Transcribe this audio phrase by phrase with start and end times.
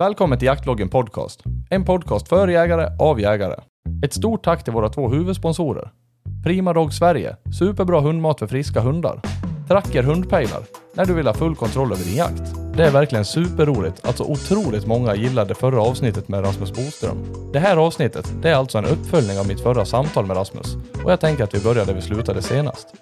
[0.00, 1.42] Välkommen till Jaktloggen Podcast.
[1.70, 3.54] En podcast för jägare, av jägare.
[4.04, 5.90] Ett stort tack till våra två huvudsponsorer.
[6.44, 9.20] Prima Dog Sverige, superbra hundmat för friska hundar.
[9.68, 10.62] Tracker hundpejlar,
[10.94, 12.42] när du vill ha full kontroll över din jakt.
[12.76, 17.18] Det är verkligen superroligt att så otroligt många gillade förra avsnittet med Rasmus Boström.
[17.52, 20.76] Det här avsnittet, det är alltså en uppföljning av mitt förra samtal med Rasmus.
[21.04, 22.94] Och jag tänker att vi börjar där vi slutade senast.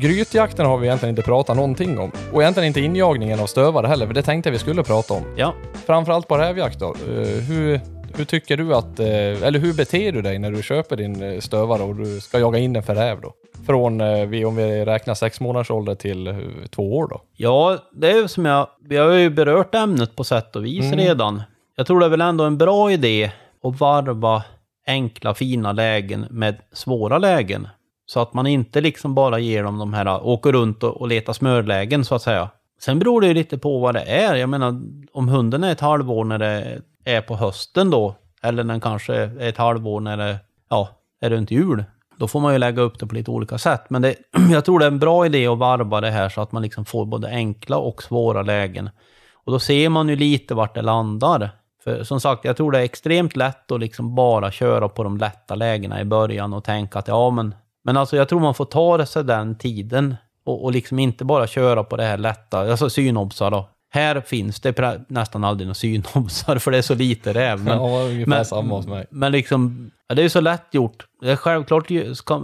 [0.00, 2.12] Grytjakten har vi egentligen inte pratat någonting om.
[2.32, 5.22] Och egentligen inte injagningen av stövare heller, för det tänkte jag vi skulle prata om.
[5.36, 5.54] Ja,
[5.86, 6.86] Framförallt på rävjakt då.
[6.86, 7.80] Eh, hur,
[8.16, 11.40] hur tycker du att, eh, eller hur beter du dig när du köper din eh,
[11.40, 13.32] stövare och du ska jaga in den för räv då?
[13.66, 14.00] Från,
[14.46, 16.34] om vi räknar sex månaders ålder till
[16.70, 17.20] två år då.
[17.36, 18.68] ja, det är som jag...
[18.88, 21.42] Vi har ju berört ämnet på sätt och vis redan.
[21.76, 23.30] Jag tror det är väl ändå en bra idé
[23.62, 24.42] att varva
[24.86, 27.68] enkla fina lägen med svåra lägen.
[28.10, 31.32] Så att man inte liksom bara ger dem de här, åker runt och, och letar
[31.32, 32.48] smörlägen så att säga.
[32.80, 34.34] Sen beror det ju lite på vad det är.
[34.34, 34.80] Jag menar,
[35.12, 39.40] om hunden är ett halvår när det är på hösten då, eller den kanske är
[39.40, 40.36] ett halvår när det
[40.70, 40.88] ja,
[41.20, 41.84] är runt jul,
[42.16, 43.82] då får man ju lägga upp det på lite olika sätt.
[43.88, 44.14] Men det,
[44.50, 46.84] jag tror det är en bra idé att varva det här så att man liksom
[46.84, 48.90] får både enkla och svåra lägen.
[49.32, 51.50] Och då ser man ju lite vart det landar.
[51.84, 55.18] För som sagt, jag tror det är extremt lätt att liksom bara köra på de
[55.18, 57.54] lätta lägena i början och tänka att ja men...
[57.84, 61.46] Men alltså jag tror man får ta sig den tiden och, och liksom inte bara
[61.46, 63.68] köra på det här lätta, alltså synobsar då.
[63.90, 67.58] Här finns det nästan aldrig några synobsar för det är så lite räv.
[67.64, 69.06] Men, ja, ungefär samma hos mig.
[69.10, 71.06] men liksom, ja, det är ju så lätt gjort.
[71.36, 71.90] Självklart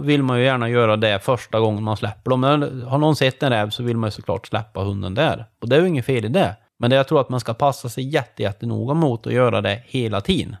[0.03, 2.41] vill man ju gärna göra det första gången man släpper dem.
[2.41, 5.45] Men har någon sett en räv så vill man ju såklart släppa hunden där.
[5.61, 6.55] Och det är ju inget fel i det.
[6.79, 9.83] Men det jag tror att man ska passa sig jätte, jättenoga mot att göra det
[9.85, 10.55] hela tiden.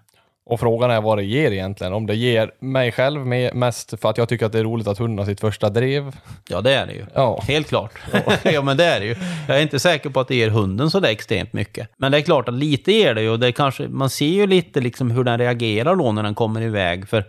[0.47, 1.93] Och frågan är vad det ger egentligen.
[1.93, 4.87] Om det ger mig själv me- mest för att jag tycker att det är roligt
[4.87, 6.15] att hunden har sitt första drev.
[6.49, 7.05] Ja, det är det ju.
[7.13, 7.41] Ja.
[7.47, 7.91] Helt klart.
[8.43, 8.61] Ja.
[8.61, 9.15] men det är det ju.
[9.47, 11.89] Jag är inte säker på att det ger hunden så där extremt mycket.
[11.97, 13.29] Men det är klart att lite ger det ju.
[13.29, 16.61] Och det kanske, man ser ju lite liksom hur den reagerar då när den kommer
[16.61, 17.07] iväg.
[17.09, 17.23] För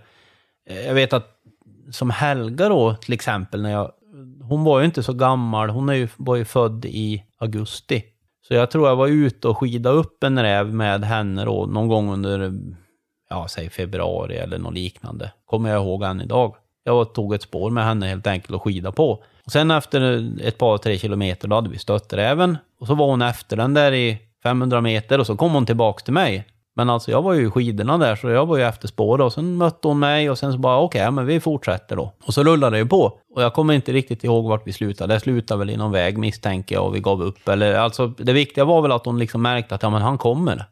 [0.70, 1.26] eh, jag vet att
[1.92, 3.90] som Helga då till exempel, när jag,
[4.42, 5.70] hon var ju inte så gammal.
[5.70, 8.02] Hon är ju, var ju född i augusti.
[8.48, 11.88] Så jag tror jag var ute och skida upp en räv med henne då någon
[11.88, 12.52] gång under,
[13.28, 15.32] ja, säg februari eller något liknande.
[15.46, 16.56] Kommer jag ihåg än idag.
[16.84, 19.24] Jag tog ett spår med henne helt enkelt och skida på.
[19.44, 22.58] Och sen efter ett par, tre kilometer, då hade vi stött räven.
[22.80, 26.02] Och så var hon efter den där i 500 meter och så kom hon tillbaks
[26.02, 26.44] till mig.
[26.76, 29.32] Men alltså jag var ju i skidorna där så jag var ju efter spåret och
[29.32, 32.12] sen mötte hon mig och sen så bara okej, men vi fortsätter då.
[32.26, 33.18] Och så rullade det ju på.
[33.34, 35.14] Och jag kommer inte riktigt ihåg vart vi slutade.
[35.14, 37.48] Det slutade väl i någon väg misstänker jag och vi gav upp.
[37.48, 40.64] Eller alltså det viktiga var väl att hon liksom märkte att ja men han kommer.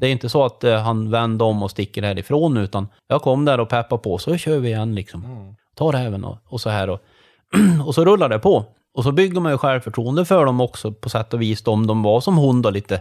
[0.00, 3.44] Det är inte så att eh, han vände om och sticker härifrån utan jag kom
[3.44, 5.54] där och peppade på så kör vi igen liksom.
[5.74, 7.00] Ta räven och, och så här och,
[7.86, 8.64] och så rullar det på.
[8.94, 12.02] Och så bygger man ju självförtroende för dem också på sätt och vis om de
[12.02, 13.00] var som hon då lite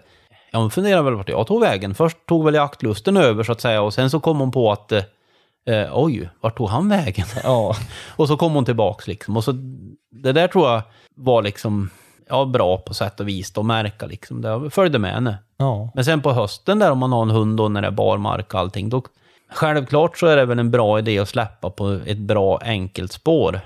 [0.54, 1.96] Hon funderar väl vart jag tog vägen.
[1.96, 4.92] Först tog väl jaktlusten över så att säga och sen så kom hon på att
[4.92, 5.04] eh,
[5.66, 7.26] eh, oj, vart tog han vägen?
[7.44, 7.76] Ja,
[8.16, 9.38] och så kom hon tillbaks liksom.
[9.38, 9.52] Och så,
[10.12, 10.82] det där tror jag
[11.16, 11.90] var liksom
[12.30, 14.42] ja, bra på sätt och vis att märka liksom.
[14.42, 15.38] Det följde med henne.
[15.58, 15.92] ja.
[15.96, 18.54] Men sen på hösten där om man har en hund då när det är barmark
[18.54, 19.04] och allting, då
[19.54, 23.60] självklart så är det väl en bra idé att släppa på ett bra enkelt spår.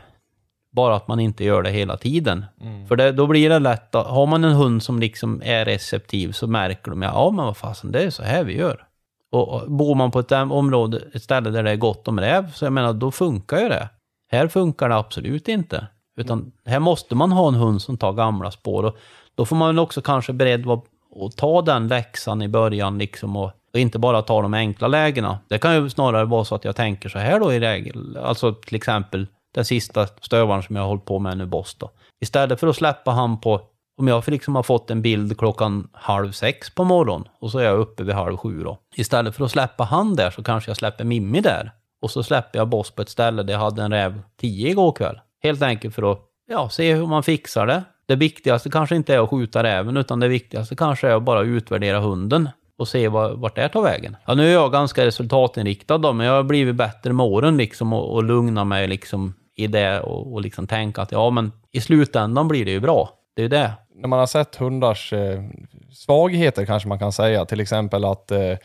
[0.75, 2.45] Bara att man inte gör det hela tiden.
[2.87, 6.31] För det, då blir det lätt att, har man en hund som liksom är receptiv
[6.31, 8.83] så märker de, ja men vad fasen, det är så här vi gör.
[9.31, 12.51] Och, och bor man på ett område, ett ställe där det är gott om räv,
[12.51, 13.89] så jag menar, då funkar ju det.
[14.31, 15.87] Här funkar det absolut inte.
[16.17, 18.83] Utan här måste man ha en hund som tar gamla spår.
[18.83, 18.97] Och
[19.35, 20.81] då får man också kanske beredd vara
[21.25, 25.39] att ta den läxan i början liksom och, och inte bara ta de enkla lägena.
[25.47, 28.17] Det kan ju snarare vara så att jag tänker så här då i regel.
[28.17, 31.91] Alltså till exempel den sista stövaren som jag har hållit på med nu, Boss då.
[32.21, 33.61] Istället för att släppa han på,
[33.97, 37.63] om jag liksom har fått en bild klockan halv sex på morgonen och så är
[37.63, 38.77] jag uppe vid halv sju då.
[38.95, 41.71] Istället för att släppa han där så kanske jag släpper Mimmi där.
[42.01, 44.91] Och så släpper jag Boss på ett ställe där jag hade en räv tio igår
[44.91, 45.19] kväll.
[45.43, 47.83] Helt enkelt för att ja, se hur man fixar det.
[48.05, 51.41] Det viktigaste kanske inte är att skjuta räven, utan det viktigaste kanske är att bara
[51.41, 54.17] utvärdera hunden och se vart det tar vägen.
[54.25, 57.93] Ja, nu är jag ganska resultatinriktad då, men jag har blivit bättre med åren liksom
[57.93, 61.81] och, och lugna mig liksom i det och, och liksom tänka att ja, men i
[61.81, 63.09] slutändan blir det ju bra.
[63.35, 63.71] Det är ju det.
[63.95, 65.43] När man har sett hundars eh,
[65.91, 68.57] svagheter kanske man kan säga, till exempel att eh,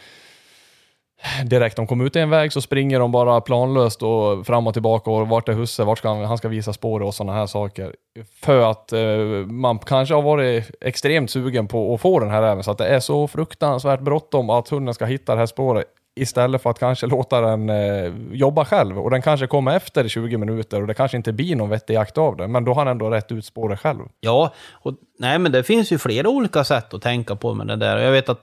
[1.44, 4.72] direkt de kommer ut i en väg så springer de bara planlöst och fram och
[4.72, 7.46] tillbaka och vart är husse, vart ska han, han ska visa spår och sådana här
[7.46, 7.94] saker.
[8.40, 12.64] För att eh, man kanske har varit extremt sugen på att få den här räven
[12.64, 16.62] så att det är så fruktansvärt bråttom att hunden ska hitta det här spåret istället
[16.62, 18.98] för att kanske låta den eh, jobba själv.
[18.98, 22.18] Och den kanske kommer efter 20 minuter och det kanske inte blir någon vettig jakt
[22.18, 22.48] av det.
[22.48, 24.00] Men då har han ändå rätt ut spåret själv.
[24.20, 27.76] Ja, och, nej men det finns ju flera olika sätt att tänka på med det
[27.76, 27.98] där.
[27.98, 28.40] Jag vet att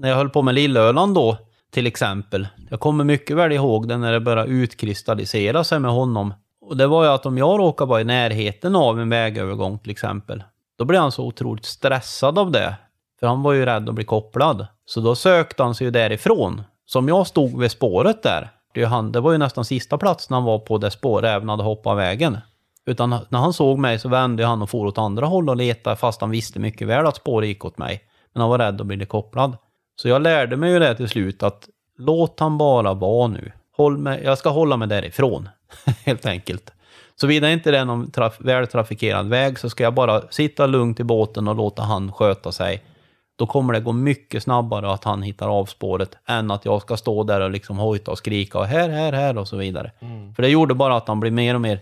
[0.00, 1.38] när jag höll på med Lillöland då,
[1.72, 2.48] till exempel.
[2.70, 6.34] Jag kommer mycket väl ihåg det när det började utkristallisera sig med honom.
[6.60, 9.90] Och det var ju att om jag råkar vara i närheten av en vägövergång till
[9.90, 10.42] exempel,
[10.78, 12.76] då blev han så otroligt stressad av det.
[13.20, 14.66] För han var ju rädd att bli kopplad.
[14.86, 16.62] Så då sökte han sig ju därifrån.
[16.86, 18.50] Som jag stod vid spåret där.
[18.74, 21.90] Det, han, det var ju nästan sista platsen han var på där spåräven hade hoppat
[21.90, 22.38] av vägen.
[22.86, 25.96] Utan när han såg mig så vände han och for åt andra håll och letade
[25.96, 28.00] fast han visste mycket väl att spåret gick åt mig.
[28.32, 29.56] Men han var rädd att bli kopplad.
[29.96, 31.68] Så jag lärde mig ju det till slut att
[31.98, 33.52] låt han bara vara nu.
[33.76, 35.48] Håll mig, jag ska hålla mig därifrån,
[36.04, 36.72] helt enkelt.
[37.20, 41.04] Såvida inte det är någon traf, vältrafikerad väg så ska jag bara sitta lugnt i
[41.04, 42.82] båten och låta han sköta sig.
[43.38, 46.96] Då kommer det gå mycket snabbare att han hittar av spåret än att jag ska
[46.96, 49.92] stå där och liksom hojta och skrika och här, här, här och så vidare.
[50.00, 50.34] Mm.
[50.34, 51.80] För det gjorde bara att han blev mer och mer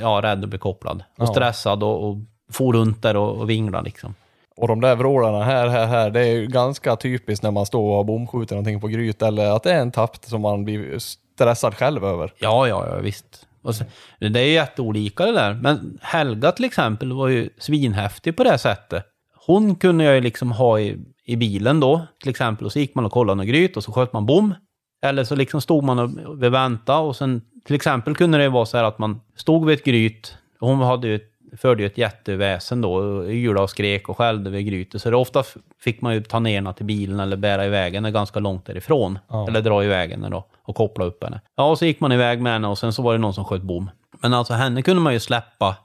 [0.00, 1.26] ja, rädd att bli kopplad och ja.
[1.26, 2.16] stressad och, och
[2.52, 4.14] for runt där och, och vingla liksom.
[4.56, 7.98] Och de där vrålarna här, här, här, det är ju ganska typiskt när man står
[7.98, 11.74] och bomskjuter någonting på gryt eller att det är en tapp som man blir stressad
[11.74, 12.32] själv över.
[12.38, 13.46] Ja, ja, ja visst.
[13.64, 13.84] Så,
[14.18, 15.54] det är ju jätteolika det där.
[15.54, 19.06] Men Helga till exempel var ju svinhäftig på det sättet.
[19.46, 22.66] Hon kunde jag ju liksom ha i, i bilen då, till exempel.
[22.66, 24.54] Och så gick man och kollade något gryt och så sköt man bom.
[25.02, 28.76] Eller så liksom stod man och väntade och sen till exempel kunde det vara så
[28.76, 30.36] här att man stod vid ett gryt.
[30.60, 31.20] Hon hade ju
[31.56, 35.02] förde ju ett jätteväsen då, ylade och skrek och skällde vid grytet.
[35.02, 35.42] Så det ofta
[35.80, 39.18] fick man ju ta ner henne till bilen eller bära iväg henne ganska långt därifrån.
[39.28, 39.48] Ja.
[39.48, 41.40] Eller dra iväg henne då och koppla upp henne.
[41.56, 43.44] Ja, och så gick man iväg med henne och sen så var det någon som
[43.44, 43.90] sköt bom.
[44.22, 45.76] Men alltså henne kunde man ju släppa.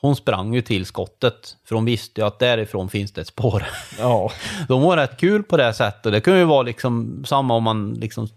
[0.00, 3.66] Hon sprang ju till skottet, för hon visste ju att därifrån finns det ett spår.
[3.98, 4.30] Ja.
[4.68, 6.12] De var rätt kul på det sättet.
[6.12, 8.28] Det kunde ju vara liksom samma om man liksom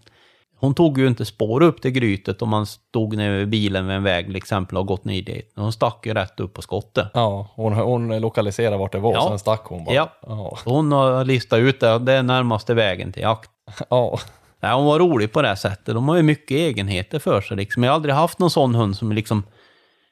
[0.64, 3.96] hon tog ju inte spår upp till grytet om man stod nere vid bilen vid
[3.96, 5.52] en väg till exempel och gått ner dit.
[5.56, 7.08] Hon stack ju rätt upp på skottet.
[7.14, 9.28] Ja, hon, hon lokaliserade vart det var, ja.
[9.28, 9.94] sen stack hon bara.
[9.94, 10.58] Ja, ja.
[10.64, 13.50] hon har listat ut det, det är närmaste vägen till jakt.
[13.90, 14.18] Ja.
[14.60, 15.94] Nej, hon var rolig på det sättet.
[15.94, 17.82] De har ju mycket egenheter för sig liksom.
[17.82, 19.42] Jag har aldrig haft någon sån hund som liksom,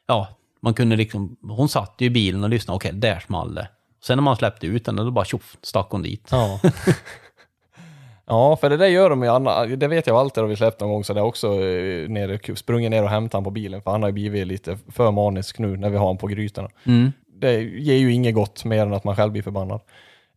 [0.06, 0.28] ja,
[0.62, 3.68] man kunde liksom, hon satt ju i bilen och lyssnade, okej, okay, där small det.
[4.04, 6.28] Sen när man släppte ut den, då bara tjoff, stack hon dit.
[6.30, 6.60] Ja.
[8.26, 10.80] Ja, för det där gör de ju, Anna, det vet jag alltid har vi släppt
[10.80, 13.82] någon gång, så det är också eh, nere, sprungit ner och hämtat honom på bilen,
[13.82, 16.68] för han har ju blivit lite för manisk nu när vi har honom på grytorna.
[16.84, 17.12] Mm.
[17.40, 19.80] Det ger ju inget gott mer än att man själv blir förbannad.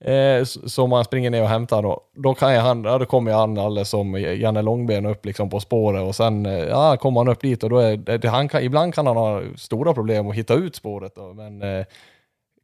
[0.06, 3.06] Eh, så om man springer ner och hämtar då, då kan jag han, ja, då
[3.06, 7.20] kommer han alldeles som Janne Långben upp liksom på spåret och sen eh, ja, kommer
[7.20, 10.30] han upp dit och då är det, han kan, ibland kan han ha stora problem
[10.30, 11.86] att hitta ut spåret då, men eh,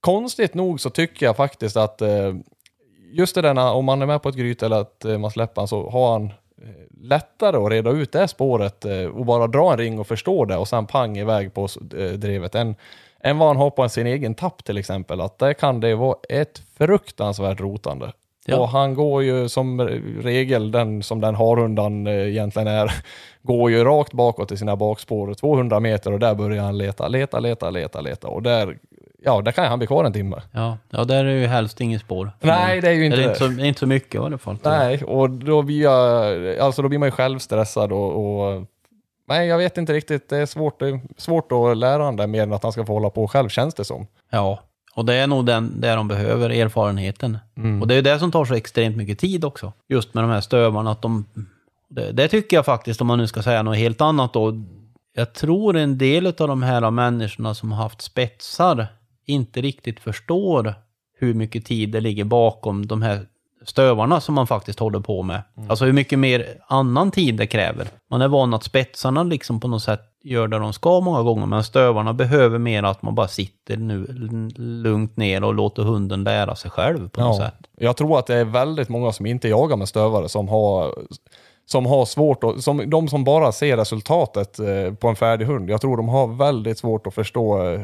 [0.01, 2.33] konstigt nog så tycker jag faktiskt att eh,
[3.11, 5.61] just det där om man är med på ett gryt eller att eh, man släpper
[5.61, 9.71] han så har han eh, lättare att reda ut det spåret eh, och bara dra
[9.71, 11.67] en ring och förstå det och sen pang iväg på
[11.97, 12.55] eh, drevet.
[12.55, 12.75] Än,
[13.23, 15.21] än vad han har på sin egen tapp till exempel.
[15.21, 18.11] Att där kan det vara ett fruktansvärt rotande.
[18.45, 18.57] Ja.
[18.57, 19.81] Och han går ju som
[20.21, 22.91] regel, den som den harhundan egentligen är,
[23.41, 27.39] går ju rakt bakåt i sina bakspår 200 meter och där börjar han leta, leta,
[27.39, 28.77] leta, leta, leta och där
[29.23, 30.41] ja, där kan han bli kvar en timme.
[30.51, 32.31] Ja, ja där är ju helst inget spår.
[32.39, 33.23] Nej, det är ju inte det.
[33.23, 34.57] Är inte så, inte så mycket i alla fall.
[34.63, 38.63] Nej, och då blir, jag, alltså då blir man ju själv stressad och, och
[39.31, 40.29] Nej, jag vet inte riktigt.
[40.29, 42.85] Det är svårt, det är svårt att lära honom det mer än att han ska
[42.85, 44.07] få hålla på själv, känns det som.
[44.29, 44.59] Ja,
[44.95, 47.37] och det är nog den, det de behöver, erfarenheten.
[47.57, 47.81] Mm.
[47.81, 49.73] Och det är det som tar så extremt mycket tid också.
[49.89, 51.25] Just med de här stövarna, att de...
[51.89, 54.63] Det, det, tycker jag faktiskt, om man nu ska säga något helt annat då.
[55.15, 58.87] Jag tror en del av de här människorna som har haft spetsar
[59.25, 60.73] inte riktigt förstår
[61.17, 63.25] hur mycket tid det ligger bakom de här
[63.65, 65.41] stövarna som man faktiskt håller på med.
[65.57, 65.69] Mm.
[65.69, 67.87] Alltså hur mycket mer annan tid det kräver.
[68.09, 71.45] Man är van att spetsarna liksom på något sätt gör det de ska många gånger,
[71.45, 74.05] men stövarna behöver mer att man bara sitter nu
[74.57, 77.45] lugnt ner och låter hunden lära sig själv på något ja.
[77.45, 77.67] sätt.
[77.77, 80.93] Jag tror att det är väldigt många som inte jagar med stövare som har
[81.65, 85.69] som har svårt att, som, de som bara ser resultatet eh, på en färdig hund.
[85.69, 87.81] Jag tror de har väldigt svårt att förstå eh,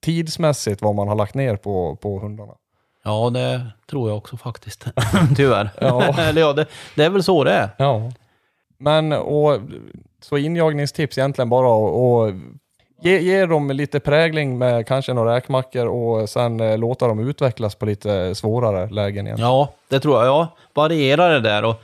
[0.00, 2.52] tidsmässigt vad man har lagt ner på, på hundarna.
[3.04, 4.86] Ja, det tror jag också faktiskt.
[5.36, 5.70] Tyvärr.
[5.80, 6.02] Ja.
[6.18, 7.70] Eller ja, det, det, är väl så det är.
[7.78, 8.10] Ja.
[8.78, 9.60] Men och,
[10.22, 12.32] så injagningstips egentligen bara och,
[13.02, 17.74] ge, ge dem lite prägling med kanske några räkmackor och sen eh, låta dem utvecklas
[17.74, 19.38] på lite svårare lägen igen.
[19.40, 20.26] Ja, det tror jag.
[20.26, 21.82] Ja, variera det där och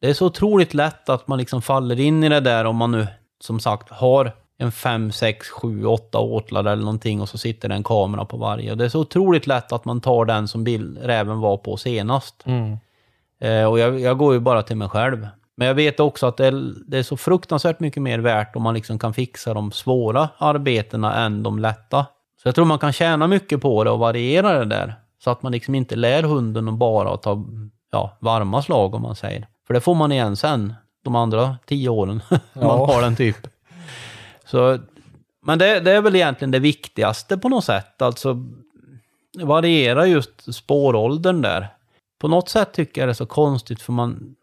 [0.00, 2.92] det är så otroligt lätt att man liksom faller in i det där om man
[2.92, 3.06] nu
[3.40, 7.74] som sagt har en 5, 6, 7, 8 åtlar eller någonting och så sitter det
[7.74, 8.70] en kamera på varje.
[8.70, 11.76] Och det är så otroligt lätt att man tar den som bild, räven var på
[11.76, 12.42] senast.
[12.46, 12.76] Mm.
[13.40, 15.28] Eh, och jag, jag, går ju bara till mig själv.
[15.56, 18.62] Men jag vet också att det är, det är så fruktansvärt mycket mer värt om
[18.62, 22.06] man liksom kan fixa de svåra arbetena än de lätta.
[22.42, 24.94] Så jag tror man kan tjäna mycket på det och variera det där.
[25.24, 27.44] Så att man liksom inte lär hunden att bara ta
[27.92, 29.46] ja, varma slag om man säger.
[29.66, 32.22] För det får man igen sen, de andra tio åren.
[32.30, 32.86] man Ja.
[32.86, 33.36] har den typ.
[34.52, 34.78] Så,
[35.46, 38.02] men det, det är väl egentligen det viktigaste på något sätt.
[38.02, 38.44] Alltså
[39.42, 41.68] variera just spåråldern där.
[42.20, 44.34] På något sätt tycker jag det är så konstigt för man,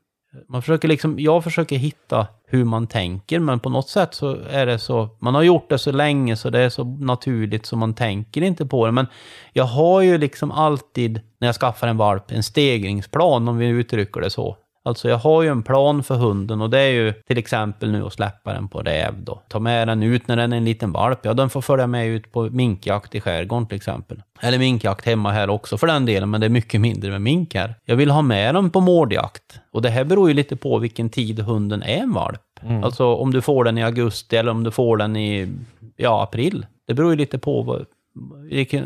[0.48, 4.66] man försöker liksom, jag försöker hitta hur man tänker men på något sätt så är
[4.66, 7.94] det så, man har gjort det så länge så det är så naturligt så man
[7.94, 8.92] tänker inte på det.
[8.92, 9.08] Men
[9.54, 14.22] jag har ju liksom alltid, när jag skaffar en valp, en stegringsplan om vi uttrycker
[14.22, 14.58] det så.
[14.84, 18.06] Alltså jag har ju en plan för hunden och det är ju till exempel nu
[18.06, 19.42] att släppa den på räv då.
[19.48, 21.20] Ta med den ut när den är en liten valp.
[21.22, 24.22] Ja, den får följa med ut på minkjakt i skärgården till exempel.
[24.42, 27.56] Eller minkjakt hemma här också för den delen, men det är mycket mindre med mink
[27.56, 27.76] här.
[27.86, 29.60] Jag vill ha med den på mårdjakt.
[29.72, 32.42] Och det här beror ju lite på vilken tid hunden är en valp.
[32.84, 35.50] Alltså om du får den i augusti eller om du får den i
[35.98, 36.66] ja, april.
[36.88, 37.86] Det beror ju lite på vad,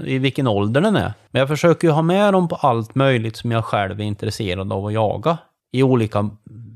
[0.06, 1.14] i vilken ålder den är.
[1.32, 4.74] Men jag försöker ju ha med dem på allt möjligt som jag själv är intresserad
[4.74, 5.38] av att jaga.
[5.74, 6.30] I olika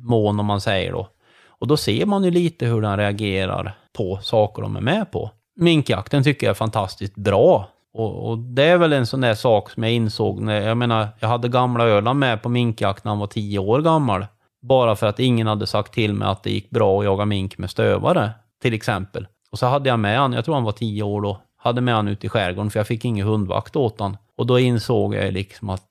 [0.03, 1.07] mån om man säger då.
[1.47, 5.31] Och då ser man ju lite hur den reagerar på saker de är med på.
[5.55, 7.67] Minkjakten tycker jag är fantastiskt bra.
[7.93, 11.07] Och, och det är väl en sån där sak som jag insåg när, jag menar,
[11.19, 14.25] jag hade gamla Öland med på minkjakt när han var tio år gammal.
[14.61, 17.57] Bara för att ingen hade sagt till mig att det gick bra att jaga mink
[17.57, 19.27] med stövare, till exempel.
[19.51, 21.95] Och så hade jag med han, jag tror han var tio år då, hade med
[21.95, 24.17] han ut i skärgården för jag fick ingen hundvakt åt han.
[24.37, 25.85] Och då insåg jag liksom att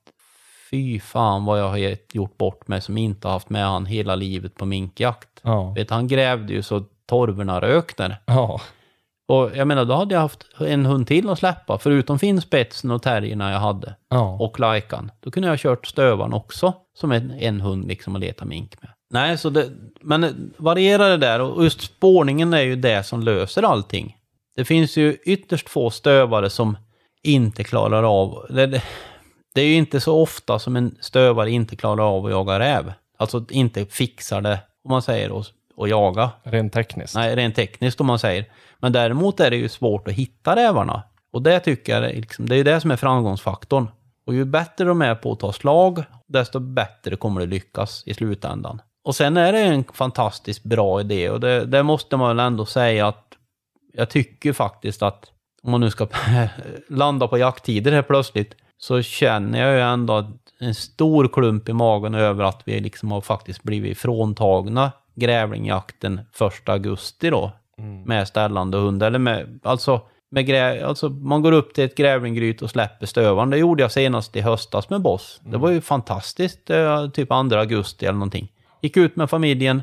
[0.70, 4.14] fy fan vad jag har gjort bort mig som inte har haft med han hela
[4.14, 5.28] livet på minkjakt.
[5.42, 5.72] Ja.
[5.76, 8.16] Vet, han grävde ju så torvorna rök där.
[8.26, 8.60] Ja.
[9.28, 13.02] Och jag menar, då hade jag haft en hund till att släppa, förutom finspetsen och
[13.02, 13.94] terrierna jag hade.
[14.10, 14.36] Ja.
[14.40, 15.10] Och lajkan.
[15.20, 18.82] Då kunde jag ha kört stövaren också, som en, en hund liksom att leta mink
[18.82, 18.90] med.
[19.10, 19.70] Nej, så det,
[20.00, 24.16] men variera det där och just spårningen är ju det som löser allting.
[24.56, 26.76] Det finns ju ytterst få stövare som
[27.22, 28.46] inte klarar av...
[28.50, 28.82] Det, det,
[29.56, 32.92] det är ju inte så ofta som en stövare inte klarar av att jaga räv.
[33.18, 35.46] Alltså inte fixar det, om man säger, och,
[35.76, 36.30] och jaga.
[36.42, 37.14] Rent tekniskt.
[37.14, 38.44] Nej, rent tekniskt om man säger.
[38.78, 41.02] Men däremot är det ju svårt att hitta rävarna.
[41.32, 43.88] Och det tycker jag, liksom, det är ju det som är framgångsfaktorn.
[44.26, 48.14] Och ju bättre de är på att ta slag, desto bättre kommer det lyckas i
[48.14, 48.80] slutändan.
[49.04, 52.66] Och sen är det en fantastiskt bra idé och det, det måste man väl ändå
[52.66, 53.32] säga att
[53.92, 55.30] jag tycker faktiskt att
[55.62, 56.08] om man nu ska
[56.88, 62.14] landa på jakttider här plötsligt så känner jag ju ändå en stor klump i magen
[62.14, 66.20] över att vi liksom har faktiskt blivit fråntagna grävlingjakten
[66.62, 67.52] 1 augusti då.
[68.06, 69.02] Med ställande hund.
[69.02, 73.50] Eller med, alltså, med grä, alltså man går upp till ett grävlinggryt och släpper stövaren.
[73.50, 75.40] Det gjorde jag senast i höstas med Boss.
[75.44, 76.70] Det var ju fantastiskt.
[76.70, 78.52] eh, Typ 2 augusti eller någonting.
[78.82, 79.82] Gick ut med familjen,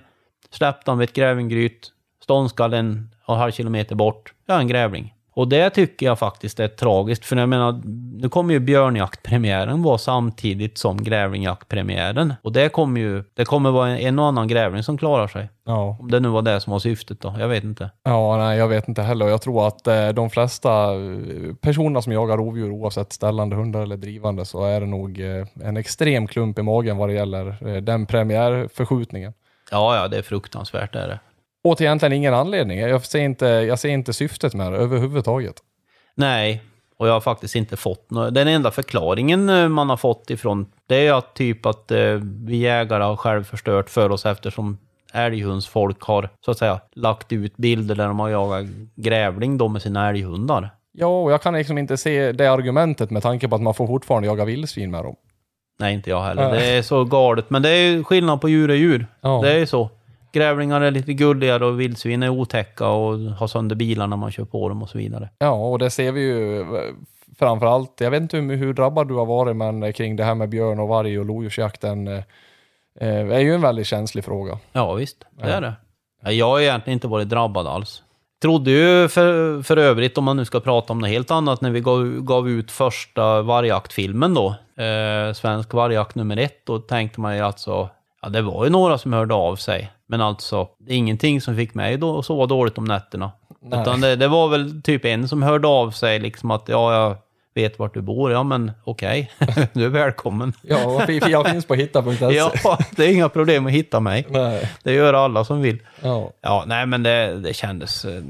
[0.49, 1.91] släppte han vid ett grävlinggryt,
[2.23, 4.33] ståndskall en och en halv kilometer bort.
[4.45, 5.13] Ja, en grävling.
[5.35, 7.81] Och det tycker jag faktiskt är tragiskt, för jag menar,
[8.21, 12.33] nu kommer ju björnjaktpremiären vara samtidigt som grävlingjaktpremiären.
[12.41, 15.49] Och det kommer ju, det kommer vara en, en och annan grävling som klarar sig.
[15.65, 15.97] Ja.
[15.99, 17.89] Om det nu var det som var syftet då, jag vet inte.
[18.03, 19.27] Ja, nej, jag vet inte heller.
[19.27, 23.97] Jag tror att eh, de flesta eh, personerna som jagar rovdjur, oavsett ställande hundar eller
[23.97, 27.81] drivande, så är det nog eh, en extrem klump i magen vad det gäller eh,
[27.81, 29.33] den premiärförskjutningen.
[29.71, 31.19] Ja, ja, det är fruktansvärt är det.
[31.63, 32.79] Till egentligen ingen anledning.
[32.79, 35.55] Jag ser inte, jag ser inte syftet med det överhuvudtaget.
[36.15, 36.61] Nej,
[36.97, 38.33] och jag har faktiskt inte fått något.
[38.33, 41.99] Den enda förklaringen eh, man har fått ifrån, det är att typ att eh,
[42.45, 44.77] vi jägare har själv förstört för oss eftersom
[45.13, 48.65] älghundsfolk har, så att säga, lagt ut bilder där de har jagat
[48.95, 50.69] grävling då med sina älghundar.
[50.91, 53.87] Ja, och jag kan liksom inte se det argumentet med tanke på att man får
[53.87, 55.15] fortfarande jaga vildsvin med dem.
[55.79, 56.49] Nej, inte jag heller.
[56.49, 56.59] Nej.
[56.59, 57.49] Det är så galet.
[57.49, 59.07] Men det är skillnad på djur och djur.
[59.21, 59.41] Ja.
[59.43, 59.89] Det är ju så.
[60.33, 64.45] Grävlingar är lite gulligare och vildsvin är otäcka och har sönder bilar när man kör
[64.45, 65.29] på dem och så vidare.
[65.39, 66.65] Ja, och det ser vi ju eh,
[67.39, 68.01] framförallt.
[68.01, 70.49] Jag vet inte hur, hur drabbad du har varit, men eh, kring det här med
[70.49, 72.23] björn och varg och lodjursjakten eh,
[72.99, 74.59] eh, är ju en väldigt känslig fråga.
[74.71, 75.25] Ja, visst.
[75.31, 75.73] Det är det.
[76.23, 78.03] Ja, Jag har egentligen inte varit drabbad alls.
[78.41, 81.71] Trodde ju för, för övrigt, om man nu ska prata om något helt annat, när
[81.71, 87.35] vi gav, gav ut första vargjaktfilmen då, eh, Svensk vargjakt nummer ett, då tänkte man
[87.35, 87.89] ju alltså,
[88.21, 89.91] ja det var ju några som hörde av sig.
[90.13, 93.31] Men alltså, det är ingenting som fick mig då att sova dåligt om nätterna.
[93.61, 93.81] Nej.
[93.81, 97.15] Utan det, det var väl typ en som hörde av sig liksom att, ja, jag
[97.55, 98.31] vet vart du bor.
[98.31, 99.31] Ja, men okej,
[99.73, 100.53] du är välkommen.
[100.61, 102.25] Ja, jag finns på hitta.se.
[102.35, 102.51] Ja,
[102.95, 104.25] det är inga problem att hitta mig.
[104.29, 104.69] Nej.
[104.83, 105.79] Det gör alla som vill.
[106.01, 106.31] Ja.
[106.41, 108.05] Ja, nej men det, det kändes...
[108.05, 108.21] eh,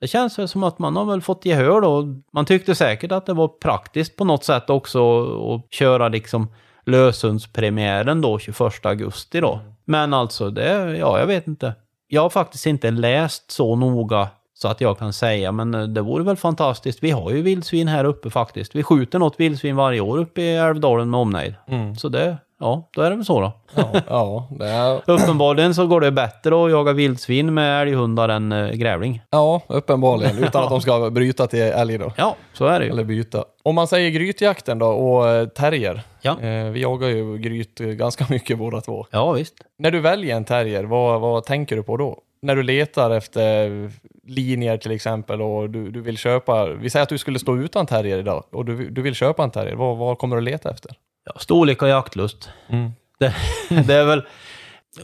[0.00, 2.06] Det känns väl som att man har väl fått gehör då.
[2.32, 5.22] Man tyckte säkert att det var praktiskt på något sätt också
[5.54, 6.48] att köra liksom
[6.86, 9.60] löshundspremiären då 21 augusti då.
[9.84, 11.74] Men alltså, det, ja, jag vet inte.
[12.08, 16.00] Jag har faktiskt inte läst så noga så att jag kan säga, men eh, det
[16.00, 17.02] vore väl fantastiskt.
[17.02, 18.74] Vi har ju vildsvin här uppe faktiskt.
[18.74, 21.54] Vi skjuter något vildsvin varje år uppe i Älvdalen med omnejd.
[21.66, 21.96] Mm.
[21.96, 23.52] Så det, ja, då är det väl så då.
[23.74, 28.52] Ja, ja, det är, Uppenbarligen så går det bättre att jaga vildsvin med älghundar än
[28.52, 29.22] äh, grävling.
[29.30, 30.38] ja, uppenbarligen.
[30.38, 32.12] Utan att de ska bryta till älg då.
[32.16, 32.90] Ja, så är det ju.
[32.90, 33.44] Eller byta.
[33.62, 36.02] Om man säger grytjakten då och eh, terrier.
[36.20, 36.40] Ja.
[36.40, 39.06] Eh, vi jagar ju gryt eh, ganska mycket båda två.
[39.10, 39.54] Ja, visst.
[39.78, 42.18] När du väljer en terrier, vad, vad tänker du på då?
[42.42, 43.90] När du letar efter
[44.26, 47.86] linjer till exempel och du, du vill köpa, vi säger att du skulle stå utan
[47.86, 50.92] terrier idag och du, du vill köpa en terrier, vad, vad kommer du leta efter?
[51.24, 52.50] Ja, storlek och jaktlust.
[52.68, 52.90] Mm.
[53.18, 53.34] Det,
[53.86, 54.22] det är väl...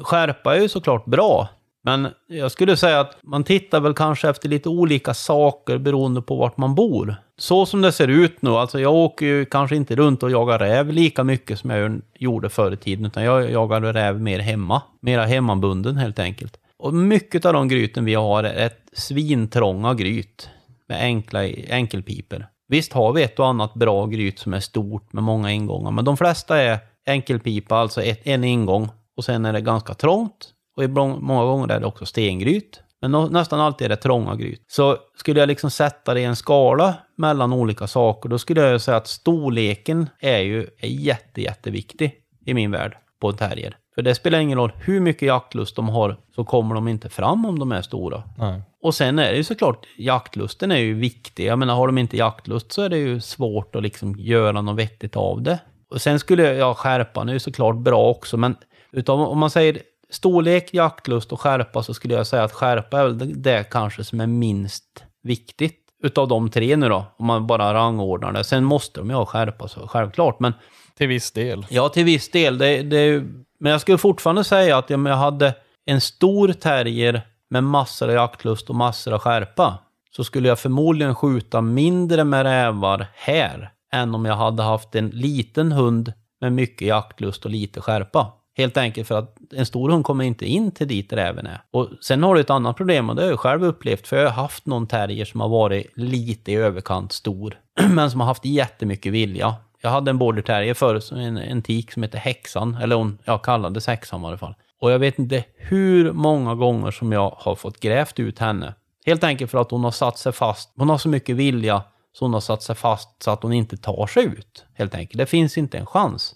[0.01, 1.49] Skärpa är ju såklart bra.
[1.83, 6.37] Men jag skulle säga att man tittar väl kanske efter lite olika saker beroende på
[6.37, 7.17] vart man bor.
[7.39, 10.59] Så som det ser ut nu, alltså jag åker ju kanske inte runt och jagar
[10.59, 14.83] räv lika mycket som jag gjorde förr i tiden, utan jag jagar räv mer hemma.
[15.01, 16.57] Mera hemmabunden helt enkelt.
[16.79, 20.51] Och mycket av de gryten vi har är ett svintrånga gryt
[20.89, 22.47] med enkla enkelpiper.
[22.69, 26.05] Visst har vi ett och annat bra gryt som är stort med många ingångar, men
[26.05, 30.85] de flesta är enkelpipa, alltså ett, en ingång och sen är det ganska trångt och
[30.85, 32.81] ibland, många gånger är det också stengryt.
[33.01, 34.65] Men no, nästan alltid är det trånga gryt.
[34.69, 38.81] Så skulle jag liksom sätta det i en skala mellan olika saker, då skulle jag
[38.81, 42.15] säga att storleken är ju är jätte, jätteviktig
[42.47, 43.77] i min värld på en terrier.
[43.99, 47.45] För det spelar ingen roll hur mycket jaktlust de har, så kommer de inte fram
[47.45, 48.23] om de är stora.
[48.39, 48.63] Nej.
[48.83, 51.47] Och sen är det ju såklart, jaktlusten är ju viktig.
[51.47, 54.77] Jag menar, har de inte jaktlust så är det ju svårt att liksom göra något
[54.79, 55.59] vettigt av det.
[55.91, 58.57] Och sen skulle jag, ja, skärpan är ju såklart bra också, men
[58.93, 59.79] utav, om man säger
[60.11, 64.05] storlek, jaktlust och skärpa så skulle jag säga att skärpa är väl det, det kanske
[64.05, 68.45] som är minst viktigt utav de tre nu då, om man bara rangordnar det.
[68.45, 70.53] Sen måste de ju ha skärpa, så självklart, men
[70.99, 71.67] Till viss del.
[71.71, 72.59] Ja, till viss del.
[72.59, 75.55] Det, det, är ju- men jag skulle fortfarande säga att om jag hade
[75.87, 79.79] en stor terrier med massor av jaktlust och massor av skärpa
[80.17, 85.09] så skulle jag förmodligen skjuta mindre med rävar här än om jag hade haft en
[85.09, 88.33] liten hund med mycket jaktlust och lite skärpa.
[88.57, 91.61] Helt enkelt för att en stor hund kommer inte in till dit räven är.
[91.71, 94.25] Och sen har du ett annat problem och det har jag själv upplevt för jag
[94.25, 97.59] har haft någon terrier som har varit lite i överkant stor
[97.95, 99.55] men som har haft jättemycket vilja.
[99.81, 103.45] Jag hade en border terrier som en, en tik som hette Häxan, eller hon, jag
[103.45, 104.55] kallades Häxan i alla fall.
[104.81, 108.75] Och jag vet inte hur många gånger som jag har fått grävt ut henne.
[109.07, 110.73] Helt enkelt för att hon har satt sig fast.
[110.77, 113.77] Hon har så mycket vilja så hon har satt sig fast så att hon inte
[113.77, 114.65] tar sig ut.
[114.75, 115.19] Helt enkelt.
[115.19, 116.35] Det finns inte en chans.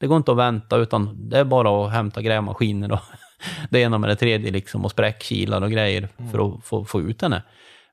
[0.00, 3.00] Det går inte att vänta utan det är bara att hämta grävmaskiner och
[3.70, 7.22] det ena med det tredje liksom och spräckkilar och grejer för att få, få ut
[7.22, 7.42] henne.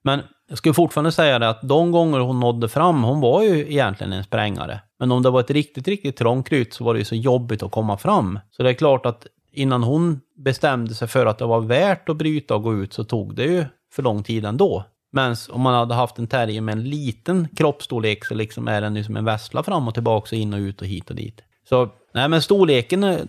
[0.03, 3.71] Men jag skulle fortfarande säga det att de gånger hon nådde fram, hon var ju
[3.71, 4.79] egentligen en sprängare.
[4.99, 7.63] Men om det var ett riktigt, riktigt trångt kryt så var det ju så jobbigt
[7.63, 8.39] att komma fram.
[8.51, 12.17] Så det är klart att innan hon bestämde sig för att det var värt att
[12.17, 14.83] bryta och gå ut så tog det ju för lång tid ändå.
[15.11, 18.95] Men om man hade haft en terrier med en liten kroppsstorlek så liksom är den
[18.95, 21.41] ju som en vessla fram och tillbaka och in och ut och hit och dit.
[21.69, 23.21] Så nej men storleken är-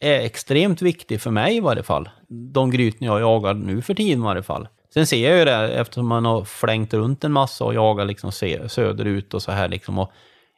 [0.00, 2.08] är extremt viktig för mig i varje fall.
[2.28, 4.68] De gryten jag jagar nu för tiden i varje fall.
[4.94, 8.32] Sen ser jag ju det eftersom man har flängt runt en massa och jagat liksom
[8.68, 9.98] söderut och så här liksom.
[9.98, 10.12] Och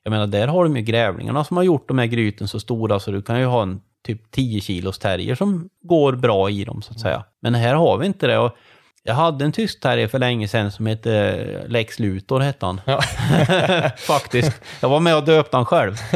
[0.05, 3.01] jag menar, där har de ju grävlingarna som har gjort de här gryten så stora
[3.01, 6.83] så du kan ju ha en typ 10 kilos terrier som går bra i dem
[6.83, 7.25] så att säga.
[7.43, 8.39] Men här har vi inte det.
[8.39, 8.57] Och
[9.03, 12.81] jag hade en tysk terrier för länge sedan som hette Lex Luthor hette han.
[12.85, 13.01] Ja.
[13.97, 14.63] Faktiskt.
[14.81, 15.95] Jag var med och döpte han själv.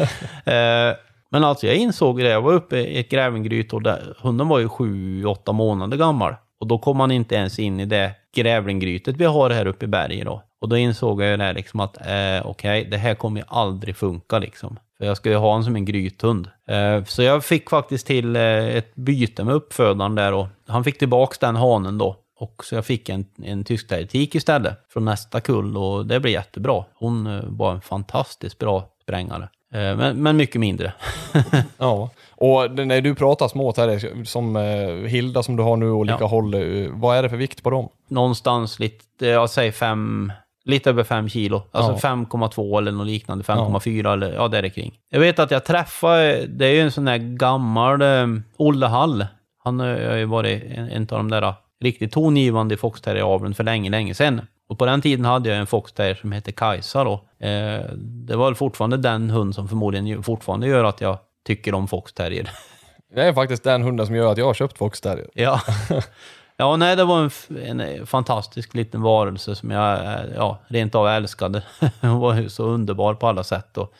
[0.44, 0.96] Eh,
[1.32, 4.58] men alltså jag insåg det, jag var uppe i ett grävlinggryt och där, hunden var
[4.58, 6.34] ju sju, åtta månader gammal.
[6.60, 9.88] Och då kom han inte ens in i det grävlinggrytet vi har här uppe i
[9.88, 10.42] berget då.
[10.60, 13.96] Och då insåg jag ju det liksom att eh, okej, det här kommer ju aldrig
[13.96, 14.78] funka liksom.
[14.98, 16.48] För jag ska ju ha honom som en grythund.
[16.68, 20.98] Eh, så jag fick faktiskt till eh, ett byte med uppfödaren där och han fick
[20.98, 22.16] tillbaks den hanen då.
[22.36, 26.84] Och så jag fick en, en tysk istället från nästa kull och det blev jättebra.
[26.94, 29.48] Hon eh, var en fantastiskt bra sprängare.
[29.74, 30.92] Eh, men, men mycket mindre.
[31.78, 35.96] Ja, och när du pratar små terrier som eh, Hilda som du har nu och
[35.98, 36.26] olika Ja.
[36.26, 37.88] håll, eh, vad är det för vikt på dem?
[38.08, 40.32] Någonstans lite, jag säger fem,
[40.64, 41.62] lite över fem kilo.
[41.70, 42.14] Alltså Ja.
[42.14, 43.44] 5,2 eller något liknande.
[43.44, 44.92] 5,4 eller ja, där kring.
[45.10, 49.26] Jag vet att jag träffade, det är ju en sån där gammal eh, Olle Hall.
[49.64, 53.64] Han har har ju varit en, en av de där riktigt tongivande i foxterrieraveln för
[53.64, 54.40] länge, länge sedan.
[54.70, 57.12] Och på den tiden hade jag en foxterrier som hette Kajsa då.
[57.46, 62.50] Eh, det var fortfarande den hund som förmodligen fortfarande gör att jag tycker om foxterrier.
[63.14, 65.28] Det är faktiskt den hunden som gör att jag har köpt Fox Terrier.
[65.34, 65.60] Ja.
[66.56, 70.94] ja, nej, det var en, en eh, fantastisk liten varelse som jag eh, ja, rent
[70.94, 71.62] av älskade.
[72.00, 73.94] Hon var ju så underbar på alla sätt och,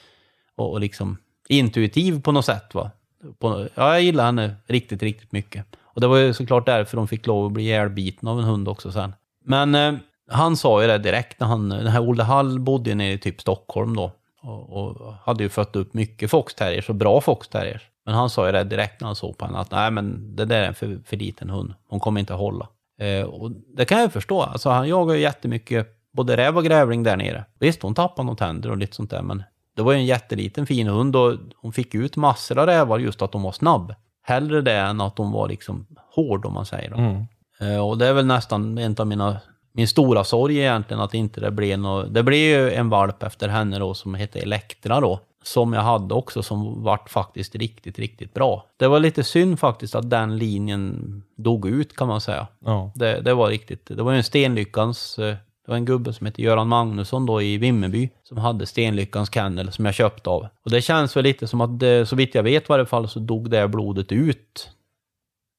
[0.56, 2.74] och, och liksom intuitiv på något sätt.
[2.74, 2.90] Va?
[3.38, 5.66] På, ja, jag gillar henne riktigt, riktigt mycket.
[5.82, 8.68] Och det var ju såklart därför de fick lov att bli ihjälbiten av en hund
[8.68, 9.14] också sen.
[9.44, 9.94] Men eh,
[10.30, 13.40] han sa ju det direkt när han, den här Olle Hall bodde nere i typ
[13.40, 14.12] Stockholm då.
[14.42, 17.82] Och, och hade ju fött upp mycket foxterriers och bra foxterriers.
[18.04, 20.44] Men han sa ju det direkt när han såg på henne att nej men det
[20.44, 21.74] där är en för, för liten hund.
[21.88, 22.68] Hon kommer inte att hålla.
[23.00, 24.42] Eh, och det kan jag förstå.
[24.42, 27.44] Alltså han jagar ju jättemycket både räv och grävling där nere.
[27.58, 29.42] Visst, hon tappade några tänder och lite sånt där, men
[29.76, 33.22] det var ju en jätteliten fin hund och hon fick ut massor av rävar just
[33.22, 33.94] att hon var snabb.
[34.22, 36.92] Hellre det än att hon var liksom hård om man säger.
[36.92, 37.26] Mm.
[37.60, 39.40] Eh, och det är väl nästan en av mina,
[39.72, 42.14] min stora sorg egentligen att inte det blev något.
[42.14, 45.20] Det blev ju en valp efter henne då som hette Elektra då.
[45.42, 48.66] Som jag hade också som vart faktiskt riktigt, riktigt bra.
[48.76, 52.46] Det var lite synd faktiskt att den linjen dog ut kan man säga.
[52.64, 52.92] Ja.
[52.94, 55.34] Det, det var riktigt, det var ju en Stenlyckans, eh,
[55.66, 59.72] det var en gubbe som hette Göran Magnusson då i Vimmerby som hade Stenlyckans kennel
[59.72, 60.46] som jag köpte av.
[60.64, 63.08] Och det känns väl lite som att, det, så vitt jag vet i varje fall,
[63.08, 64.70] så dog det blodet ut.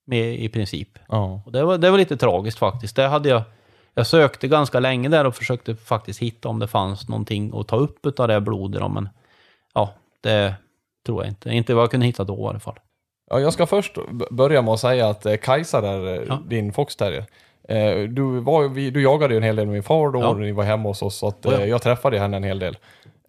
[0.07, 0.89] Med, I princip.
[1.07, 1.41] Ja.
[1.45, 2.95] Och det var, det var lite tragiskt faktiskt.
[2.95, 3.43] Det hade jag,
[3.95, 7.75] jag sökte ganska länge där och försökte faktiskt hitta om det fanns någonting att ta
[7.75, 8.91] upp av det blodet.
[8.91, 9.09] Men
[9.73, 10.53] ja, det
[11.05, 11.49] tror jag inte.
[11.49, 12.79] Inte vad jag kunde hitta då i alla fall.
[13.29, 13.97] Ja, jag ska först
[14.31, 16.39] börja med att säga att eh, Kajsa där, eh, Ja.
[16.47, 17.25] din foxterrier,
[17.69, 20.33] eh, du, var, du jagade ju en hel del med min far då Ja.
[20.33, 21.65] när ni var hemma hos oss, så att, Oh ja.
[21.65, 22.77] jag träffade henne en hel del.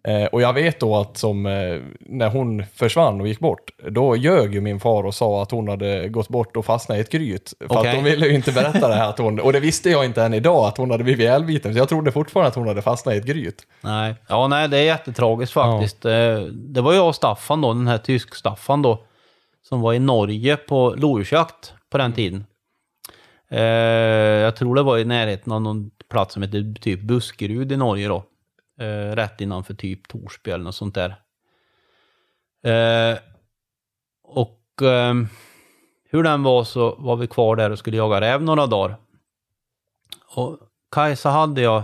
[0.07, 4.15] Eh, och jag vet då att som, eh, när hon försvann och gick bort, då
[4.15, 7.11] ljög ju min far och sa att hon hade gått bort och fastnat i ett
[7.11, 7.53] gryt.
[7.59, 7.89] För Okej.
[7.89, 10.23] att hon ville ju inte berätta det här att hon, och det visste jag inte
[10.23, 11.73] än idag, att hon hade blivit ihjälbiten.
[11.73, 13.67] Så jag trodde fortfarande att hon hade fastnat i ett gryt.
[13.81, 16.05] Nej, ja nej det är jättetragiskt faktiskt.
[16.05, 19.03] Eh, Det var jag och Staffan då, den här tysk-Staffan då,
[19.69, 22.45] som var i Norge på lodjursjakt på den tiden.
[23.49, 23.61] Eh,
[24.43, 28.07] Jag tror det var i närheten av någon plats som heter typ Buskerud i Norge
[28.07, 28.23] då.
[28.79, 31.09] Eh, Rätt innanför typ Torsby eller något sånt där.
[32.65, 33.17] Eh,
[34.23, 35.13] Och eh,
[36.09, 38.97] hur den var så var vi kvar där och skulle jaga räv några dagar.
[40.35, 40.59] Och
[40.91, 41.83] Kajsa hade jag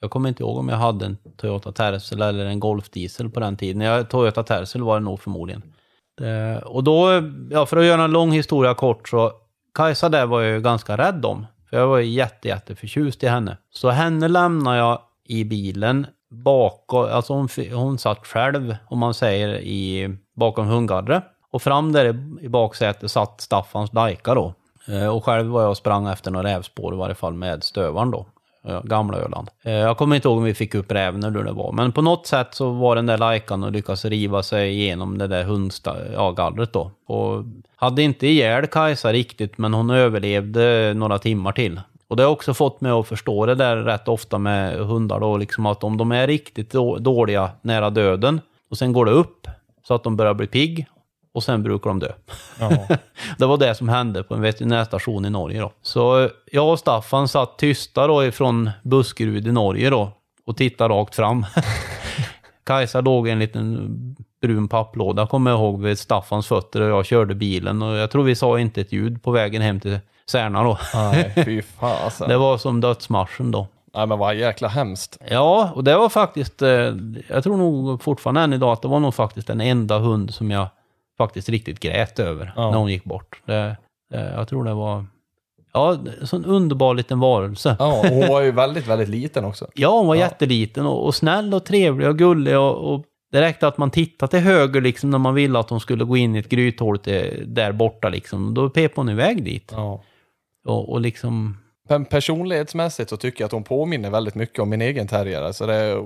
[0.00, 3.40] jag kommer inte ihåg om jag hade en Toyota Tercel eller en Golf Diesel på
[3.40, 3.80] den tiden.
[3.80, 5.62] Jag, Toyota Tercel var det nog förmodligen.
[6.16, 9.32] Det, och då, ja, för att göra en lång historia kort så,
[9.74, 11.46] Kajsa där var jag ju ganska rädd om.
[11.70, 13.56] För jag var ju jätte, jätte förtjust i henne.
[13.70, 19.48] Så henne lämnade jag i bilen bakom, alltså hon, hon satt själv, om man säger,
[19.58, 21.24] i, bakom hundgallret.
[21.50, 22.04] Och fram där
[22.42, 24.54] i, baksätet satt Staffans Daika då.
[24.88, 28.10] Eh, och själv var jag och sprang efter några rävspår i varje fall med stövaren
[28.10, 28.26] då.
[28.64, 29.48] Eh, gamla Öland.
[29.64, 31.72] Eh, jag kommer inte ihåg om vi fick upp räven eller hur det var.
[31.72, 35.26] Men på något sätt så var den där lajkan och lyckas riva sig igenom det
[35.26, 36.90] där hundgallret ja, då.
[37.14, 37.44] Och
[37.76, 41.80] hade inte ihjäl Kajsa riktigt, men hon överlevde några timmar till.
[42.10, 45.36] Och det har också fått mig att förstå det där rätt ofta med hundar då,
[45.36, 49.46] liksom att om de är riktigt då- dåliga nära döden och sen går det upp
[49.82, 50.86] så att de börjar bli pigg
[51.34, 52.12] och sen brukar de dö.
[52.60, 52.70] Ja.
[53.38, 55.72] Det var det som hände på en veterinärstation i Norge då.
[55.82, 60.12] Så jag och Staffan satt tysta då ifrån Buskerud i Norge då
[60.46, 61.46] och tittade rakt fram.
[62.64, 67.06] Kajsa låg i en liten brun papplåda, kommer jag ihåg, vid Staffans fötter och jag
[67.06, 69.98] körde bilen och jag tror vi sa inte ett ljud på vägen hem till
[70.30, 70.78] Särna då.
[70.94, 72.28] Nej, fy fasen.
[72.28, 73.66] Det var som dödsmarschen då.
[73.94, 75.18] Nej men vad jäkla hemskt.
[75.30, 76.68] Ja, och det var faktiskt, eh,
[77.28, 80.50] jag tror nog fortfarande än idag att det var nog faktiskt den enda hund som
[80.50, 80.66] jag
[81.18, 82.70] faktiskt riktigt grät över Ja.
[82.70, 83.42] när hon gick bort.
[83.46, 83.76] Det,
[84.10, 85.04] det, jag tror det var,
[85.72, 87.76] ja, en sån underbar liten varelse.
[87.78, 89.66] Ja, Ja, och hon var ju väldigt, väldigt liten också.
[89.86, 90.20] hon var Ja.
[90.20, 94.30] jätteliten och, och snäll och trevlig och gullig och, och det räckte att man tittade
[94.30, 97.44] till höger liksom när man ville att hon skulle gå in i ett grythål till,
[97.46, 98.54] där borta liksom.
[98.54, 99.72] Då pep hon iväg dit.
[99.76, 100.02] Ja.
[100.64, 101.56] Och, och liksom,
[101.88, 105.42] Men personlighetsmässigt så tycker jag att hon påminner väldigt mycket om min egen terrier.
[105.42, 106.02] Alltså det är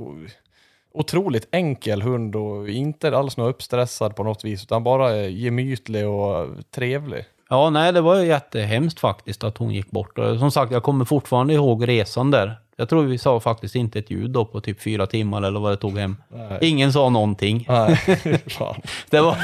[0.94, 6.46] otroligt enkel hund och inte alls något uppstressad på något vis, utan bara gemytlig och
[6.74, 7.24] trevlig.
[7.50, 10.18] Ja, nej, det var ju jättehemskt faktiskt att hon gick bort.
[10.18, 12.56] Och som sagt, jag kommer fortfarande ihåg resan där.
[12.76, 15.72] Jag tror vi sa faktiskt inte ett ljud då på typ fyra timmar eller vad
[15.72, 16.16] det tog hem.
[16.28, 16.58] Nej.
[16.60, 17.66] Ingen sa någonting.
[17.68, 17.96] Nej,
[18.46, 18.80] fan.
[19.10, 19.36] Det var...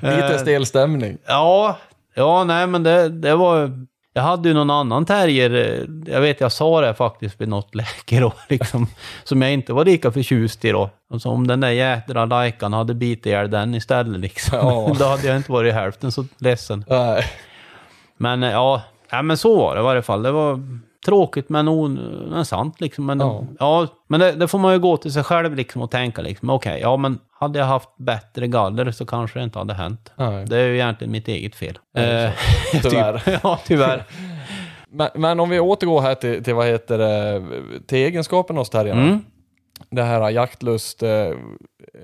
[0.00, 1.18] Lite stel stämning.
[1.26, 1.78] Ja,
[2.14, 3.86] ja, nej, men det, det var...
[4.14, 7.74] Jag hade ju någon annan terrier, eh, jag vet jag sa det faktiskt vid något
[7.74, 8.86] läge då, liksom,
[9.24, 10.90] som jag inte var lika förtjust i då.
[11.12, 14.94] Alltså om den där jädra lajkan hade bitit ihjäl den istället liksom, Ja.
[14.98, 16.84] då hade jag inte varit hälften så ledsen.
[16.88, 17.24] Nej.
[18.16, 20.22] Men eh, ja, ja men så var det i varje fall.
[20.22, 20.60] Det var
[21.04, 21.94] tråkigt men, on,
[22.30, 23.06] men sant liksom.
[23.06, 23.44] Men, Ja.
[23.58, 23.86] ja.
[24.08, 26.80] men det, det får man ju gå till sig själv liksom och tänka liksom, okej,
[26.80, 30.12] ja men hade jag haft bättre galler så kanske det inte hade hänt.
[30.16, 30.46] Nej.
[30.46, 31.78] Det är ju egentligen mitt eget fel.
[31.96, 32.30] Eh,
[32.82, 33.18] Tyvärr.
[33.18, 33.40] typ.
[33.42, 34.04] Ja, tyvärr.
[34.94, 37.42] Men, men om vi återgår här till, till vad heter det,
[37.86, 39.02] till egenskapen hos terrierna.
[39.02, 39.20] Mm.
[39.90, 41.28] Det här jaktlust, eh,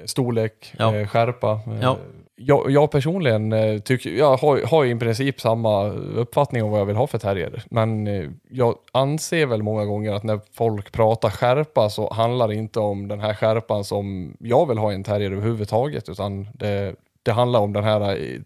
[0.07, 0.95] storlek, Ja.
[0.97, 1.97] eh, skärpa, Ja.
[2.39, 6.87] Jag, jag personligen eh, tycker, jag har, har i princip samma uppfattning om vad jag
[6.87, 7.63] vill ha för terrier.
[7.71, 12.55] Men eh, jag anser väl många gånger att när folk pratar skärpa så handlar det
[12.55, 16.09] inte om den här skärpan som jag vill ha i en terrier överhuvudtaget.
[16.09, 18.41] Utan det, det handlar om den här eh,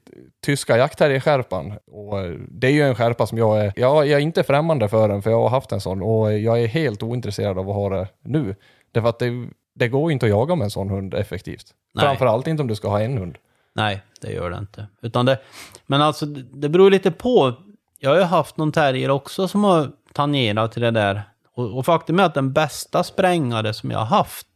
[0.45, 1.73] tyska jaktterrierskärpan.
[1.87, 5.09] Och det är ju en skärpa som jag är, jag, jag är inte främmande för
[5.09, 7.89] den för jag har haft en sån och jag är helt ointresserad av att ha
[7.89, 8.55] det nu.
[8.93, 11.67] Därför att det, det går ju inte att jaga med en sån hund effektivt.
[11.95, 12.07] Nej.
[12.07, 13.39] Framförallt inte om du ska ha en hund.
[13.75, 14.87] Nej, det gör det inte.
[15.03, 15.39] Utan det,
[15.87, 17.55] men alltså, det beror lite på.
[17.99, 21.23] Jag har ju haft någon terrier också som har tangerat till det där.
[21.55, 24.47] Och, och faktum är att den bästa sprängare som jag har haft,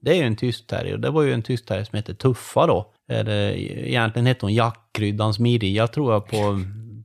[0.00, 0.96] det är ju en tysk terrier.
[0.96, 2.92] Det var ju en tysk terrier som heter Tuffa då.
[3.08, 6.60] Eller, egentligen hette hon Jackkryddans Mirja tror jag på,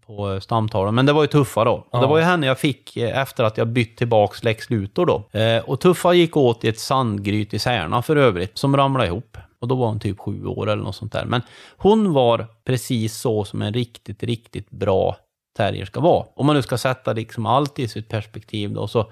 [0.06, 0.95] på stamtalen.
[0.95, 1.88] Men det var ju Tuffa då.
[1.89, 5.06] Och det var ju henne jag fick eh, efter att jag bytt tillbaks Lex Luthor
[5.06, 5.39] då.
[5.39, 9.38] Eh, och Tuffa gick åt i ett sandgryt i Särna för övrigt, som ramlade ihop.
[9.63, 11.26] Och då var hon typ sju år eller något sånt där.
[11.26, 11.41] Men
[11.78, 15.17] hon var precis så som en riktigt, riktigt bra
[15.58, 16.26] terrier ska vara.
[16.36, 18.88] Om man nu ska sätta liksom allt i sitt perspektiv då.
[18.88, 19.12] Så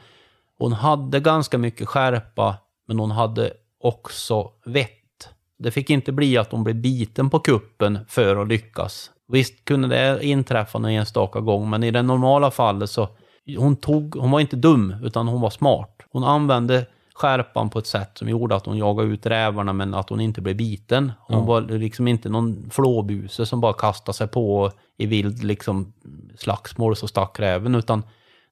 [0.58, 5.30] hon hade ganska mycket skärpa, men hon hade också vett.
[5.60, 9.12] Det fick inte bli att hon blev biten på kuppen för att lyckas.
[9.28, 13.10] Visst kunde det inträffa någon enstaka gång, men i det normala fallet så
[13.58, 15.98] hon, tog, hon var inte dum, utan hon var smart.
[16.12, 16.86] Hon använde
[17.22, 20.42] skärpan på ett sätt som gjorde att hon jagade ut rävarna men att hon inte
[20.42, 21.12] blev biten.
[21.20, 25.94] Hon var liksom inte någon flåbuse som bara kastade sig på i vild liksom
[26.38, 28.04] slagsmål så stack räven utan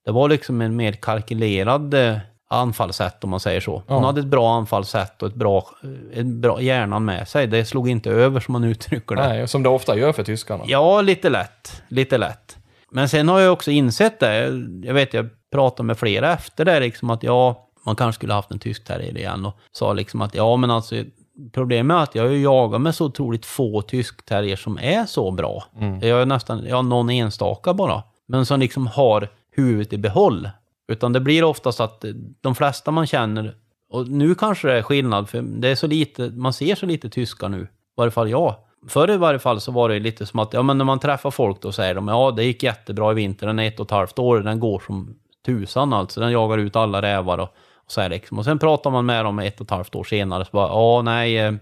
[0.05, 2.17] det var liksom en mer kalkylerad eh,
[2.49, 3.84] anfallssätt om man säger så.
[3.88, 4.05] Hon Ja.
[4.05, 5.65] hade ett bra anfallssätt och ett bra,
[6.13, 7.47] ett bra hjärnan med sig.
[7.47, 9.27] Det slog inte över som man uttrycker det.
[9.27, 10.63] Nej, som det ofta gör för tyskarna.
[10.67, 11.84] Ja, lite lätt.
[11.88, 12.58] Lite lätt.
[12.91, 14.49] Men sen har jag också insett det.
[14.84, 18.51] Jag vet, jag pratade med flera efter det, liksom att ja, man kanske skulle haft
[18.51, 20.95] en tysk terrier igen och sa liksom att ja, men alltså
[21.51, 25.05] problemet är att jag har ju jagat med så otroligt få tysk terrier som är
[25.05, 25.63] så bra.
[26.01, 28.03] Jag är nästan, ja, någon enstaka bara.
[28.27, 30.49] Men som liksom har huvudet i behåll.
[30.87, 32.05] Utan det blir oftast att
[32.41, 33.55] de flesta man känner,
[33.89, 37.09] och nu kanske det är skillnad, för det är så lite, man ser så lite
[37.09, 37.61] tyskar nu.
[37.61, 38.55] I varje fall jag.
[38.87, 41.31] Förr i varje fall så var det lite som att, ja men när man träffar
[41.31, 43.91] folk då säger de, ja det gick jättebra i vinter, den är ett och ett
[43.91, 45.15] halvt år, den går som
[45.45, 47.49] tusan alltså, den jagar ut alla rävar och
[47.91, 48.38] så här liksom.
[48.39, 51.02] Och sen pratar man med dem ett och ett halvt år senare, så bara, ja
[51.02, 51.54] nej, eh,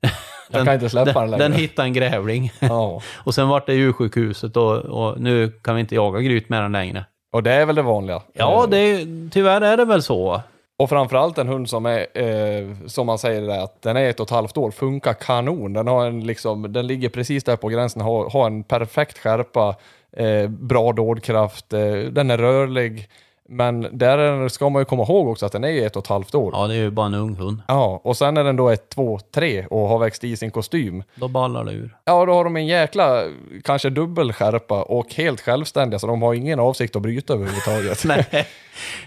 [0.50, 1.48] Jag kan inte släppa den den, längre.
[1.48, 2.52] den hittade en grävling.
[2.60, 3.02] Ja.
[3.24, 6.72] och sen vart det djursjukhuset och, och nu kan vi inte jaga gryt med den
[6.72, 7.04] längre.
[7.32, 8.22] Och det är väl det vanliga.
[8.32, 10.40] Ja, Eh, det är, tyvärr är det väl så.
[10.78, 14.20] Och framförallt en hund som är, eh, som man säger det, att den är ett
[14.20, 15.72] och ett halvt år, funkar kanon.
[15.72, 19.76] Den, har en, liksom, den ligger precis där på gränsen, har, har en perfekt skärpa,
[20.16, 23.08] eh, bra dådkraft, eh, den är rörlig.
[23.48, 26.08] Men där är- ska man ju komma ihåg också att den är ett och ett
[26.08, 26.50] halvt år.
[26.54, 27.62] Ja, det är ju bara en ung hund.
[27.68, 31.02] Ja, och sen är den då ett, två, tre och har växt i sin kostym.
[31.14, 31.96] Då ballar det ur.
[32.04, 33.22] Ja, då har de en jäkla,
[33.64, 38.04] kanske dubbel skärpa och helt självständiga, så de har ingen avsikt att bryta överhuvudtaget.
[38.32, 38.46] nej,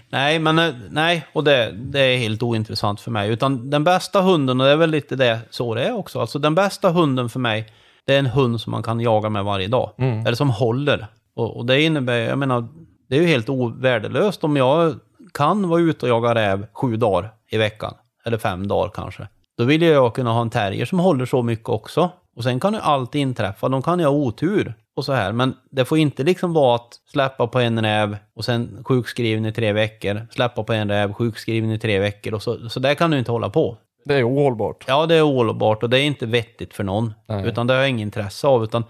[0.08, 3.30] nej, men eh, nej, och det, det är helt ointressant för mig.
[3.30, 6.20] Utan den bästa hunden, och det är väl lite det så det är också.
[6.20, 7.66] Alltså den bästa hunden för mig,
[8.04, 9.90] det är en hund som man kan jaga med varje dag.
[10.26, 11.06] Eller som håller.
[11.36, 12.68] Och, och det innebär, jag menar,
[13.08, 14.94] det är ju helt ovärdelöst om jag
[15.34, 17.94] kan vara ute och jaga räv sju dagar i veckan.
[18.24, 19.28] Eller fem dagar kanske.
[19.58, 22.10] Då vill jag kunna ha en terrier som håller så mycket också.
[22.36, 23.68] Och sen kan ju allt inträffa.
[23.68, 25.32] De kan ju ha otur och så här.
[25.32, 29.52] Men det får inte liksom vara att släppa på en räv och sen sjukskriven i
[29.52, 30.26] tre veckor.
[30.30, 32.34] Släppa på en räv, sjukskriven i tre veckor.
[32.34, 33.76] Och så, så där kan du inte hålla på.
[34.04, 34.84] Det är ohållbart.
[34.88, 37.14] Ja, det är ohållbart och det är inte vettigt för någon.
[37.26, 37.48] Nej.
[37.48, 38.64] Utan det har jag ingen intresse av.
[38.64, 38.84] Utan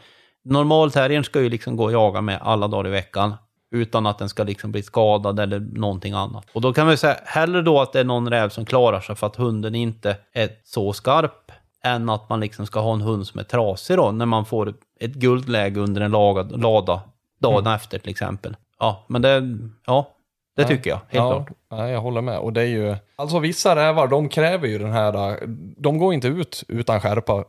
[0.44, 3.34] normalterriern ska ju liksom gå och jaga med alla dagar i veckan.
[3.70, 6.46] Utan att den ska liksom bli skadad eller någonting annat.
[6.52, 9.16] Och då kan vi säga, hellre då att det är någon räv som klarar sig
[9.16, 11.52] för att hunden inte är så skarp.
[11.84, 14.74] Än att man liksom ska ha en hund som är trasig då, när man får
[15.00, 17.00] ett guldläge under en lagad, lada
[17.40, 18.56] dagen efter till exempel.
[18.78, 20.15] Ja, men det, ja,
[20.56, 21.48] det tycker jag, helt ja, klart.
[21.70, 22.38] Ja, jag håller med.
[22.38, 25.38] Och det är ju, alltså vissa rävar, de kräver ju den här,
[25.78, 27.44] de går inte ut utan skärpa.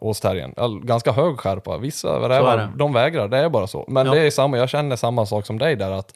[0.58, 1.78] All- Ganska hög skärpa.
[1.78, 3.86] Vissa rävar, de vägrar, det är bara så.
[3.88, 4.14] Men Ja.
[4.14, 6.14] det är samma, jag känner samma sak som dig där, att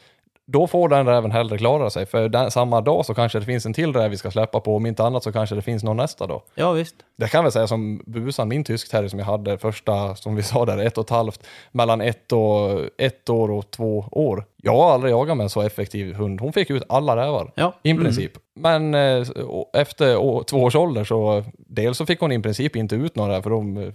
[0.48, 2.06] då får den räven hellre klara sig.
[2.06, 4.76] För den, samma dag så kanske det finns en till räv vi ska släppa på,
[4.76, 6.42] om inte annat så kanske det finns någon nästa dag.
[6.56, 6.96] Ja, visst.
[7.18, 10.44] Det kan väl säga som Busan, min tysk terrier som jag hade första, som vi
[10.44, 14.46] sa där, ett och ett halvt, mellan ett, och, ett år och två år.
[14.62, 16.42] Jag har aldrig jagat med en så effektiv hund.
[16.42, 17.52] Hon fick ut alla rävar.
[17.56, 17.74] Ja.
[17.84, 18.04] I Mm.
[18.04, 18.32] princip.
[18.56, 19.28] Men eh,
[19.74, 23.42] efter å- två års ålder så dels så fick hon i princip inte ut några
[23.42, 23.92] för de,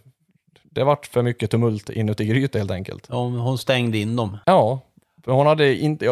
[0.63, 3.07] det vart för mycket tumult inuti grytet helt enkelt.
[3.11, 4.39] Ja, Hon stängde in dem.
[4.47, 4.81] Ja,
[5.25, 6.05] för hon hade inte,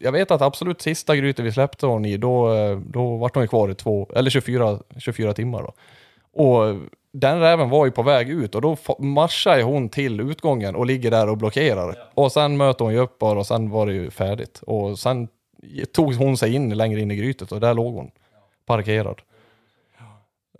[0.00, 3.44] jag vet att absolut sista grytet vi släppte hon i, då, eh, då vart hon
[3.44, 5.72] ju kvar i två, eller 24, 24 timmar då.
[6.42, 6.76] Och
[7.12, 11.10] den räven var ju på väg ut och då marschar hon till utgången och ligger
[11.10, 11.96] där och blockerar.
[12.14, 14.62] Och sen möter hon ju upp bara och sen var det ju färdigt.
[14.66, 15.28] Och sen
[15.92, 18.10] tog hon sig in längre in i grytet och där låg hon
[18.66, 19.20] parkerad.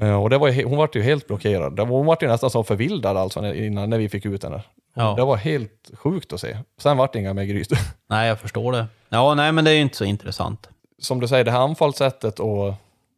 [0.01, 1.81] Eh, Och det var ju, hon var ju helt blockerad.
[1.81, 4.63] Hon var ju nästan som förvildad alltså innan, när vi fick ut henne.
[4.95, 5.15] Ja.
[5.17, 6.57] Det var helt sjukt att se.
[6.79, 7.69] Sen vart det inga mer gryt.
[8.09, 8.87] Nej, jag förstår det.
[9.09, 10.69] Ja, nej, men det är ju inte så intressant.
[10.99, 12.75] Som du säger, det här anfallssättet och,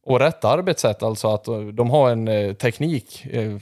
[0.06, 3.56] och rätt arbetssätt, alltså att eh, de har en eh, teknik, eh,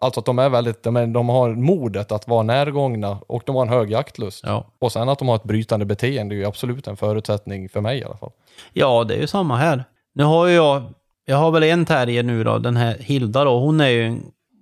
[0.00, 3.56] alltså att de är väldigt, de, är, de har modet att vara närgångna och de
[3.56, 4.44] har en hög jaktlust.
[4.46, 4.66] Ja.
[4.78, 7.98] Och sen att de har ett brytande beteende är ju absolut en förutsättning för mig
[7.98, 8.32] i alla fall.
[8.72, 9.84] Ja, det är ju samma här.
[10.14, 10.82] Nu har ju jag,
[11.24, 14.18] jag har väl en terrier nu då, den här Hilda då, hon är ju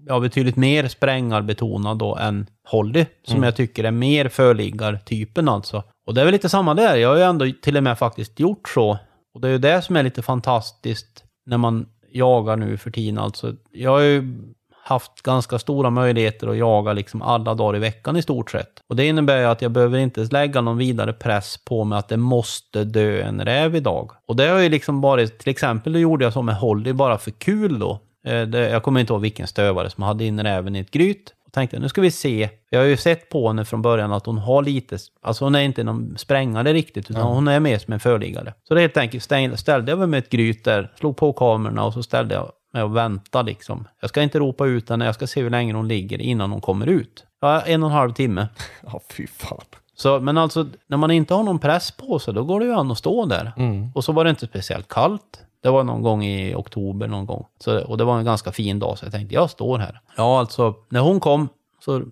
[0.07, 5.83] ja, betydligt mer sprängarbetonad då än Holly, som jag tycker är mer förliggartypen alltså.
[6.07, 8.40] Och det är väl lite samma där, jag har ju ändå till och med faktiskt
[8.40, 8.99] gjort så.
[9.35, 13.18] Och det är ju det som är lite fantastiskt när man jagar nu för tiden
[13.18, 13.55] alltså.
[13.72, 14.38] Jag har ju
[14.85, 18.83] haft ganska stora möjligheter att jaga liksom alla dagar i veckan i stort sett.
[18.88, 22.09] Och det innebär ju att jag behöver inte lägga någon vidare press på mig att
[22.09, 24.11] det måste dö en räv idag.
[24.26, 27.18] Och det har ju liksom varit, till exempel, det gjorde jag så med Holly bara
[27.18, 27.98] för kul då.
[28.26, 31.35] Eh, jag kommer inte ihåg vilken stövare som hade in räven i ett gryt.
[31.53, 32.49] Och tänkte nu ska vi se.
[32.71, 35.61] Jag har ju sett på henne från början att hon har lite, alltså hon är
[35.61, 38.55] inte någon sprängare riktigt, utan hon är mer som en förliggare.
[38.69, 41.85] Så det helt enkelt stäng- ställde jag mig med ett gryt där, slog på kamerorna
[41.85, 43.88] och så ställde jag mig och väntade liksom.
[44.01, 46.61] Jag ska inte ropa ut henne, jag ska se hur länge hon ligger innan hon
[46.61, 47.25] kommer ut.
[47.41, 48.49] Ja, en och en halv timme.
[48.87, 49.61] Ja, fy fan.
[49.95, 52.73] Så, men alltså, när man inte har någon press på sig, då går det ju
[52.73, 53.53] an att stå där.
[53.95, 55.41] Och så var det inte speciellt kallt.
[55.62, 57.46] Det var någon gång i oktober någon gång.
[57.59, 60.01] Så, och det var en ganska fin dag, så jag tänkte, jag står här.
[60.16, 61.48] Ja, alltså, när hon kom
[61.85, 62.03] så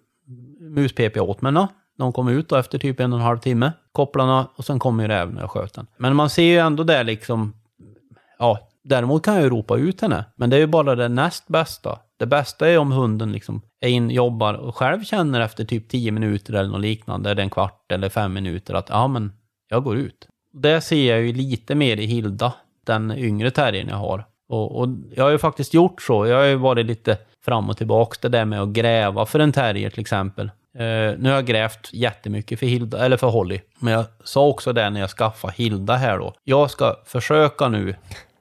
[0.61, 1.53] muspep jag åt mig.
[1.53, 3.73] När hon kom ut då efter typ en och en halv timme.
[3.93, 5.87] Kopplarna och sen kom ju räven jag sköt den.
[5.97, 7.55] Men man ser ju ändå där liksom,
[8.39, 10.25] ja, däremot kan jag ju ropa ut henne.
[10.37, 11.99] Men det är ju bara det näst bästa.
[12.17, 16.13] Det bästa är om hunden liksom är in, jobbar och själv känner efter typ 10
[16.13, 19.33] minuter eller något liknande, eller en kvart eller fem minuter att ja men,
[19.69, 20.29] jag går ut.
[20.53, 22.53] Det ser jag ju lite mer i Hilda,
[22.91, 24.25] den yngre terriern jag har.
[24.49, 26.27] Och, och jag har ju faktiskt gjort så.
[26.27, 28.17] Jag har ju varit lite fram och tillbaka.
[28.21, 30.51] det där med att gräva för en terrier till exempel.
[30.75, 33.61] Uh, nu har jag grävt jättemycket för Hilda, eller för Holly.
[33.79, 36.35] Men jag sa också det när jag skaffade Hilda här då.
[36.45, 37.95] Jag ska försöka nu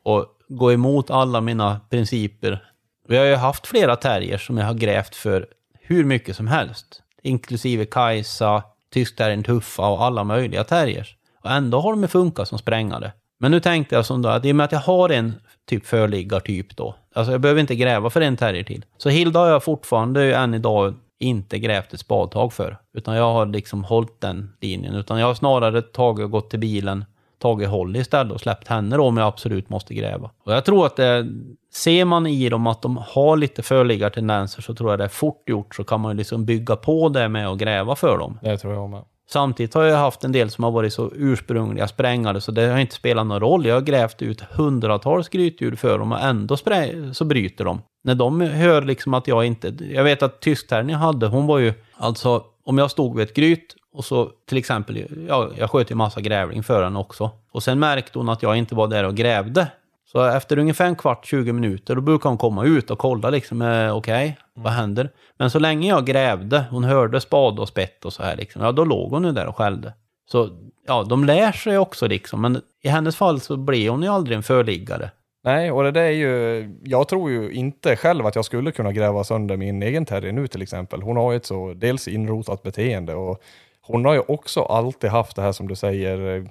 [0.03, 2.63] och gå emot alla mina principer.
[3.07, 5.47] Vi Jag har ju haft flera terrier som jag har grävt för
[5.79, 7.01] hur mycket som helst.
[7.23, 11.15] Inklusive Kajsa, tyskterriern Tuffa och alla möjliga terriers.
[11.43, 13.11] Och ändå har de ju funkat som sprängare.
[13.39, 15.33] Men nu tänkte jag som då att i och med att jag har en
[15.69, 16.95] typ förliggartyp då.
[17.13, 18.85] Alltså jag behöver inte gräva för en terrier till.
[18.97, 22.77] Så Hilda har jag fortfarande än idag inte grävt ett spadtag för.
[22.93, 24.95] Utan jag har liksom hållit den linjen.
[24.95, 27.05] Utan jag har snarare tagit och gått till bilen,
[27.39, 30.31] tagit Holly istället och släppt henne då om jag absolut måste gräva.
[30.43, 31.27] Och jag tror att det,
[31.73, 35.49] ser man i dem att de har lite förliggartendenser så tror jag det är fort
[35.49, 38.39] gjort så kan man ju liksom bygga på det med att gräva för dem.
[38.41, 39.03] Det tror jag med.
[39.31, 42.79] Samtidigt har jag haft en del som har varit så ursprungliga sprängare så det har
[42.79, 43.65] inte spelat någon roll.
[43.65, 46.57] Jag har grävt ut hundratals grytdjur för dem och ändå
[47.13, 47.81] så bryter de.
[48.03, 49.73] När de hör liksom att jag inte...
[49.79, 51.73] Jag vet att tysktärningen jag hade, hon var ju...
[51.97, 55.95] Alltså, om jag stod vid ett gryt och så till exempel, ja, jag sköt ju
[55.95, 57.31] massa grävling för henne också.
[57.51, 59.67] Och sen märkte hon att jag inte var där och grävde.
[60.11, 63.61] Så efter ungefär en kvart, 20 minuter, då brukar hon komma ut och kolla liksom,
[63.61, 65.09] eh, okej, vad händer?
[65.37, 68.71] Men så länge jag grävde, hon hörde spad och spett och så här liksom, ja
[68.71, 69.93] då låg hon ju där och skällde.
[70.31, 70.49] Så
[70.87, 74.37] ja, de lär sig också liksom, men i hennes fall så blir hon ju aldrig
[74.37, 75.11] en förliggare.
[75.43, 78.91] Nej, och det där är ju, jag tror ju inte själv att jag skulle kunna
[78.91, 81.01] gräva sönder min egen terrier nu till exempel.
[81.01, 83.41] Hon har ju ett så dels inrotat beteende och
[83.81, 86.43] hon har ju också alltid haft det här som du säger, eh,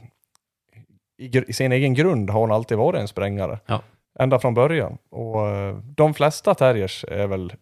[1.19, 3.59] i, i sin egen grund har hon alltid varit en sprängare.
[3.67, 3.83] Ja.
[4.19, 4.99] Ända från början.
[5.11, 7.53] Och eh, de flesta terriers är väl